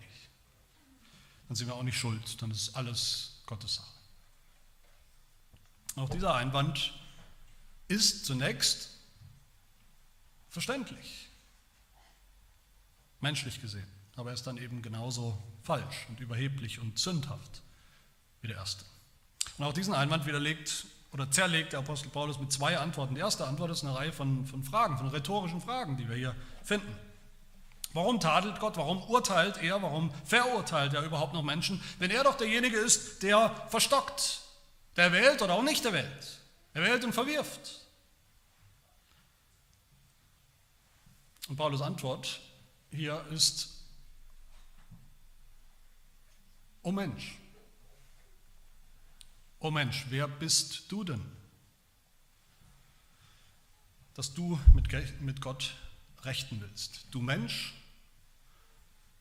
Dann 1.48 1.56
sind 1.56 1.66
wir 1.66 1.74
auch 1.74 1.82
nicht 1.82 1.98
schuld. 1.98 2.40
Dann 2.42 2.50
ist 2.50 2.74
alles 2.76 3.40
Gottes 3.46 3.76
Sache. 3.76 3.86
Auch 5.96 6.08
dieser 6.08 6.34
Einwand 6.34 6.92
ist 7.88 8.26
zunächst 8.26 8.90
verständlich, 10.48 11.28
menschlich 13.20 13.60
gesehen. 13.60 13.86
Aber 14.16 14.30
er 14.30 14.34
ist 14.34 14.46
dann 14.46 14.58
eben 14.58 14.82
genauso 14.82 15.40
falsch 15.62 16.06
und 16.08 16.20
überheblich 16.20 16.78
und 16.80 16.98
sündhaft 16.98 17.62
wie 18.42 18.48
der 18.48 18.56
erste. 18.56 18.84
Und 19.56 19.64
auch 19.64 19.72
diesen 19.72 19.94
Einwand 19.94 20.26
widerlegt 20.26 20.86
oder 21.12 21.30
zerlegt 21.30 21.72
der 21.72 21.80
Apostel 21.80 22.10
Paulus 22.10 22.38
mit 22.38 22.52
zwei 22.52 22.78
Antworten. 22.78 23.14
Die 23.14 23.20
erste 23.20 23.46
Antwort 23.46 23.70
ist 23.70 23.84
eine 23.84 23.94
Reihe 23.94 24.12
von, 24.12 24.46
von 24.46 24.62
Fragen, 24.62 24.98
von 24.98 25.08
rhetorischen 25.08 25.60
Fragen, 25.60 25.96
die 25.96 26.08
wir 26.08 26.16
hier 26.16 26.34
finden. 26.62 26.94
Warum 27.94 28.20
tadelt 28.20 28.60
Gott? 28.60 28.76
Warum 28.76 29.02
urteilt 29.04 29.62
er? 29.62 29.80
Warum 29.82 30.12
verurteilt 30.24 30.92
er 30.92 31.02
überhaupt 31.02 31.32
noch 31.32 31.42
Menschen, 31.42 31.82
wenn 31.98 32.10
er 32.10 32.24
doch 32.24 32.36
derjenige 32.36 32.76
ist, 32.76 33.22
der 33.22 33.50
verstockt, 33.68 34.42
der 34.96 35.12
wählt 35.12 35.40
oder 35.40 35.54
auch 35.54 35.62
nicht 35.62 35.84
der 35.84 35.94
wählt? 35.94 36.38
Er 36.74 36.82
wählt 36.82 37.04
und 37.04 37.14
verwirft. 37.14 37.86
Und 41.48 41.56
Paulus 41.56 41.80
Antwort 41.80 42.40
hier 42.90 43.24
ist, 43.30 43.70
O 46.82 46.92
Mensch, 46.92 47.38
O 49.60 49.70
Mensch, 49.70 50.06
wer 50.08 50.28
bist 50.28 50.90
du 50.90 51.02
denn, 51.02 51.24
dass 54.14 54.32
du 54.34 54.58
mit, 54.74 55.20
mit 55.20 55.40
Gott 55.40 55.74
rechten 56.22 56.60
willst? 56.60 57.06
Du 57.10 57.20
Mensch 57.20 57.74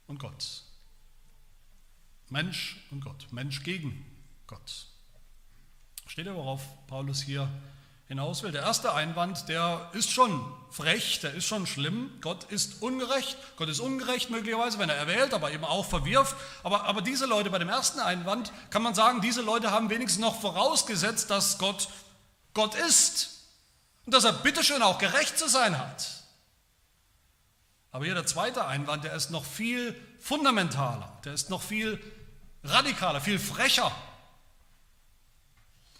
und 0.05 0.19
Gott. 0.19 0.63
Mensch 2.29 2.77
und 2.91 3.01
Gott. 3.01 3.31
Mensch 3.31 3.63
gegen 3.63 4.05
Gott. 4.45 4.87
Steht 6.05 6.27
ihr, 6.27 6.35
worauf 6.35 6.85
Paulus 6.87 7.21
hier 7.21 7.49
hinaus 8.07 8.43
will. 8.43 8.51
Der 8.51 8.61
erste 8.61 8.93
Einwand, 8.93 9.49
der 9.49 9.89
ist 9.93 10.11
schon 10.11 10.41
frech, 10.71 11.19
der 11.19 11.33
ist 11.33 11.45
schon 11.45 11.67
schlimm. 11.67 12.11
Gott 12.21 12.45
ist 12.45 12.81
ungerecht. 12.81 13.37
Gott 13.57 13.69
ist 13.69 13.79
ungerecht 13.79 14.29
möglicherweise, 14.29 14.79
wenn 14.79 14.89
er 14.89 14.95
erwählt, 14.95 15.33
aber 15.33 15.51
eben 15.51 15.65
auch 15.65 15.85
verwirft. 15.85 16.35
Aber, 16.63 16.85
aber 16.85 17.01
diese 17.01 17.25
Leute 17.25 17.49
bei 17.49 17.59
dem 17.59 17.69
ersten 17.69 17.99
Einwand, 17.99 18.51
kann 18.69 18.81
man 18.81 18.95
sagen, 18.95 19.21
diese 19.21 19.41
Leute 19.41 19.71
haben 19.71 19.89
wenigstens 19.89 20.21
noch 20.21 20.39
vorausgesetzt, 20.39 21.29
dass 21.29 21.57
Gott 21.57 21.89
Gott 22.57 22.73
ist. 22.73 23.29
Und 24.05 24.15
dass 24.15 24.23
er 24.23 24.33
bitteschön 24.33 24.81
auch 24.81 24.97
gerecht 24.97 25.37
zu 25.37 25.47
sein 25.47 25.77
hat. 25.77 26.23
Aber 27.91 28.05
hier 28.05 28.15
der 28.15 28.25
zweite 28.25 28.65
Einwand, 28.65 29.03
der 29.03 29.13
ist 29.13 29.29
noch 29.29 29.45
viel 29.45 29.95
fundamentaler, 30.19 31.19
der 31.23 31.33
ist 31.33 31.51
noch 31.51 31.61
viel 31.61 32.01
radikaler, 32.63 33.21
viel 33.21 33.37
frecher. 33.37 33.91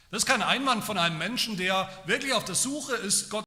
Das 0.10 0.24
ist 0.24 0.26
kein 0.26 0.42
Einwand 0.42 0.86
von 0.86 0.98
einem 0.98 1.18
Menschen, 1.18 1.58
der 1.58 1.90
wirklich 2.06 2.34
auf 2.34 2.46
der 2.46 2.56
Suche 2.56 2.96
ist, 2.96 3.30
Gott 3.30 3.44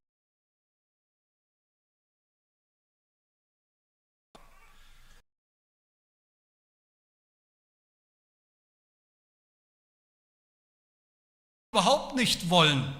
überhaupt 11.73 12.15
nicht 12.17 12.51
wollen, 12.51 12.95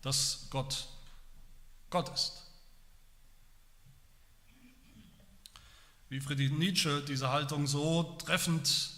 dass 0.00 0.46
Gott 0.48 0.88
Gott 1.90 2.08
ist. 2.14 2.44
Wie 6.08 6.20
Friedrich 6.20 6.52
Nietzsche 6.52 7.02
diese 7.02 7.30
Haltung 7.30 7.66
so 7.66 8.16
treffend 8.18 8.90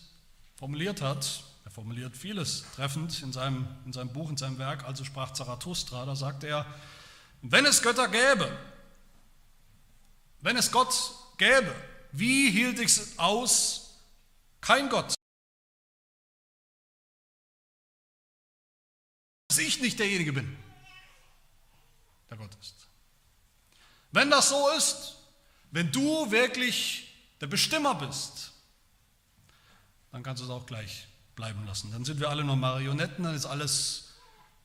formuliert 0.54 1.02
hat, 1.02 1.42
er 1.64 1.70
formuliert 1.70 2.16
vieles 2.16 2.64
treffend 2.74 3.22
in 3.22 3.32
seinem, 3.32 3.68
in 3.84 3.92
seinem 3.92 4.12
Buch, 4.12 4.30
in 4.30 4.36
seinem 4.36 4.58
Werk, 4.58 4.84
also 4.84 5.04
sprach 5.04 5.32
Zarathustra, 5.32 6.04
da 6.06 6.16
sagt 6.16 6.44
er, 6.44 6.66
wenn 7.42 7.66
es 7.66 7.82
Götter 7.82 8.08
gäbe, 8.08 8.56
wenn 10.40 10.56
es 10.56 10.72
Gott 10.72 10.94
gäbe, 11.38 11.74
wie 12.12 12.50
hielt 12.50 12.78
ich 12.78 12.96
es 12.96 13.18
aus, 13.18 13.98
kein 14.60 14.88
Gott, 14.88 15.14
dass 19.48 19.58
ich 19.58 19.80
nicht 19.80 19.98
derjenige 19.98 20.32
bin, 20.32 20.56
der 22.30 22.36
Gott 22.36 22.54
ist. 22.60 22.88
Wenn 24.12 24.30
das 24.30 24.48
so 24.48 24.70
ist, 24.70 25.16
wenn 25.70 25.92
du 25.92 26.30
wirklich 26.30 27.14
der 27.40 27.46
Bestimmer 27.46 27.94
bist, 27.94 28.52
dann 30.10 30.22
kannst 30.22 30.42
du 30.42 30.46
es 30.46 30.50
auch 30.50 30.66
gleich 30.66 31.06
bleiben 31.40 31.64
lassen. 31.64 31.90
Dann 31.90 32.04
sind 32.04 32.20
wir 32.20 32.28
alle 32.28 32.44
nur 32.44 32.56
Marionetten, 32.56 33.24
dann 33.24 33.34
ist 33.34 33.46
alles 33.46 34.10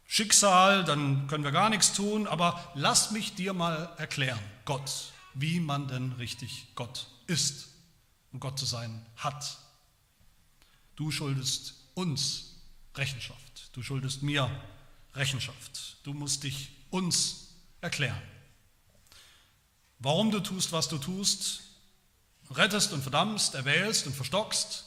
Schicksal, 0.06 0.84
dann 0.84 1.26
können 1.28 1.46
wir 1.46 1.54
gar 1.54 1.70
nichts 1.70 1.94
tun. 1.94 2.28
Aber 2.28 2.72
lass 2.76 3.12
mich 3.12 3.34
dir 3.34 3.54
mal 3.54 3.94
erklären, 3.98 4.42
Gott, 4.66 5.14
wie 5.34 5.62
man 5.62 5.88
denn 5.88 6.12
richtig 6.14 6.68
Gott 6.76 7.08
ist 7.28 7.70
und 8.34 8.42
Gott 8.42 8.60
zu 8.60 8.66
sein 8.66 9.06
hat. 9.16 9.58
Du 10.98 11.12
schuldest 11.12 11.76
uns 11.94 12.56
Rechenschaft. 12.94 13.70
Du 13.72 13.82
schuldest 13.82 14.22
mir 14.22 14.52
Rechenschaft. 15.14 15.96
Du 16.04 16.14
musst 16.14 16.44
dich 16.44 16.72
uns 16.90 17.52
erklären. 17.80 18.22
Warum 20.00 20.30
du 20.30 20.42
tust, 20.42 20.74
was 20.74 20.90
du 20.90 20.98
tust, 20.98 21.62
rettest 22.52 22.92
und 22.92 23.02
verdammst, 23.02 23.56
erwählst 23.56 24.08
und 24.08 24.14
verstockst, 24.14 24.86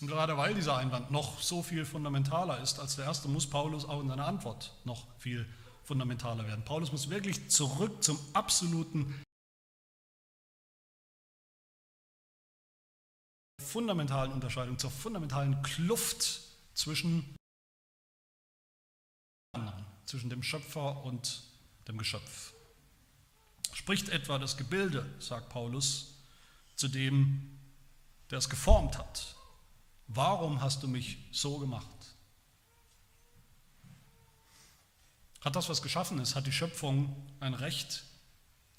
Und 0.00 0.08
gerade 0.08 0.36
weil 0.36 0.54
dieser 0.54 0.76
Einwand 0.76 1.10
noch 1.10 1.40
so 1.40 1.62
viel 1.62 1.84
fundamentaler 1.84 2.60
ist 2.60 2.78
als 2.78 2.96
der 2.96 3.04
erste, 3.04 3.28
muss 3.28 3.48
Paulus 3.48 3.84
auch 3.84 4.00
in 4.00 4.08
seiner 4.08 4.26
Antwort 4.26 4.74
noch 4.84 5.06
viel 5.18 5.46
fundamentaler 5.84 6.46
werden. 6.46 6.64
Paulus 6.64 6.92
muss 6.92 7.10
wirklich 7.10 7.50
zurück 7.50 8.02
zum 8.02 8.18
absoluten 8.32 9.22
fundamentalen 13.60 14.32
Unterscheidung, 14.32 14.78
zur 14.78 14.90
fundamentalen 14.90 15.62
Kluft 15.62 16.40
zwischen 16.74 17.36
zwischen 20.06 20.30
dem 20.30 20.42
Schöpfer 20.42 21.04
und 21.04 21.42
dem 21.86 21.98
Geschöpf. 21.98 22.52
Spricht 23.72 24.08
etwa 24.08 24.38
das 24.38 24.56
Gebilde, 24.56 25.04
sagt 25.20 25.48
Paulus, 25.50 26.14
zu 26.74 26.88
dem, 26.88 27.58
der 28.30 28.38
es 28.38 28.48
geformt 28.48 28.98
hat, 28.98 29.36
Warum 30.12 30.60
hast 30.60 30.82
du 30.82 30.88
mich 30.88 31.18
so 31.30 31.58
gemacht? 31.58 31.86
Hat 35.40 35.54
das, 35.54 35.68
was 35.68 35.82
geschaffen 35.82 36.18
ist, 36.18 36.34
hat 36.34 36.48
die 36.48 36.52
Schöpfung 36.52 37.14
ein 37.38 37.54
Recht, 37.54 38.02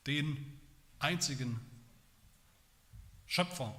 den 0.07 0.59
einzigen 0.99 1.59
Schöpfer 3.27 3.73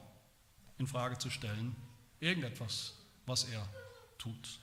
in 0.79 0.87
Frage 0.87 1.19
zu 1.19 1.29
stellen, 1.29 1.77
irgendetwas, 2.21 2.95
was 3.27 3.45
er 3.45 3.69
tut, 4.17 4.59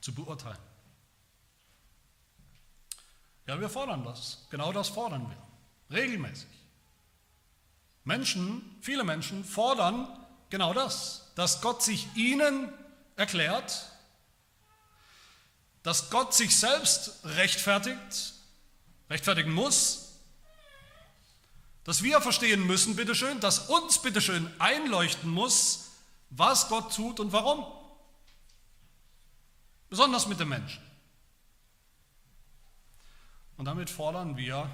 zu 0.00 0.12
beurteilen? 0.12 0.58
Ja, 3.46 3.60
wir 3.60 3.68
fordern 3.68 4.02
das. 4.02 4.48
Genau 4.50 4.72
das 4.72 4.88
fordern 4.88 5.30
wir. 5.30 5.96
Regelmäßig. 5.96 6.48
Menschen, 8.02 8.76
viele 8.80 9.04
Menschen 9.04 9.44
fordern 9.44 10.17
genau 10.50 10.72
das 10.72 11.28
dass 11.38 11.60
Gott 11.60 11.84
sich 11.84 12.08
ihnen 12.16 12.68
erklärt, 13.14 13.92
dass 15.84 16.10
Gott 16.10 16.34
sich 16.34 16.56
selbst 16.56 17.20
rechtfertigt, 17.22 18.32
rechtfertigen 19.08 19.52
muss, 19.52 20.16
dass 21.84 22.02
wir 22.02 22.20
verstehen 22.20 22.66
müssen, 22.66 22.96
bitteschön, 22.96 23.38
dass 23.38 23.68
uns 23.68 24.02
bitteschön 24.02 24.52
einleuchten 24.58 25.30
muss, 25.30 25.92
was 26.30 26.68
Gott 26.68 26.92
tut 26.92 27.20
und 27.20 27.32
warum. 27.32 27.64
Besonders 29.90 30.26
mit 30.26 30.40
dem 30.40 30.48
Menschen. 30.48 30.82
Und 33.56 33.66
damit 33.66 33.90
fordern 33.90 34.36
wir 34.36 34.68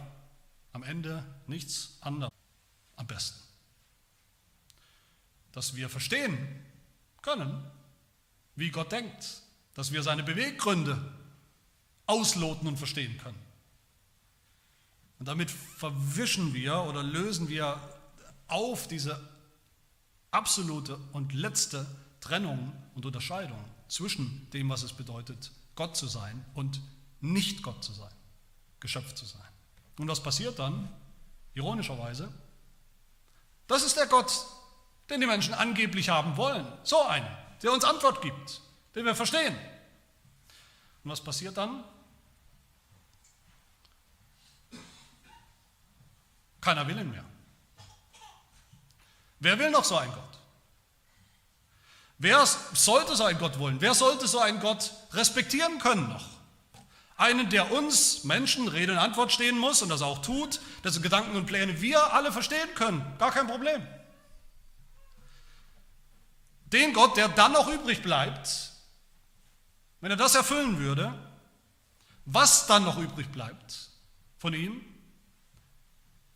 am 0.72 0.83
Ende 0.83 1.27
nichts 1.47 1.99
anderes 2.01 2.33
am 2.97 3.07
besten. 3.07 3.43
Dass 5.55 5.74
wir 5.74 5.88
verstehen 5.88 6.36
können, 7.22 7.64
wie 8.57 8.70
Gott 8.70 8.92
denkt, 8.92 9.42
dass 9.74 9.92
wir 9.92 10.02
seine 10.02 10.22
Beweggründe 10.22 11.12
ausloten 12.07 12.68
und 12.68 12.76
verstehen 12.76 13.16
können. 13.18 13.38
Und 15.18 15.26
damit 15.26 15.50
verwischen 15.50 16.52
wir 16.52 16.82
oder 16.82 17.02
lösen 17.02 17.48
wir 17.48 17.80
auf 18.48 18.88
diese 18.88 19.18
absolute 20.30 20.98
und 21.12 21.32
letzte 21.32 21.86
Trennung 22.20 22.72
und 22.94 23.07
Unterscheidung 23.07 23.62
zwischen 23.88 24.48
dem, 24.50 24.68
was 24.68 24.82
es 24.82 24.92
bedeutet, 24.92 25.52
Gott 25.76 25.96
zu 25.96 26.07
sein 26.07 26.44
und 26.55 26.80
nicht 27.20 27.62
Gott 27.62 27.82
zu 27.82 27.92
sein, 27.92 28.12
Geschöpf 28.80 29.14
zu 29.14 29.24
sein. 29.24 29.40
Und 29.98 30.09
was 30.09 30.22
passiert 30.22 30.59
dann? 30.59 30.88
Ironischerweise, 31.55 32.32
das 33.66 33.84
ist 33.84 33.96
der 33.96 34.07
Gott, 34.07 34.46
den 35.11 35.20
die 35.20 35.26
Menschen 35.26 35.55
angeblich 35.55 36.09
haben 36.09 36.36
wollen. 36.36 36.66
So 36.82 37.02
einen, 37.02 37.28
der 37.62 37.72
uns 37.72 37.84
Antwort 37.84 38.22
gibt, 38.22 38.61
den 38.94 39.05
wir 39.05 39.14
verstehen. 39.14 39.57
Und 41.05 41.11
was 41.11 41.20
passiert 41.20 41.57
dann? 41.57 41.84
Keiner 46.61 46.86
will 46.86 46.98
ihn 46.98 47.11
mehr. 47.11 47.24
Wer 49.40 49.59
will 49.59 49.70
noch 49.70 49.84
so 49.84 49.98
einen 49.98 50.12
Gott? 50.12 50.38
Wer 52.16 52.46
sollte 52.46 53.16
so 53.16 53.24
einen 53.24 53.38
Gott 53.38 53.59
wollen? 53.59 53.80
Wer 53.80 53.92
sollte 53.92 54.26
so 54.26 54.38
einen 54.38 54.61
Gott 54.61 54.92
respektieren 55.12 55.78
können 55.78 56.09
noch? 56.09 56.24
Einen, 57.16 57.50
der 57.50 57.70
uns 57.70 58.24
Menschen 58.24 58.66
Rede 58.66 58.92
und 58.92 58.98
Antwort 58.98 59.30
stehen 59.30 59.59
muss 59.59 59.82
und 59.82 59.90
das 59.90 60.00
auch 60.00 60.22
tut, 60.22 60.61
dessen 60.82 61.02
Gedanken 61.02 61.36
und 61.36 61.44
Pläne 61.44 61.82
wir 61.82 62.14
alle 62.14 62.32
verstehen 62.32 62.74
können. 62.74 63.05
Gar 63.18 63.32
kein 63.32 63.46
Problem. 63.46 63.86
Den 66.67 66.93
Gott, 66.93 67.17
der 67.17 67.29
dann 67.29 67.53
noch 67.53 67.69
übrig 67.69 68.03
bleibt, 68.03 68.73
wenn 70.01 70.11
er 70.11 70.17
das 70.17 70.35
erfüllen 70.35 70.79
würde, 70.79 71.12
was 72.25 72.67
dann 72.67 72.85
noch 72.85 72.99
übrig 72.99 73.31
bleibt 73.31 73.91
von 74.39 74.55
ihm, 74.55 74.81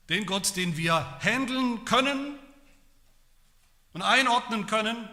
den 0.09 0.27
Gott, 0.27 0.57
den 0.57 0.77
wir 0.77 1.19
handeln 1.21 1.85
können 1.85 2.39
und 3.93 4.03
einordnen 4.03 4.67
können, 4.67 5.09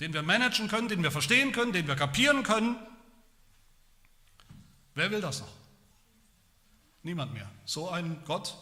den 0.00 0.12
wir 0.12 0.22
managen 0.22 0.68
können, 0.68 0.88
den 0.88 1.02
wir 1.02 1.10
verstehen 1.10 1.52
können, 1.52 1.72
den 1.72 1.86
wir 1.86 1.96
kapieren 1.96 2.42
können, 2.44 2.76
Wer 4.98 5.12
will 5.12 5.20
das 5.20 5.38
noch? 5.38 5.48
Niemand 7.04 7.32
mehr. 7.32 7.48
So 7.64 7.88
einen 7.88 8.24
Gott 8.24 8.56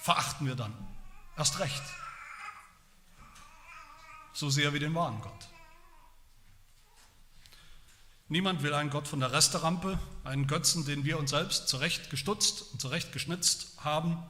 verachten 0.00 0.46
wir 0.46 0.54
dann. 0.54 0.72
Erst 1.36 1.58
recht. 1.58 1.82
So 4.34 4.50
sehr 4.50 4.74
wie 4.74 4.78
den 4.78 4.94
wahren 4.94 5.20
Gott. 5.22 5.48
Niemand 8.28 8.62
will 8.62 8.74
einen 8.74 8.90
Gott 8.90 9.08
von 9.08 9.20
der 9.20 9.32
Resterampe, 9.32 9.98
einen 10.24 10.46
Götzen, 10.46 10.84
den 10.84 11.04
wir 11.04 11.18
uns 11.18 11.30
selbst 11.30 11.68
zurecht 11.68 12.10
gestutzt 12.10 12.72
und 12.72 12.80
zurecht 12.80 13.12
geschnitzt 13.12 13.68
haben. 13.82 14.22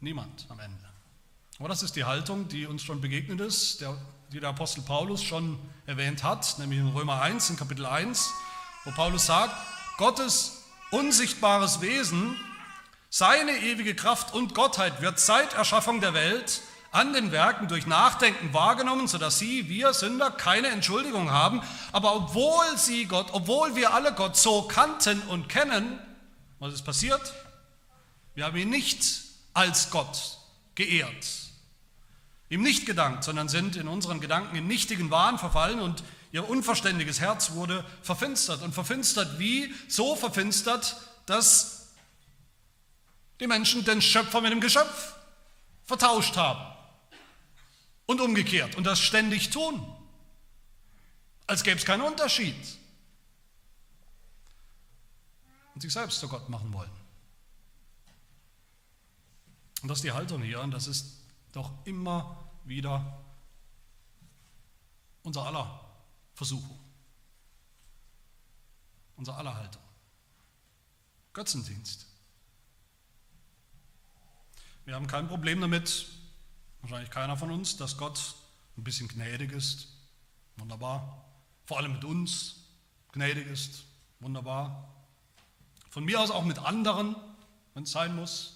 Niemand 0.00 0.46
am 0.48 0.60
Ende. 0.60 0.84
Aber 1.58 1.68
das 1.68 1.82
ist 1.82 1.96
die 1.96 2.04
Haltung, 2.04 2.48
die 2.48 2.66
uns 2.66 2.82
schon 2.82 3.00
begegnet 3.00 3.40
ist, 3.40 3.80
der, 3.80 3.96
die 4.30 4.38
der 4.38 4.50
Apostel 4.50 4.82
Paulus 4.82 5.24
schon 5.24 5.58
erwähnt 5.86 6.22
hat, 6.22 6.58
nämlich 6.58 6.78
in 6.78 6.88
Römer 6.88 7.20
1, 7.20 7.50
in 7.50 7.56
Kapitel 7.56 7.86
1 7.86 8.30
wo 8.88 8.94
Paulus 8.94 9.26
sagt, 9.26 9.54
Gottes 9.98 10.62
unsichtbares 10.90 11.82
Wesen, 11.82 12.36
seine 13.10 13.52
ewige 13.52 13.94
Kraft 13.94 14.32
und 14.32 14.54
Gottheit 14.54 15.02
wird 15.02 15.18
seit 15.18 15.52
Erschaffung 15.52 16.00
der 16.00 16.14
Welt 16.14 16.62
an 16.90 17.12
den 17.12 17.32
Werken 17.32 17.68
durch 17.68 17.86
Nachdenken 17.86 18.52
wahrgenommen, 18.54 19.08
sodass 19.08 19.38
sie, 19.38 19.68
wir 19.68 19.92
Sünder, 19.92 20.30
keine 20.30 20.68
Entschuldigung 20.68 21.30
haben. 21.30 21.62
Aber 21.92 22.14
obwohl 22.16 22.76
sie 22.76 23.04
Gott, 23.04 23.28
obwohl 23.32 23.76
wir 23.76 23.92
alle 23.92 24.12
Gott 24.14 24.36
so 24.36 24.62
kannten 24.62 25.20
und 25.22 25.48
kennen, 25.48 25.98
was 26.58 26.74
ist 26.74 26.82
passiert? 26.82 27.34
Wir 28.34 28.44
haben 28.44 28.56
ihn 28.56 28.70
nicht 28.70 29.22
als 29.52 29.90
Gott 29.90 30.38
geehrt, 30.74 31.26
ihm 32.48 32.62
nicht 32.62 32.86
gedankt, 32.86 33.24
sondern 33.24 33.48
sind 33.48 33.76
in 33.76 33.88
unseren 33.88 34.20
Gedanken 34.20 34.56
in 34.56 34.66
nichtigen 34.66 35.10
Wahn 35.10 35.38
verfallen 35.38 35.80
und 35.80 36.02
Ihr 36.30 36.48
unverständiges 36.48 37.20
Herz 37.20 37.52
wurde 37.52 37.84
verfinstert 38.02 38.62
und 38.62 38.74
verfinstert 38.74 39.38
wie? 39.38 39.74
So 39.88 40.14
verfinstert, 40.14 40.96
dass 41.24 41.94
die 43.40 43.46
Menschen 43.46 43.84
den 43.84 44.02
Schöpfer 44.02 44.40
mit 44.40 44.52
dem 44.52 44.60
Geschöpf 44.60 45.14
vertauscht 45.84 46.36
haben. 46.36 46.77
Und 48.08 48.22
umgekehrt. 48.22 48.74
Und 48.74 48.84
das 48.84 49.00
ständig 49.00 49.50
tun. 49.50 49.86
Als 51.46 51.62
gäbe 51.62 51.76
es 51.76 51.84
keinen 51.84 52.00
Unterschied. 52.00 52.56
Und 55.74 55.82
sich 55.82 55.92
selbst 55.92 56.18
zu 56.18 56.26
Gott 56.26 56.48
machen 56.48 56.72
wollen. 56.72 56.90
Und 59.82 59.88
das 59.88 59.98
ist 59.98 60.04
die 60.04 60.12
Haltung 60.12 60.42
hier. 60.42 60.60
Und 60.62 60.70
das 60.70 60.86
ist 60.86 61.18
doch 61.52 61.70
immer 61.84 62.48
wieder 62.64 63.22
unser 65.22 65.42
aller 65.44 65.84
Versuchung. 66.34 66.80
Unser 69.16 69.36
aller 69.36 69.54
Haltung. 69.54 69.82
Götzendienst. 71.34 72.06
Wir 74.86 74.94
haben 74.94 75.06
kein 75.06 75.28
Problem 75.28 75.60
damit, 75.60 76.06
wahrscheinlich 76.88 77.10
keiner 77.10 77.36
von 77.36 77.50
uns, 77.50 77.76
dass 77.76 77.98
Gott 77.98 78.34
ein 78.78 78.84
bisschen 78.84 79.08
gnädig 79.08 79.52
ist. 79.52 79.88
Wunderbar. 80.56 81.22
Vor 81.66 81.76
allem 81.76 81.92
mit 81.92 82.04
uns 82.04 82.64
gnädig 83.12 83.46
ist. 83.46 83.84
Wunderbar. 84.20 84.88
Von 85.90 86.04
mir 86.04 86.18
aus 86.18 86.30
auch 86.30 86.44
mit 86.44 86.58
anderen, 86.58 87.14
wenn 87.74 87.82
es 87.82 87.90
sein 87.90 88.16
muss. 88.16 88.54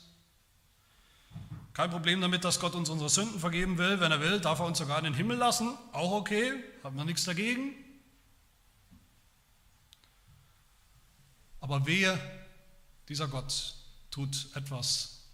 Kein 1.74 1.90
Problem 1.90 2.22
damit, 2.22 2.42
dass 2.44 2.58
Gott 2.58 2.74
uns 2.74 2.88
unsere 2.88 3.10
Sünden 3.10 3.38
vergeben 3.38 3.76
will. 3.76 4.00
Wenn 4.00 4.12
er 4.12 4.20
will, 4.20 4.40
darf 4.40 4.60
er 4.60 4.66
uns 4.66 4.78
sogar 4.78 4.96
in 4.98 5.04
den 5.04 5.14
Himmel 5.14 5.36
lassen. 5.36 5.76
Auch 5.92 6.12
okay, 6.12 6.54
haben 6.82 6.96
wir 6.96 7.04
nichts 7.04 7.24
dagegen. 7.24 7.74
Aber 11.60 11.84
wehe, 11.86 12.18
dieser 13.10 13.28
Gott 13.28 13.74
tut 14.10 14.48
etwas, 14.54 15.26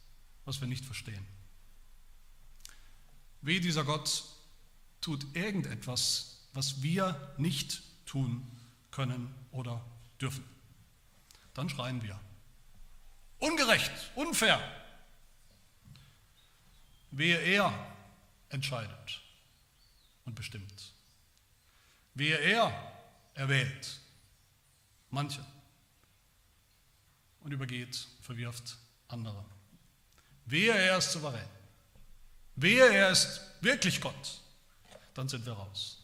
was 0.44 0.60
wir 0.60 0.66
nicht 0.66 0.84
verstehen. 0.84 1.37
Wehe, 3.40 3.60
dieser 3.60 3.84
Gott 3.84 4.24
tut 5.00 5.24
irgendetwas, 5.34 6.48
was 6.52 6.82
wir 6.82 7.34
nicht 7.38 7.82
tun 8.04 8.50
können 8.90 9.34
oder 9.52 9.84
dürfen. 10.20 10.44
Dann 11.54 11.68
schreien 11.68 12.02
wir. 12.02 12.18
Ungerecht, 13.38 13.92
unfair, 14.16 14.60
Wehe 17.10 17.38
er 17.38 17.72
entscheidet 18.50 19.22
und 20.24 20.34
bestimmt. 20.34 20.92
Wehe 22.14 22.36
er 22.36 22.72
erwählt 23.34 24.00
manche 25.10 25.44
und 27.40 27.52
übergeht, 27.52 28.08
verwirft 28.20 28.76
andere. 29.08 29.44
Wehe 30.46 30.72
er 30.72 30.98
ist 30.98 31.12
souverän. 31.12 31.48
Wehe 32.60 32.92
er 32.92 33.10
ist 33.10 33.40
wirklich 33.60 34.00
Gott. 34.00 34.40
Dann 35.14 35.28
sind 35.28 35.46
wir 35.46 35.52
raus. 35.52 35.98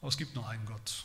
Aber 0.00 0.08
es 0.08 0.16
gibt 0.16 0.34
nur 0.34 0.46
einen 0.46 0.66
Gott. 0.66 1.04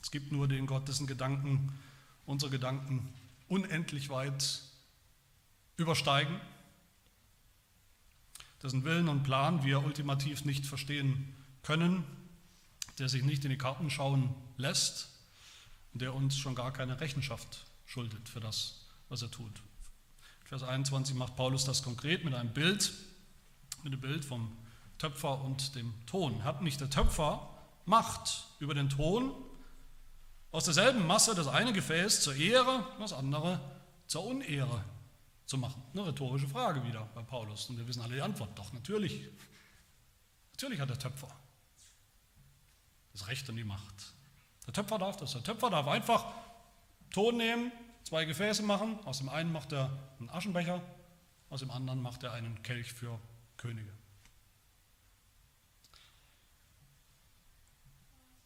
Es 0.00 0.10
gibt 0.10 0.30
nur 0.30 0.46
den 0.46 0.66
Gott, 0.66 0.86
dessen 0.86 1.06
Gedanken 1.06 1.78
unsere 2.24 2.50
Gedanken 2.50 3.12
unendlich 3.48 4.08
weit 4.10 4.60
übersteigen, 5.76 6.40
dessen 8.62 8.84
Willen 8.84 9.08
und 9.08 9.24
Plan 9.24 9.64
wir 9.64 9.82
ultimativ 9.84 10.44
nicht 10.44 10.66
verstehen 10.66 11.34
können, 11.62 12.04
der 12.98 13.08
sich 13.08 13.24
nicht 13.24 13.44
in 13.44 13.50
die 13.50 13.58
Karten 13.58 13.90
schauen 13.90 14.34
lässt 14.56 15.08
und 15.92 16.00
der 16.00 16.14
uns 16.14 16.38
schon 16.38 16.54
gar 16.54 16.72
keine 16.72 17.00
Rechenschaft 17.00 17.64
schuldet 17.86 18.28
für 18.28 18.40
das, 18.40 18.86
was 19.08 19.22
er 19.22 19.30
tut. 19.30 19.62
Vers 20.52 20.64
21 20.64 21.14
macht 21.14 21.34
Paulus 21.34 21.64
das 21.64 21.82
konkret 21.82 22.26
mit 22.26 22.34
einem 22.34 22.52
Bild, 22.52 22.92
mit 23.84 23.94
dem 23.94 24.02
Bild 24.02 24.22
vom 24.22 24.54
Töpfer 24.98 25.40
und 25.40 25.74
dem 25.76 25.94
Ton. 26.04 26.44
Hat 26.44 26.60
nicht 26.60 26.78
der 26.78 26.90
Töpfer 26.90 27.48
Macht 27.86 28.48
über 28.58 28.74
den 28.74 28.90
Ton, 28.90 29.32
aus 30.50 30.66
derselben 30.66 31.06
Masse 31.06 31.34
das 31.34 31.48
eine 31.48 31.72
Gefäß 31.72 32.20
zur 32.20 32.36
Ehre, 32.36 32.86
das 32.98 33.14
andere 33.14 33.60
zur 34.06 34.26
Unehre 34.26 34.84
zu 35.46 35.56
machen? 35.56 35.82
Eine 35.94 36.08
rhetorische 36.08 36.48
Frage 36.48 36.84
wieder 36.84 37.08
bei 37.14 37.22
Paulus. 37.22 37.70
Und 37.70 37.78
wir 37.78 37.88
wissen 37.88 38.02
alle 38.02 38.16
die 38.16 38.20
Antwort. 38.20 38.50
Doch, 38.58 38.74
natürlich. 38.74 39.26
Natürlich 40.52 40.80
hat 40.80 40.90
der 40.90 40.98
Töpfer 40.98 41.28
das 43.14 43.26
Recht 43.26 43.48
und 43.48 43.56
die 43.56 43.64
Macht. 43.64 44.12
Der 44.66 44.74
Töpfer 44.74 44.98
darf 44.98 45.16
das. 45.16 45.32
Der 45.32 45.42
Töpfer 45.42 45.70
darf 45.70 45.86
einfach 45.86 46.26
Ton 47.10 47.38
nehmen, 47.38 47.72
zwei 48.04 48.24
Gefäße 48.24 48.62
machen. 48.62 48.98
Aus 49.04 49.18
dem 49.18 49.28
einen 49.28 49.52
macht 49.52 49.72
er 49.72 49.90
einen 50.18 50.30
Aschenbecher, 50.30 50.82
aus 51.50 51.60
dem 51.60 51.70
anderen 51.70 52.00
macht 52.02 52.22
er 52.22 52.32
einen 52.32 52.62
Kelch 52.62 52.92
für 52.92 53.18
Könige. 53.56 53.92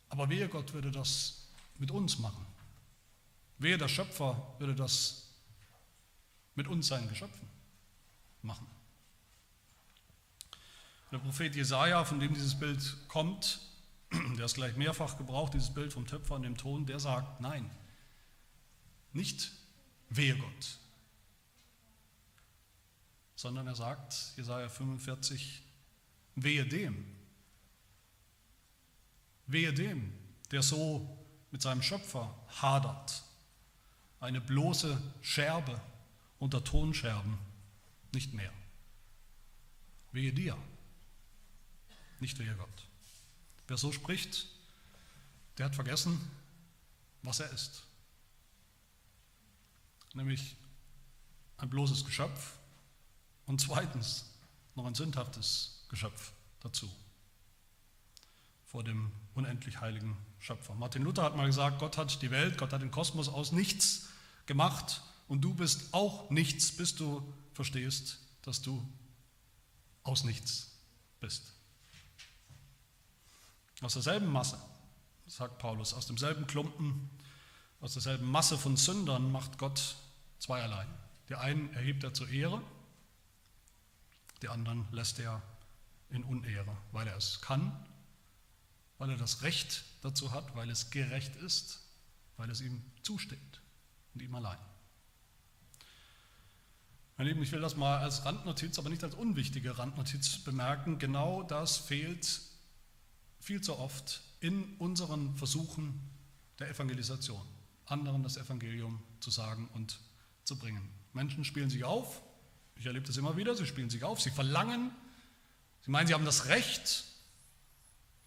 Aber 0.09 0.29
wehe 0.29 0.49
Gott 0.49 0.73
würde 0.73 0.91
das 0.91 1.49
mit 1.79 1.91
uns 1.91 2.19
machen. 2.19 2.47
Wehe 3.59 3.79
der 3.79 3.89
Schöpfer 3.89 4.55
würde 4.59 4.75
das 4.75 5.31
mit 6.55 6.69
uns 6.69 6.87
seinen 6.89 7.09
Geschöpfen 7.09 7.49
machen. 8.43 8.67
Der 11.13 11.19
Prophet 11.19 11.55
Jesaja, 11.55 12.05
von 12.05 12.19
dem 12.19 12.35
dieses 12.35 12.59
Bild 12.59 12.97
kommt, 13.09 13.61
der 14.37 14.47
es 14.47 14.55
gleich 14.55 14.77
mehrfach 14.77 15.17
gebraucht, 15.19 15.55
dieses 15.55 15.73
Bild 15.73 15.93
vom 15.93 16.07
Töpfer 16.07 16.35
und 16.35 16.43
dem 16.43 16.57
Ton, 16.57 16.87
der 16.87 16.99
sagt: 16.99 17.41
Nein, 17.41 17.71
nicht 19.17 19.51
wehe 20.11 20.37
Gott, 20.37 20.79
sondern 23.35 23.67
er 23.67 23.75
sagt, 23.75 24.15
Jesaja 24.37 24.69
45, 24.69 25.63
wehe 26.37 26.65
dem, 26.67 27.05
wehe 29.47 29.73
dem, 29.73 30.13
der 30.51 30.63
so 30.63 31.19
mit 31.51 31.63
seinem 31.63 31.83
Schöpfer 31.83 32.35
hadert, 32.61 33.23
eine 34.21 34.41
bloße 34.41 35.01
Scherbe 35.23 35.81
unter 36.39 36.63
Tonscherben, 36.63 37.39
nicht 38.13 38.33
mehr. 38.33 38.53
Wehe 40.13 40.33
dir, 40.33 40.57
nicht 42.21 42.39
wehe 42.39 42.55
Gott. 42.55 42.87
Wer 43.69 43.77
so 43.77 43.93
spricht, 43.93 44.47
der 45.59 45.67
hat 45.67 45.75
vergessen, 45.75 46.19
was 47.23 47.41
er 47.41 47.51
ist. 47.51 47.86
Nämlich 50.17 50.57
ein 51.59 51.71
bloßes 51.71 52.05
Geschöpf 52.05 52.59
und 53.45 53.61
zweitens 53.61 54.25
noch 54.75 54.87
ein 54.87 54.95
sündhaftes 54.95 55.85
Geschöpf 55.89 56.33
dazu 56.61 56.91
vor 58.65 58.83
dem 58.83 59.13
unendlich 59.35 59.81
heiligen 59.81 60.17
Schöpfer. 60.39 60.75
Martin 60.75 61.03
Luther 61.03 61.23
hat 61.23 61.37
mal 61.37 61.47
gesagt, 61.47 61.79
Gott 61.79 61.97
hat 61.97 62.21
die 62.21 62.31
Welt, 62.31 62.59
Gott 62.59 62.73
hat 62.73 62.83
den 62.83 62.91
Kosmos 62.91 63.29
aus 63.29 63.53
nichts 63.53 64.09
gemacht 64.47 65.03
und 65.29 65.41
du 65.41 65.55
bist 65.55 65.95
auch 65.95 66.29
nichts, 66.31 66.73
bis 66.73 66.95
du 66.95 67.23
verstehst, 67.55 68.19
dass 68.43 68.63
du 68.63 68.87
aus 70.03 70.25
nichts 70.25 70.73
bist. 71.21 71.53
Aus 73.81 73.93
derselben 73.93 74.27
Masse, 74.27 74.59
sagt 75.27 75.59
Paulus, 75.59 75.95
aus 75.95 76.07
demselben 76.07 76.47
Klumpen, 76.47 77.09
aus 77.81 77.93
derselben 77.93 78.31
Masse 78.31 78.59
von 78.59 78.77
Sündern 78.77 79.31
macht 79.31 79.59
Gott 79.59 79.97
zweierlei. 80.39 80.87
Die 81.29 81.35
einen 81.35 81.73
erhebt 81.75 82.05
er 82.05 82.15
zur 82.15 82.29
Ehre, 82.29 82.63
die 84.43 84.49
anderen 84.49 84.87
lässt 84.93 85.19
er 85.19 85.43
in 86.11 86.23
Unehre, 86.25 86.77
weil 86.93 87.07
er 87.09 87.17
es 87.17 87.41
kann, 87.41 87.73
weil 88.99 89.11
er 89.11 89.17
das 89.17 89.43
Recht 89.43 89.85
dazu 90.03 90.33
hat, 90.33 90.55
weil 90.55 90.71
es 90.71 90.91
gerecht 90.91 91.37
ist, 91.37 91.81
weil 92.37 92.51
es 92.51 92.61
ihm 92.61 92.83
zusteht 93.03 93.61
und 94.15 94.23
ihm 94.23 94.35
allein. 94.35 94.59
Meine 97.17 97.31
Lieben, 97.31 97.43
ich 97.43 97.53
will 97.53 97.63
das 97.63 97.77
mal 97.77 97.99
als 97.99 98.27
Randnotiz, 98.27 98.79
aber 98.79 98.91
nicht 98.91 99.03
als 99.03 99.15
unwichtige 99.15 99.79
Randnotiz 99.79 100.39
bemerken. 100.45 100.99
Genau 100.99 101.43
das 101.43 101.79
fehlt 101.79 102.41
viel 103.41 103.63
zu 103.63 103.79
oft 103.79 104.21
in 104.41 104.77
unseren 104.77 105.35
Versuchen 105.37 105.99
der 106.59 106.69
Evangelisation, 106.69 107.41
anderen 107.87 108.23
das 108.23 108.37
Evangelium 108.37 109.03
zu 109.21 109.31
sagen 109.31 109.69
und 109.73 109.99
zu 110.47 110.57
bringen. 110.57 110.89
Menschen 111.13 111.45
spielen 111.45 111.69
sich 111.69 111.85
auf, 111.85 112.23
ich 112.77 112.87
erlebe 112.87 113.07
das 113.07 113.17
immer 113.17 113.37
wieder, 113.37 113.55
sie 113.55 113.67
spielen 113.67 113.91
sich 113.91 114.05
auf, 114.05 114.21
sie 114.21 114.31
verlangen, 114.31 114.91
sie 115.83 115.91
meinen, 115.91 116.07
sie 116.07 116.15
haben 116.15 116.25
das 116.25 116.47
Recht 116.47 117.05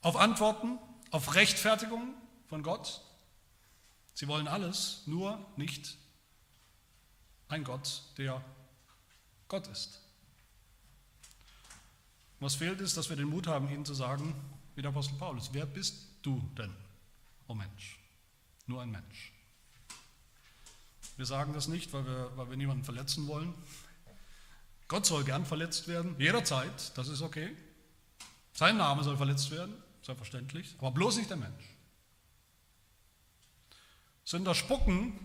auf 0.01 0.15
Antworten, 0.15 0.77
auf 1.11 1.35
Rechtfertigung 1.35 2.13
von 2.47 2.61
Gott. 2.61 3.01
Sie 4.13 4.27
wollen 4.27 4.47
alles, 4.47 5.03
nur 5.05 5.43
nicht 5.55 5.97
ein 7.47 7.63
Gott, 7.63 8.03
der 8.17 8.43
Gott 9.47 9.67
ist. 9.67 10.01
Was 12.39 12.55
fehlt 12.55 12.81
ist, 12.81 12.97
dass 12.97 13.09
wir 13.09 13.15
den 13.15 13.27
Mut 13.27 13.47
haben, 13.47 13.69
ihnen 13.69 13.85
zu 13.85 13.93
sagen, 13.93 14.35
wie 14.75 14.81
der 14.81 14.91
Apostel 14.91 15.15
Paulus, 15.15 15.49
wer 15.53 15.65
bist 15.65 16.07
du 16.21 16.39
denn, 16.57 16.71
o 17.47 17.53
oh 17.53 17.55
Mensch? 17.55 17.99
Nur 18.65 18.81
ein 18.81 18.91
Mensch. 18.91 19.33
Wir 21.19 21.25
sagen 21.25 21.51
das 21.51 21.67
nicht, 21.67 21.91
weil 21.91 22.05
wir, 22.05 22.31
weil 22.37 22.49
wir 22.49 22.55
niemanden 22.55 22.85
verletzen 22.85 23.27
wollen. 23.27 23.53
Gott 24.87 25.05
soll 25.05 25.25
gern 25.25 25.45
verletzt 25.45 25.89
werden, 25.89 26.15
jederzeit, 26.17 26.97
das 26.97 27.09
ist 27.09 27.21
okay. 27.21 27.53
Sein 28.53 28.77
Name 28.77 29.03
soll 29.03 29.17
verletzt 29.17 29.51
werden, 29.51 29.75
selbstverständlich, 30.01 30.77
aber 30.77 30.91
bloß 30.91 31.17
nicht 31.17 31.29
der 31.29 31.35
Mensch. 31.35 31.75
Sünder 34.23 34.55
spucken 34.55 35.19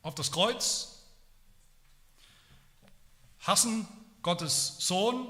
auf 0.00 0.14
das 0.14 0.32
Kreuz, 0.32 1.04
hassen 3.40 3.86
Gottes 4.22 4.76
Sohn, 4.78 5.28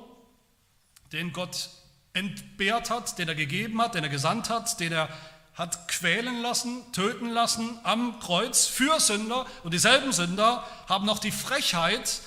den 1.10 1.32
Gott 1.32 1.68
entbehrt 2.12 2.90
hat, 2.90 3.18
den 3.18 3.26
er 3.26 3.34
gegeben 3.34 3.82
hat, 3.82 3.96
den 3.96 4.04
er 4.04 4.10
gesandt 4.10 4.50
hat, 4.50 4.78
den 4.78 4.92
er 4.92 5.08
hat 5.54 5.88
quälen 5.88 6.40
lassen, 6.42 6.92
töten 6.92 7.28
lassen 7.30 7.78
am 7.82 8.18
Kreuz 8.20 8.66
für 8.66 9.00
Sünder. 9.00 9.46
Und 9.62 9.74
dieselben 9.74 10.12
Sünder 10.12 10.64
haben 10.88 11.06
noch 11.06 11.18
die 11.18 11.32
Frechheit, 11.32 12.20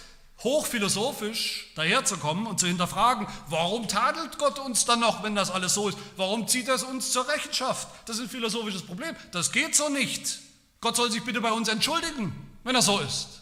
hochphilosophisch 0.44 1.72
daherzukommen 1.76 2.48
und 2.48 2.60
zu 2.60 2.68
hinterfragen, 2.68 3.28
warum 3.48 3.88
tadelt 3.88 4.38
Gott 4.38 4.60
uns 4.60 4.86
dann 4.86 5.00
noch, 5.00 5.24
wenn 5.24 5.36
das 5.36 5.52
alles 5.52 5.74
so 5.74 5.90
ist? 5.90 5.98
Warum 6.18 6.48
zieht 6.48 6.68
er 6.68 6.76
es 6.76 6.84
uns 6.84 7.12
zur 7.12 7.28
Rechenschaft? 7.28 7.88
Das 8.06 8.18
ist 8.18 8.24
ein 8.24 8.30
philosophisches 8.30 8.86
Problem. 8.86 9.16
Das 9.32 9.52
geht 9.52 9.76
so 9.76 9.90
nicht. 9.90 10.40
Gott 10.82 10.96
soll 10.98 11.12
sich 11.12 11.24
bitte 11.24 11.40
bei 11.40 11.52
uns 11.52 11.70
entschuldigen, 11.70 12.34
wenn 12.64 12.76
er 12.76 12.82
so 12.82 13.00
ist. 13.00 13.42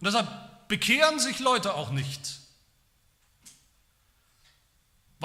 Und 0.00 0.06
deshalb 0.06 0.28
bekehren 0.68 1.20
sich 1.20 1.38
Leute 1.38 1.74
auch 1.74 1.90
nicht 1.90 2.45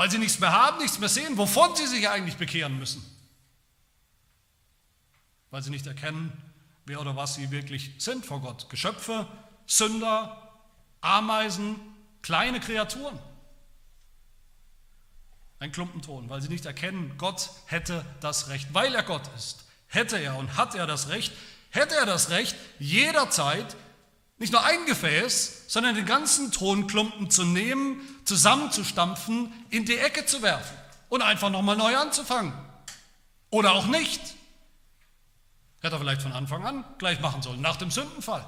weil 0.02 0.10
sie 0.10 0.18
nichts 0.18 0.40
mehr 0.40 0.52
haben, 0.52 0.80
nichts 0.80 0.98
mehr 0.98 1.10
sehen, 1.10 1.38
wovon 1.38 1.76
sie 1.76 1.86
sich 1.86 2.10
eigentlich 2.10 2.38
bekehren 2.38 2.80
müssen. 2.80 3.06
Weil 5.52 5.62
sie 5.62 5.70
nicht 5.70 5.86
erkennen, 5.86 6.32
wer 6.88 7.00
oder 7.00 7.16
was 7.16 7.36
sie 7.36 7.52
wirklich 7.52 7.92
sind 8.00 8.26
vor 8.26 8.42
Gott. 8.42 8.68
Geschöpfe, 8.72 9.28
Sünder, 9.68 10.58
Ameisen, 11.02 11.76
kleine 12.24 12.60
Kreaturen. 12.60 13.20
Ein 15.60 15.72
Klumpenton, 15.72 16.32
weil 16.32 16.42
sie 16.42 16.50
nicht 16.50 16.66
erkennen, 16.66 17.14
Gott 17.20 17.52
hätte 17.68 18.04
das 18.22 18.48
Recht, 18.48 18.74
weil 18.74 18.96
er 18.96 19.04
Gott 19.04 19.30
ist. 19.36 19.66
Hätte 19.86 20.18
er 20.18 20.36
und 20.36 20.58
hat 20.58 20.74
er 20.74 20.88
das 20.88 21.10
Recht, 21.10 21.32
hätte 21.70 21.94
er 21.94 22.08
das 22.08 22.32
Recht, 22.32 22.56
jederzeit 22.80 23.76
nicht 24.40 24.52
nur 24.52 24.64
ein 24.66 24.88
Gefäß, 24.88 25.66
sondern 25.68 25.94
den 25.94 26.08
ganzen 26.08 26.52
Tonklumpen 26.52 27.30
zu 27.30 27.46
nehmen, 27.46 28.02
zusammenzustampfen, 28.26 29.52
in 29.70 29.86
die 29.86 29.98
Ecke 29.98 30.26
zu 30.26 30.42
werfen 30.42 30.78
und 31.10 31.22
einfach 31.22 31.50
nochmal 31.50 31.78
neu 31.78 31.96
anzufangen. 31.98 32.54
Oder 33.50 33.74
auch 33.74 33.88
nicht. 33.88 34.22
Hätte 35.82 35.96
er 35.96 36.00
vielleicht 36.00 36.22
von 36.22 36.32
Anfang 36.32 36.66
an 36.66 36.86
gleich 36.98 37.20
machen 37.20 37.42
sollen, 37.42 37.62
nach 37.62 37.76
dem 37.76 37.92
Sündenfall. 37.92 38.46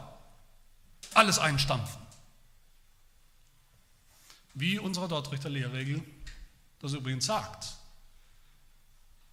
Alles 1.13 1.39
einstampfen. 1.39 2.01
Wie 4.53 4.79
unsere 4.79 5.07
Dortrichter 5.07 5.49
Lehrregel 5.49 6.03
das 6.83 6.93
übrigens 6.93 7.25
sagt. 7.25 7.73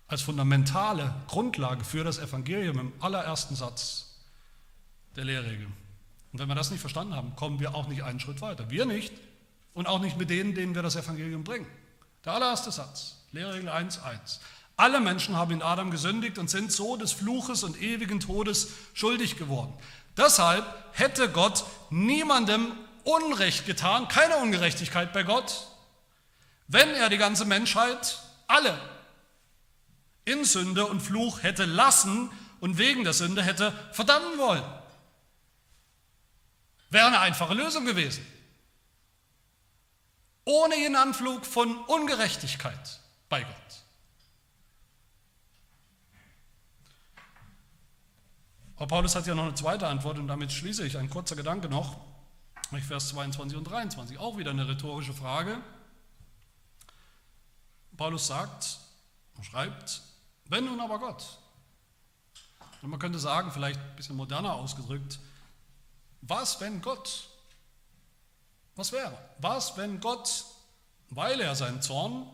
Als 0.06 0.22
fundamentale 0.22 1.14
Grundlage 1.26 1.84
für 1.84 2.04
das 2.04 2.18
Evangelium 2.18 2.78
im 2.78 2.92
allerersten 3.00 3.54
Satz 3.54 4.20
der 5.16 5.24
Lehrregel. 5.24 5.66
Und 6.32 6.38
wenn 6.38 6.48
wir 6.48 6.54
das 6.54 6.70
nicht 6.70 6.80
verstanden 6.80 7.14
haben, 7.14 7.34
kommen 7.36 7.58
wir 7.58 7.74
auch 7.74 7.88
nicht 7.88 8.04
einen 8.04 8.20
Schritt 8.20 8.40
weiter. 8.40 8.70
Wir 8.70 8.86
nicht 8.86 9.12
und 9.74 9.86
auch 9.86 10.00
nicht 10.00 10.16
mit 10.16 10.30
denen, 10.30 10.54
denen 10.54 10.74
wir 10.74 10.82
das 10.82 10.96
Evangelium 10.96 11.44
bringen. 11.44 11.66
Der 12.24 12.34
allererste 12.34 12.70
Satz, 12.70 13.16
Lehrregel 13.32 13.70
1.1. 13.70 14.40
Alle 14.76 15.00
Menschen 15.00 15.36
haben 15.36 15.52
in 15.52 15.62
Adam 15.62 15.90
gesündigt 15.90 16.38
und 16.38 16.48
sind 16.48 16.72
so 16.72 16.96
des 16.96 17.12
Fluches 17.12 17.62
und 17.62 17.80
ewigen 17.82 18.20
Todes 18.20 18.68
schuldig 18.94 19.36
geworden. 19.36 19.74
Deshalb 20.16 20.64
hätte 20.92 21.28
Gott 21.28 21.64
niemandem 21.90 22.72
Unrecht 23.04 23.66
getan, 23.66 24.08
keine 24.08 24.36
Ungerechtigkeit 24.36 25.12
bei 25.12 25.22
Gott, 25.22 25.66
wenn 26.68 26.90
er 26.90 27.08
die 27.08 27.18
ganze 27.18 27.44
Menschheit, 27.44 28.20
alle, 28.46 28.78
in 30.24 30.44
Sünde 30.44 30.86
und 30.86 31.00
Fluch 31.00 31.42
hätte 31.42 31.64
lassen 31.64 32.30
und 32.60 32.78
wegen 32.78 33.04
der 33.04 33.12
Sünde 33.12 33.42
hätte 33.42 33.72
verdammen 33.92 34.38
wollen. 34.38 34.64
Wäre 36.90 37.06
eine 37.06 37.20
einfache 37.20 37.54
Lösung 37.54 37.84
gewesen. 37.84 38.24
Ohne 40.44 40.76
jeden 40.76 40.96
Anflug 40.96 41.44
von 41.44 41.76
Ungerechtigkeit 41.84 43.00
bei 43.28 43.42
Gott. 43.42 43.54
Aber 48.76 48.86
Paulus 48.86 49.14
hat 49.14 49.26
ja 49.26 49.34
noch 49.34 49.44
eine 49.44 49.54
zweite 49.54 49.86
Antwort 49.86 50.18
und 50.18 50.26
damit 50.26 50.50
schließe 50.50 50.86
ich. 50.86 50.96
Ein 50.96 51.10
kurzer 51.10 51.36
Gedanke 51.36 51.68
noch. 51.68 51.98
Vers 52.86 53.08
22 53.08 53.58
und 53.58 53.64
23. 53.64 54.18
Auch 54.18 54.38
wieder 54.38 54.52
eine 54.52 54.66
rhetorische 54.66 55.12
Frage. 55.12 55.60
Paulus 57.96 58.28
sagt, 58.28 58.78
schreibt, 59.42 60.00
wenn 60.46 60.64
nun 60.64 60.80
aber 60.80 60.98
Gott. 60.98 61.38
Und 62.80 62.90
man 62.90 62.98
könnte 62.98 63.18
sagen, 63.18 63.52
vielleicht 63.52 63.78
ein 63.78 63.96
bisschen 63.96 64.16
moderner 64.16 64.54
ausgedrückt, 64.54 65.18
was 66.22 66.60
wenn 66.60 66.80
Gott? 66.80 67.28
Was 68.80 68.92
wäre? 68.92 69.18
Was 69.36 69.76
wenn 69.76 70.00
Gott, 70.00 70.46
weil 71.10 71.38
er 71.42 71.54
seinen 71.54 71.82
Zorn 71.82 72.26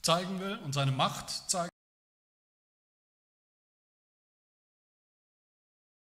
zeigen 0.00 0.40
will 0.40 0.56
und 0.64 0.72
seine 0.72 0.90
Macht 0.90 1.28
zeigen 1.50 1.68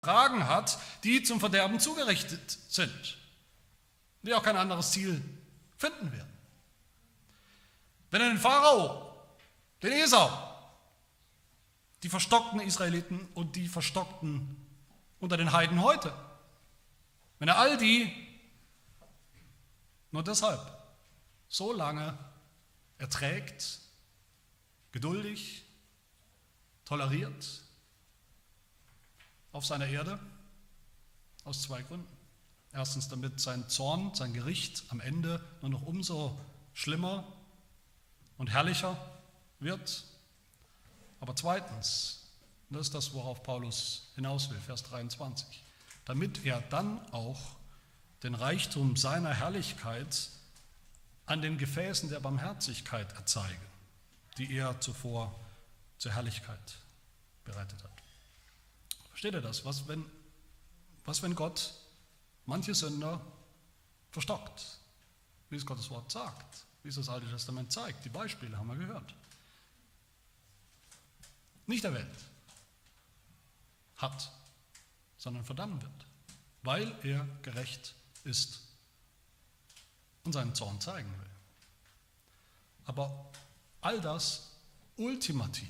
Fragen 0.02 0.48
hat, 0.48 0.80
die 1.04 1.24
zum 1.24 1.42
Verderben 1.42 1.82
zugerichtet 1.82 2.58
sind, 2.70 3.18
die 4.22 4.34
auch 4.34 4.44
kein 4.44 4.56
anderes 4.56 4.92
Ziel 4.92 5.22
finden 5.76 6.10
werden. 6.14 6.38
Wenn 8.12 8.22
er 8.22 8.30
den 8.30 8.38
Pharao, 8.38 9.14
den 9.84 9.92
Esau, 9.92 10.32
die 12.02 12.08
verstockten 12.08 12.62
Israeliten 12.62 13.28
und 13.34 13.58
die 13.58 13.68
verstockten 13.68 14.56
unter 15.20 15.36
den 15.36 15.52
Heiden 15.52 15.84
heute, 15.84 16.14
wenn 17.40 17.50
er 17.50 17.58
all 17.58 17.78
die 17.78 18.29
nur 20.12 20.24
deshalb 20.24 20.60
so 21.48 21.74
lange 21.74 22.18
erträgt, 22.98 23.80
geduldig, 24.92 25.64
toleriert 26.86 27.62
auf 29.52 29.66
seiner 29.66 29.88
Erde, 29.88 30.20
aus 31.44 31.62
zwei 31.64 31.82
Gründen. 31.82 32.08
Erstens, 32.72 33.08
damit 33.08 33.40
sein 33.40 33.68
Zorn, 33.68 34.14
sein 34.14 34.34
Gericht 34.34 34.84
am 34.90 35.00
Ende 35.00 35.44
nur 35.62 35.72
noch 35.72 35.82
umso 35.82 36.40
schlimmer 36.74 37.26
und 38.38 38.50
herrlicher 38.52 38.98
wird. 39.60 40.04
Aber 41.20 41.36
zweitens, 41.36 42.28
das 42.70 42.82
ist 42.88 42.94
das, 42.94 43.14
worauf 43.14 43.42
Paulus 43.42 44.12
hinaus 44.16 44.50
will, 44.52 44.60
Vers 44.60 44.84
23, 44.84 45.64
damit 46.06 46.46
er 46.46 46.62
dann 46.62 47.00
auch 47.12 47.56
den 48.24 48.36
Reichtum 48.36 48.96
seiner 48.96 49.34
Herrlichkeit 49.34 50.30
an 51.26 51.42
den 51.42 51.58
Gefäßen 51.58 52.10
der 52.10 52.20
Barmherzigkeit 52.20 53.12
erzeige, 53.14 53.62
die 54.38 54.54
er 54.56 54.80
zuvor 54.82 55.34
zur 55.98 56.14
Herrlichkeit 56.14 56.78
bereitet 57.46 57.84
hat. 57.84 57.92
Versteht 59.10 59.34
ihr 59.34 59.42
das? 59.42 59.66
Was 59.66 59.88
wenn, 59.88 60.06
was, 61.06 61.22
wenn 61.22 61.36
Gott 61.36 61.74
manche 62.46 62.74
Sünder 62.74 63.22
verstockt, 64.12 64.80
wie 65.50 65.56
es 65.56 65.66
Gottes 65.66 65.90
Wort 65.90 66.12
sagt? 66.12 66.66
wie 66.84 66.90
es 66.90 66.96
das 66.96 67.10
Alte 67.10 67.28
Testament 67.28 67.72
zeigt. 67.72 68.04
Die 68.06 68.10
Beispiele 68.10 68.58
haben 68.58 68.68
wir 68.68 68.76
gehört. 68.76 69.14
Nicht 71.68 71.84
Welt 71.94 72.08
hat, 73.98 74.32
sondern 75.18 75.44
verdammen 75.44 75.82
wird, 75.82 76.06
weil 76.64 76.96
er 77.04 77.28
gerecht 77.42 77.94
ist 78.26 78.62
und 80.24 80.34
seinen 80.34 80.56
Zorn 80.56 80.80
zeigen 80.80 81.12
will. 81.12 81.30
Aber 82.86 83.30
all 83.82 84.02
das 84.02 84.52
ultimativ, 84.98 85.70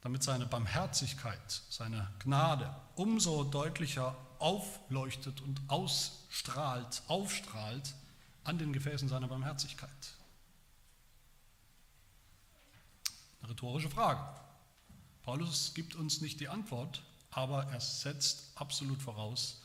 damit 0.00 0.22
seine 0.22 0.46
Barmherzigkeit, 0.46 1.62
seine 1.68 2.10
Gnade 2.20 2.74
umso 2.96 3.44
deutlicher 3.44 4.16
aufleuchtet 4.38 5.40
und 5.42 5.60
ausstrahlt, 5.68 7.02
aufstrahlt, 7.06 7.94
an 8.44 8.58
den 8.58 8.72
Gefäßen 8.72 9.08
seiner 9.08 9.28
Barmherzigkeit? 9.28 9.90
Eine 13.40 13.50
rhetorische 13.50 13.90
Frage. 13.90 14.22
Paulus 15.22 15.74
gibt 15.74 15.94
uns 15.94 16.20
nicht 16.20 16.40
die 16.40 16.48
Antwort, 16.48 17.02
aber 17.30 17.64
er 17.66 17.80
setzt 17.80 18.52
absolut 18.54 19.02
voraus, 19.02 19.60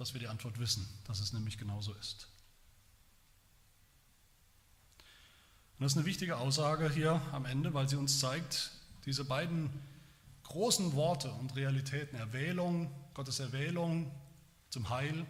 dass 0.00 0.14
wir 0.14 0.20
die 0.20 0.28
Antwort 0.28 0.58
wissen, 0.58 0.88
dass 1.04 1.20
es 1.20 1.34
nämlich 1.34 1.58
genauso 1.58 1.92
ist. 1.92 2.26
Und 5.76 5.84
das 5.84 5.92
ist 5.92 5.98
eine 5.98 6.06
wichtige 6.06 6.38
Aussage 6.38 6.88
hier 6.90 7.20
am 7.32 7.44
Ende, 7.44 7.74
weil 7.74 7.86
sie 7.86 7.96
uns 7.96 8.18
zeigt, 8.18 8.70
diese 9.04 9.26
beiden 9.26 9.68
großen 10.44 10.94
Worte 10.94 11.30
und 11.32 11.54
Realitäten, 11.54 12.16
Erwählung, 12.16 12.90
Gottes 13.12 13.40
Erwählung 13.40 14.10
zum 14.70 14.88
Heil 14.88 15.26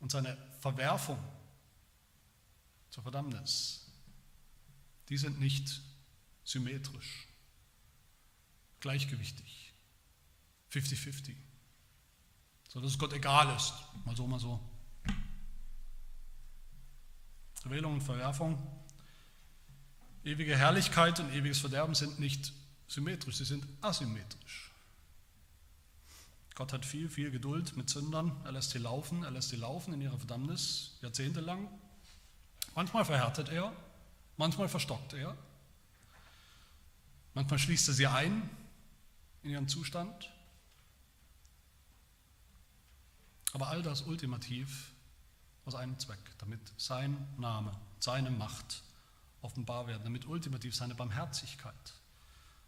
und 0.00 0.10
seine 0.10 0.36
Verwerfung 0.58 1.22
zur 2.90 3.04
Verdammnis, 3.04 3.86
die 5.08 5.18
sind 5.18 5.38
nicht 5.38 5.82
symmetrisch, 6.42 7.28
gleichgewichtig, 8.80 9.72
50-50, 10.72 11.36
so 12.70 12.80
dass 12.80 12.92
es 12.92 12.98
Gott 12.98 13.12
egal 13.12 13.54
ist, 13.56 13.74
mal 14.04 14.14
so, 14.14 14.28
mal 14.28 14.38
so. 14.38 14.60
Erwählung 17.64 17.94
und 17.94 18.00
Verwerfung, 18.00 18.56
ewige 20.22 20.56
Herrlichkeit 20.56 21.18
und 21.18 21.32
ewiges 21.32 21.58
Verderben 21.58 21.96
sind 21.96 22.20
nicht 22.20 22.52
symmetrisch, 22.86 23.38
sie 23.38 23.44
sind 23.44 23.66
asymmetrisch. 23.80 24.70
Gott 26.54 26.72
hat 26.72 26.86
viel, 26.86 27.08
viel 27.08 27.32
Geduld 27.32 27.76
mit 27.76 27.90
Sündern. 27.90 28.40
Er 28.44 28.52
lässt 28.52 28.70
sie 28.70 28.78
laufen, 28.78 29.24
er 29.24 29.32
lässt 29.32 29.48
sie 29.48 29.56
laufen 29.56 29.92
in 29.92 30.00
ihrer 30.00 30.18
Verdammnis 30.18 30.96
jahrzehntelang. 31.02 31.68
Manchmal 32.76 33.04
verhärtet 33.04 33.48
er, 33.48 33.72
manchmal 34.36 34.68
verstockt 34.68 35.14
er, 35.14 35.36
manchmal 37.34 37.58
schließt 37.58 37.88
er 37.88 37.94
sie 37.94 38.06
ein 38.06 38.48
in 39.42 39.50
ihren 39.50 39.68
Zustand. 39.68 40.30
Aber 43.52 43.68
all 43.68 43.82
das 43.82 44.02
ultimativ 44.02 44.92
aus 45.64 45.74
einem 45.74 45.98
Zweck, 45.98 46.18
damit 46.38 46.60
sein 46.76 47.16
Name, 47.36 47.76
seine 47.98 48.30
Macht 48.30 48.82
offenbar 49.42 49.86
werden, 49.86 50.04
damit 50.04 50.26
ultimativ 50.26 50.74
seine 50.74 50.94
Barmherzigkeit, 50.94 51.94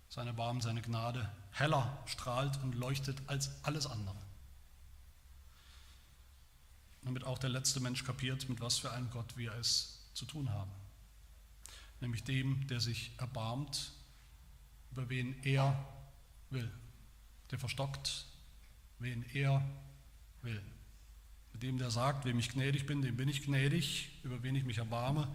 seine 0.09 0.33
Barm, 0.33 0.61
seine 0.61 0.83
Gnade 0.83 1.30
heller 1.51 1.99
strahlt 2.07 2.62
und 2.62 2.74
leuchtet 2.74 3.16
als 3.26 3.51
alles 3.64 3.87
andere 3.87 4.16
damit 7.03 7.24
auch 7.24 7.39
der 7.39 7.51
letzte 7.51 7.80
Mensch 7.80 8.05
kapiert, 8.05 8.49
mit 8.49 8.61
was 8.61 8.78
für 8.78 8.93
einem 8.93 9.11
Gott 9.11 9.37
wir 9.37 9.53
es 9.55 10.01
zu 10.14 10.24
tun 10.24 10.51
haben. 10.51 10.70
Nämlich 12.01 12.24
dem, 12.24 12.66
der 12.68 12.80
sich 12.80 13.12
erbarmt, 13.18 13.93
über 14.93 15.09
wen 15.09 15.41
er 15.43 15.89
will, 16.51 16.70
der 17.51 17.59
verstockt, 17.59 18.26
wen 18.99 19.24
er 19.35 19.62
will. 20.43 20.62
Dem, 21.62 21.78
der 21.78 21.90
sagt, 21.90 22.24
wem 22.24 22.38
ich 22.38 22.50
gnädig 22.50 22.86
bin, 22.86 23.02
dem 23.02 23.16
bin 23.16 23.28
ich 23.28 23.44
gnädig, 23.44 24.10
über 24.24 24.42
wen 24.42 24.56
ich 24.56 24.64
mich 24.64 24.78
erbarme, 24.78 25.28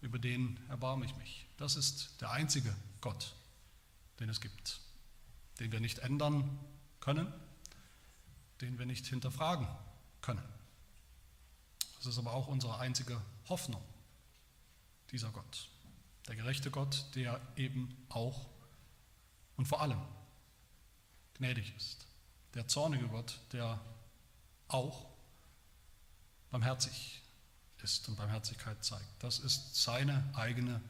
über 0.00 0.18
den 0.18 0.58
erbarme 0.68 1.04
ich 1.04 1.14
mich. 1.16 1.46
Das 1.58 1.76
ist 1.76 2.20
der 2.20 2.30
einzige 2.30 2.74
Gott, 3.00 3.34
den 4.20 4.30
es 4.30 4.40
gibt, 4.40 4.80
den 5.60 5.70
wir 5.70 5.80
nicht 5.80 5.98
ändern 5.98 6.58
können, 7.00 7.32
den 8.62 8.78
wir 8.78 8.86
nicht 8.86 9.06
hinterfragen 9.06 9.68
können. 10.22 10.42
Das 11.98 12.06
ist 12.06 12.18
aber 12.18 12.32
auch 12.32 12.48
unsere 12.48 12.78
einzige 12.78 13.20
Hoffnung, 13.48 13.82
dieser 15.10 15.30
Gott. 15.30 15.68
Der 16.26 16.36
gerechte 16.36 16.70
Gott, 16.70 17.04
der 17.14 17.40
eben 17.56 17.94
auch 18.08 18.46
und 19.56 19.66
vor 19.66 19.82
allem 19.82 20.00
gnädig 21.34 21.74
ist. 21.76 22.06
Der 22.54 22.66
zornige 22.66 23.08
Gott, 23.08 23.38
der 23.52 23.80
auch 24.68 25.13
barmherzig 26.54 27.20
ist 27.82 28.08
und 28.08 28.14
Barmherzigkeit 28.14 28.82
zeigt. 28.84 29.08
Das 29.18 29.40
ist 29.40 29.74
seine 29.74 30.22
eigene 30.34 30.80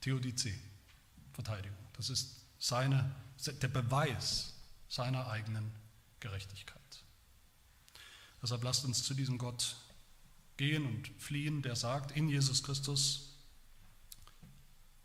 Theodizee-Verteidigung. 0.00 1.76
Das 1.94 2.08
ist 2.08 2.44
seine, 2.60 3.12
der 3.44 3.66
Beweis 3.66 4.54
seiner 4.88 5.26
eigenen 5.26 5.72
Gerechtigkeit. 6.20 6.80
Deshalb 8.40 8.62
lasst 8.62 8.84
uns 8.84 9.02
zu 9.02 9.14
diesem 9.14 9.38
Gott 9.38 9.74
gehen 10.56 10.86
und 10.86 11.08
fliehen, 11.20 11.62
der 11.62 11.74
sagt 11.74 12.12
in 12.12 12.28
Jesus 12.28 12.62
Christus 12.62 13.34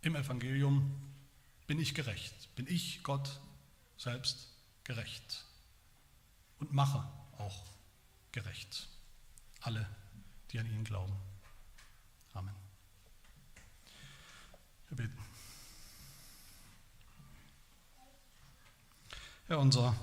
im 0.03 0.15
Evangelium, 0.15 0.95
bin 1.65 1.79
ich 1.79 1.95
gerecht, 1.95 2.55
bin 2.55 2.67
ich 2.67 3.01
Gott 3.01 3.39
selbst 3.97 4.49
gerecht 4.83 5.43
und 6.59 6.71
mache 6.71 6.99
auch 7.39 7.65
gerecht 8.31 8.89
alle, 9.62 9.88
die 10.51 10.60
an 10.60 10.66
ihn 10.66 10.84
glauben. 10.84 11.14
Amen. 12.34 12.53
Wir 14.89 14.97
beten. 14.97 15.18
Herr, 19.47 19.60
unser 19.60 19.95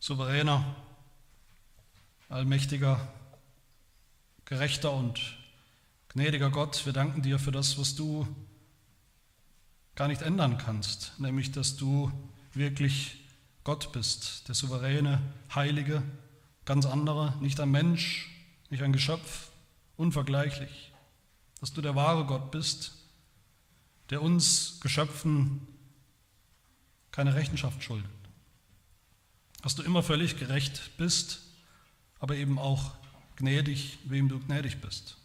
souveräner, 0.00 0.64
allmächtiger, 2.28 3.06
gerechter 4.44 4.92
und 4.92 5.36
gnädiger 6.08 6.50
Gott, 6.50 6.84
wir 6.86 6.92
danken 6.92 7.22
dir 7.22 7.38
für 7.38 7.52
das, 7.52 7.78
was 7.78 7.94
du 7.94 8.26
gar 9.94 10.08
nicht 10.08 10.22
ändern 10.22 10.58
kannst, 10.58 11.18
nämlich 11.20 11.52
dass 11.52 11.76
du 11.76 12.10
wirklich 12.52 13.28
Gott 13.62 13.92
bist, 13.92 14.48
der 14.48 14.54
souveräne, 14.54 15.20
heilige, 15.54 16.02
ganz 16.64 16.86
andere, 16.86 17.36
nicht 17.40 17.60
ein 17.60 17.70
Mensch, 17.70 18.28
nicht 18.70 18.82
ein 18.82 18.92
Geschöpf, 18.92 19.50
unvergleichlich, 19.96 20.92
dass 21.60 21.72
du 21.72 21.82
der 21.82 21.94
wahre 21.94 22.24
Gott 22.24 22.50
bist, 22.50 22.92
der 24.10 24.22
uns 24.22 24.80
Geschöpfen 24.80 25.66
keine 27.10 27.34
Rechenschaft 27.34 27.82
schuldet 27.82 28.10
dass 29.62 29.74
du 29.74 29.82
immer 29.82 30.02
völlig 30.02 30.38
gerecht 30.38 30.96
bist, 30.96 31.40
aber 32.18 32.36
eben 32.36 32.58
auch 32.58 32.92
gnädig, 33.36 33.98
wem 34.04 34.28
du 34.28 34.38
gnädig 34.40 34.80
bist. 34.80 35.16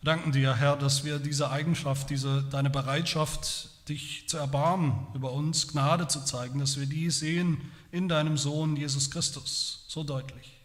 Wir 0.00 0.06
danken 0.06 0.32
dir, 0.32 0.56
Herr, 0.56 0.76
dass 0.76 1.04
wir 1.04 1.18
diese 1.18 1.50
Eigenschaft, 1.50 2.10
diese, 2.10 2.42
deine 2.44 2.70
Bereitschaft, 2.70 3.68
dich 3.88 4.28
zu 4.28 4.36
erbarmen 4.36 5.06
über 5.14 5.32
uns, 5.32 5.68
Gnade 5.68 6.06
zu 6.06 6.24
zeigen, 6.24 6.60
dass 6.60 6.78
wir 6.78 6.86
die 6.86 7.10
sehen 7.10 7.60
in 7.90 8.08
deinem 8.08 8.36
Sohn 8.36 8.76
Jesus 8.76 9.10
Christus, 9.10 9.84
so 9.88 10.04
deutlich. 10.04 10.60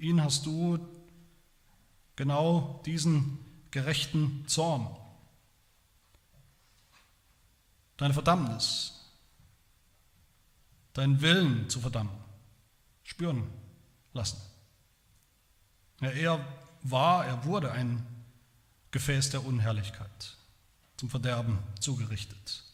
Ihn 0.00 0.22
hast 0.24 0.46
du 0.46 0.78
genau 2.16 2.82
diesen 2.86 3.38
gerechten 3.70 4.48
Zorn, 4.48 4.96
deine 7.98 8.14
Verdammnis. 8.14 8.96
Deinen 10.94 11.20
Willen 11.20 11.68
zu 11.68 11.80
verdammen, 11.80 12.10
spüren 13.04 13.48
lassen. 14.12 14.40
Ja, 16.00 16.08
er 16.08 16.44
war, 16.82 17.26
er 17.26 17.44
wurde 17.44 17.70
ein 17.70 18.04
Gefäß 18.90 19.30
der 19.30 19.44
Unherrlichkeit, 19.44 20.36
zum 20.96 21.10
Verderben 21.10 21.58
zugerichtet, 21.78 22.64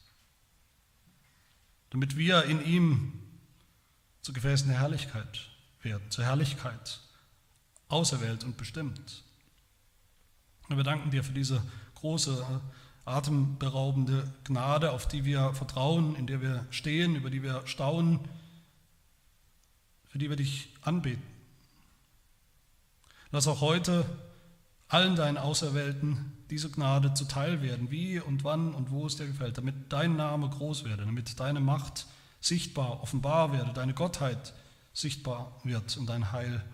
damit 1.90 2.16
wir 2.16 2.44
in 2.44 2.64
ihm 2.64 3.20
zu 4.22 4.32
Gefäßen 4.32 4.68
der 4.68 4.78
Herrlichkeit 4.78 5.50
werden, 5.82 6.10
zur 6.10 6.24
Herrlichkeit 6.24 7.00
auserwählt 7.88 8.44
und 8.44 8.56
bestimmt. 8.56 9.22
Und 10.68 10.76
wir 10.76 10.84
danken 10.84 11.10
dir 11.10 11.22
für 11.22 11.32
diese 11.32 11.62
große 11.94 12.44
atemberaubende 13.04 14.28
Gnade, 14.44 14.90
auf 14.90 15.06
die 15.06 15.24
wir 15.24 15.54
vertrauen, 15.54 16.16
in 16.16 16.26
der 16.26 16.40
wir 16.42 16.66
stehen, 16.70 17.14
über 17.14 17.30
die 17.30 17.42
wir 17.42 17.62
staunen, 17.66 18.20
für 20.08 20.18
die 20.18 20.28
wir 20.28 20.36
dich 20.36 20.68
anbeten. 20.82 21.22
Lass 23.30 23.46
auch 23.46 23.60
heute 23.60 24.04
allen 24.88 25.16
deinen 25.16 25.36
Auserwählten 25.36 26.32
diese 26.50 26.70
Gnade 26.70 27.14
zuteil 27.14 27.62
werden, 27.62 27.90
wie 27.90 28.20
und 28.20 28.44
wann 28.44 28.72
und 28.72 28.90
wo 28.90 29.06
es 29.06 29.16
dir 29.16 29.26
gefällt, 29.26 29.58
damit 29.58 29.74
dein 29.92 30.16
Name 30.16 30.48
groß 30.48 30.84
werde, 30.84 31.04
damit 31.04 31.38
deine 31.40 31.60
Macht 31.60 32.06
sichtbar, 32.40 33.02
offenbar 33.02 33.52
werde, 33.52 33.72
deine 33.72 33.94
Gottheit 33.94 34.54
sichtbar 34.92 35.60
wird 35.64 35.96
und 35.96 36.06
dein 36.06 36.32
Heil 36.32 36.64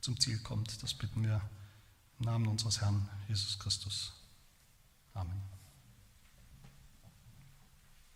zum 0.00 0.18
Ziel 0.20 0.38
kommt. 0.38 0.82
Das 0.82 0.94
bitten 0.94 1.22
wir 1.22 1.40
im 2.18 2.26
Namen 2.26 2.46
unseres 2.46 2.80
Herrn 2.80 3.08
Jesus 3.28 3.58
Christus. 3.58 4.12
Amen. 5.14 5.47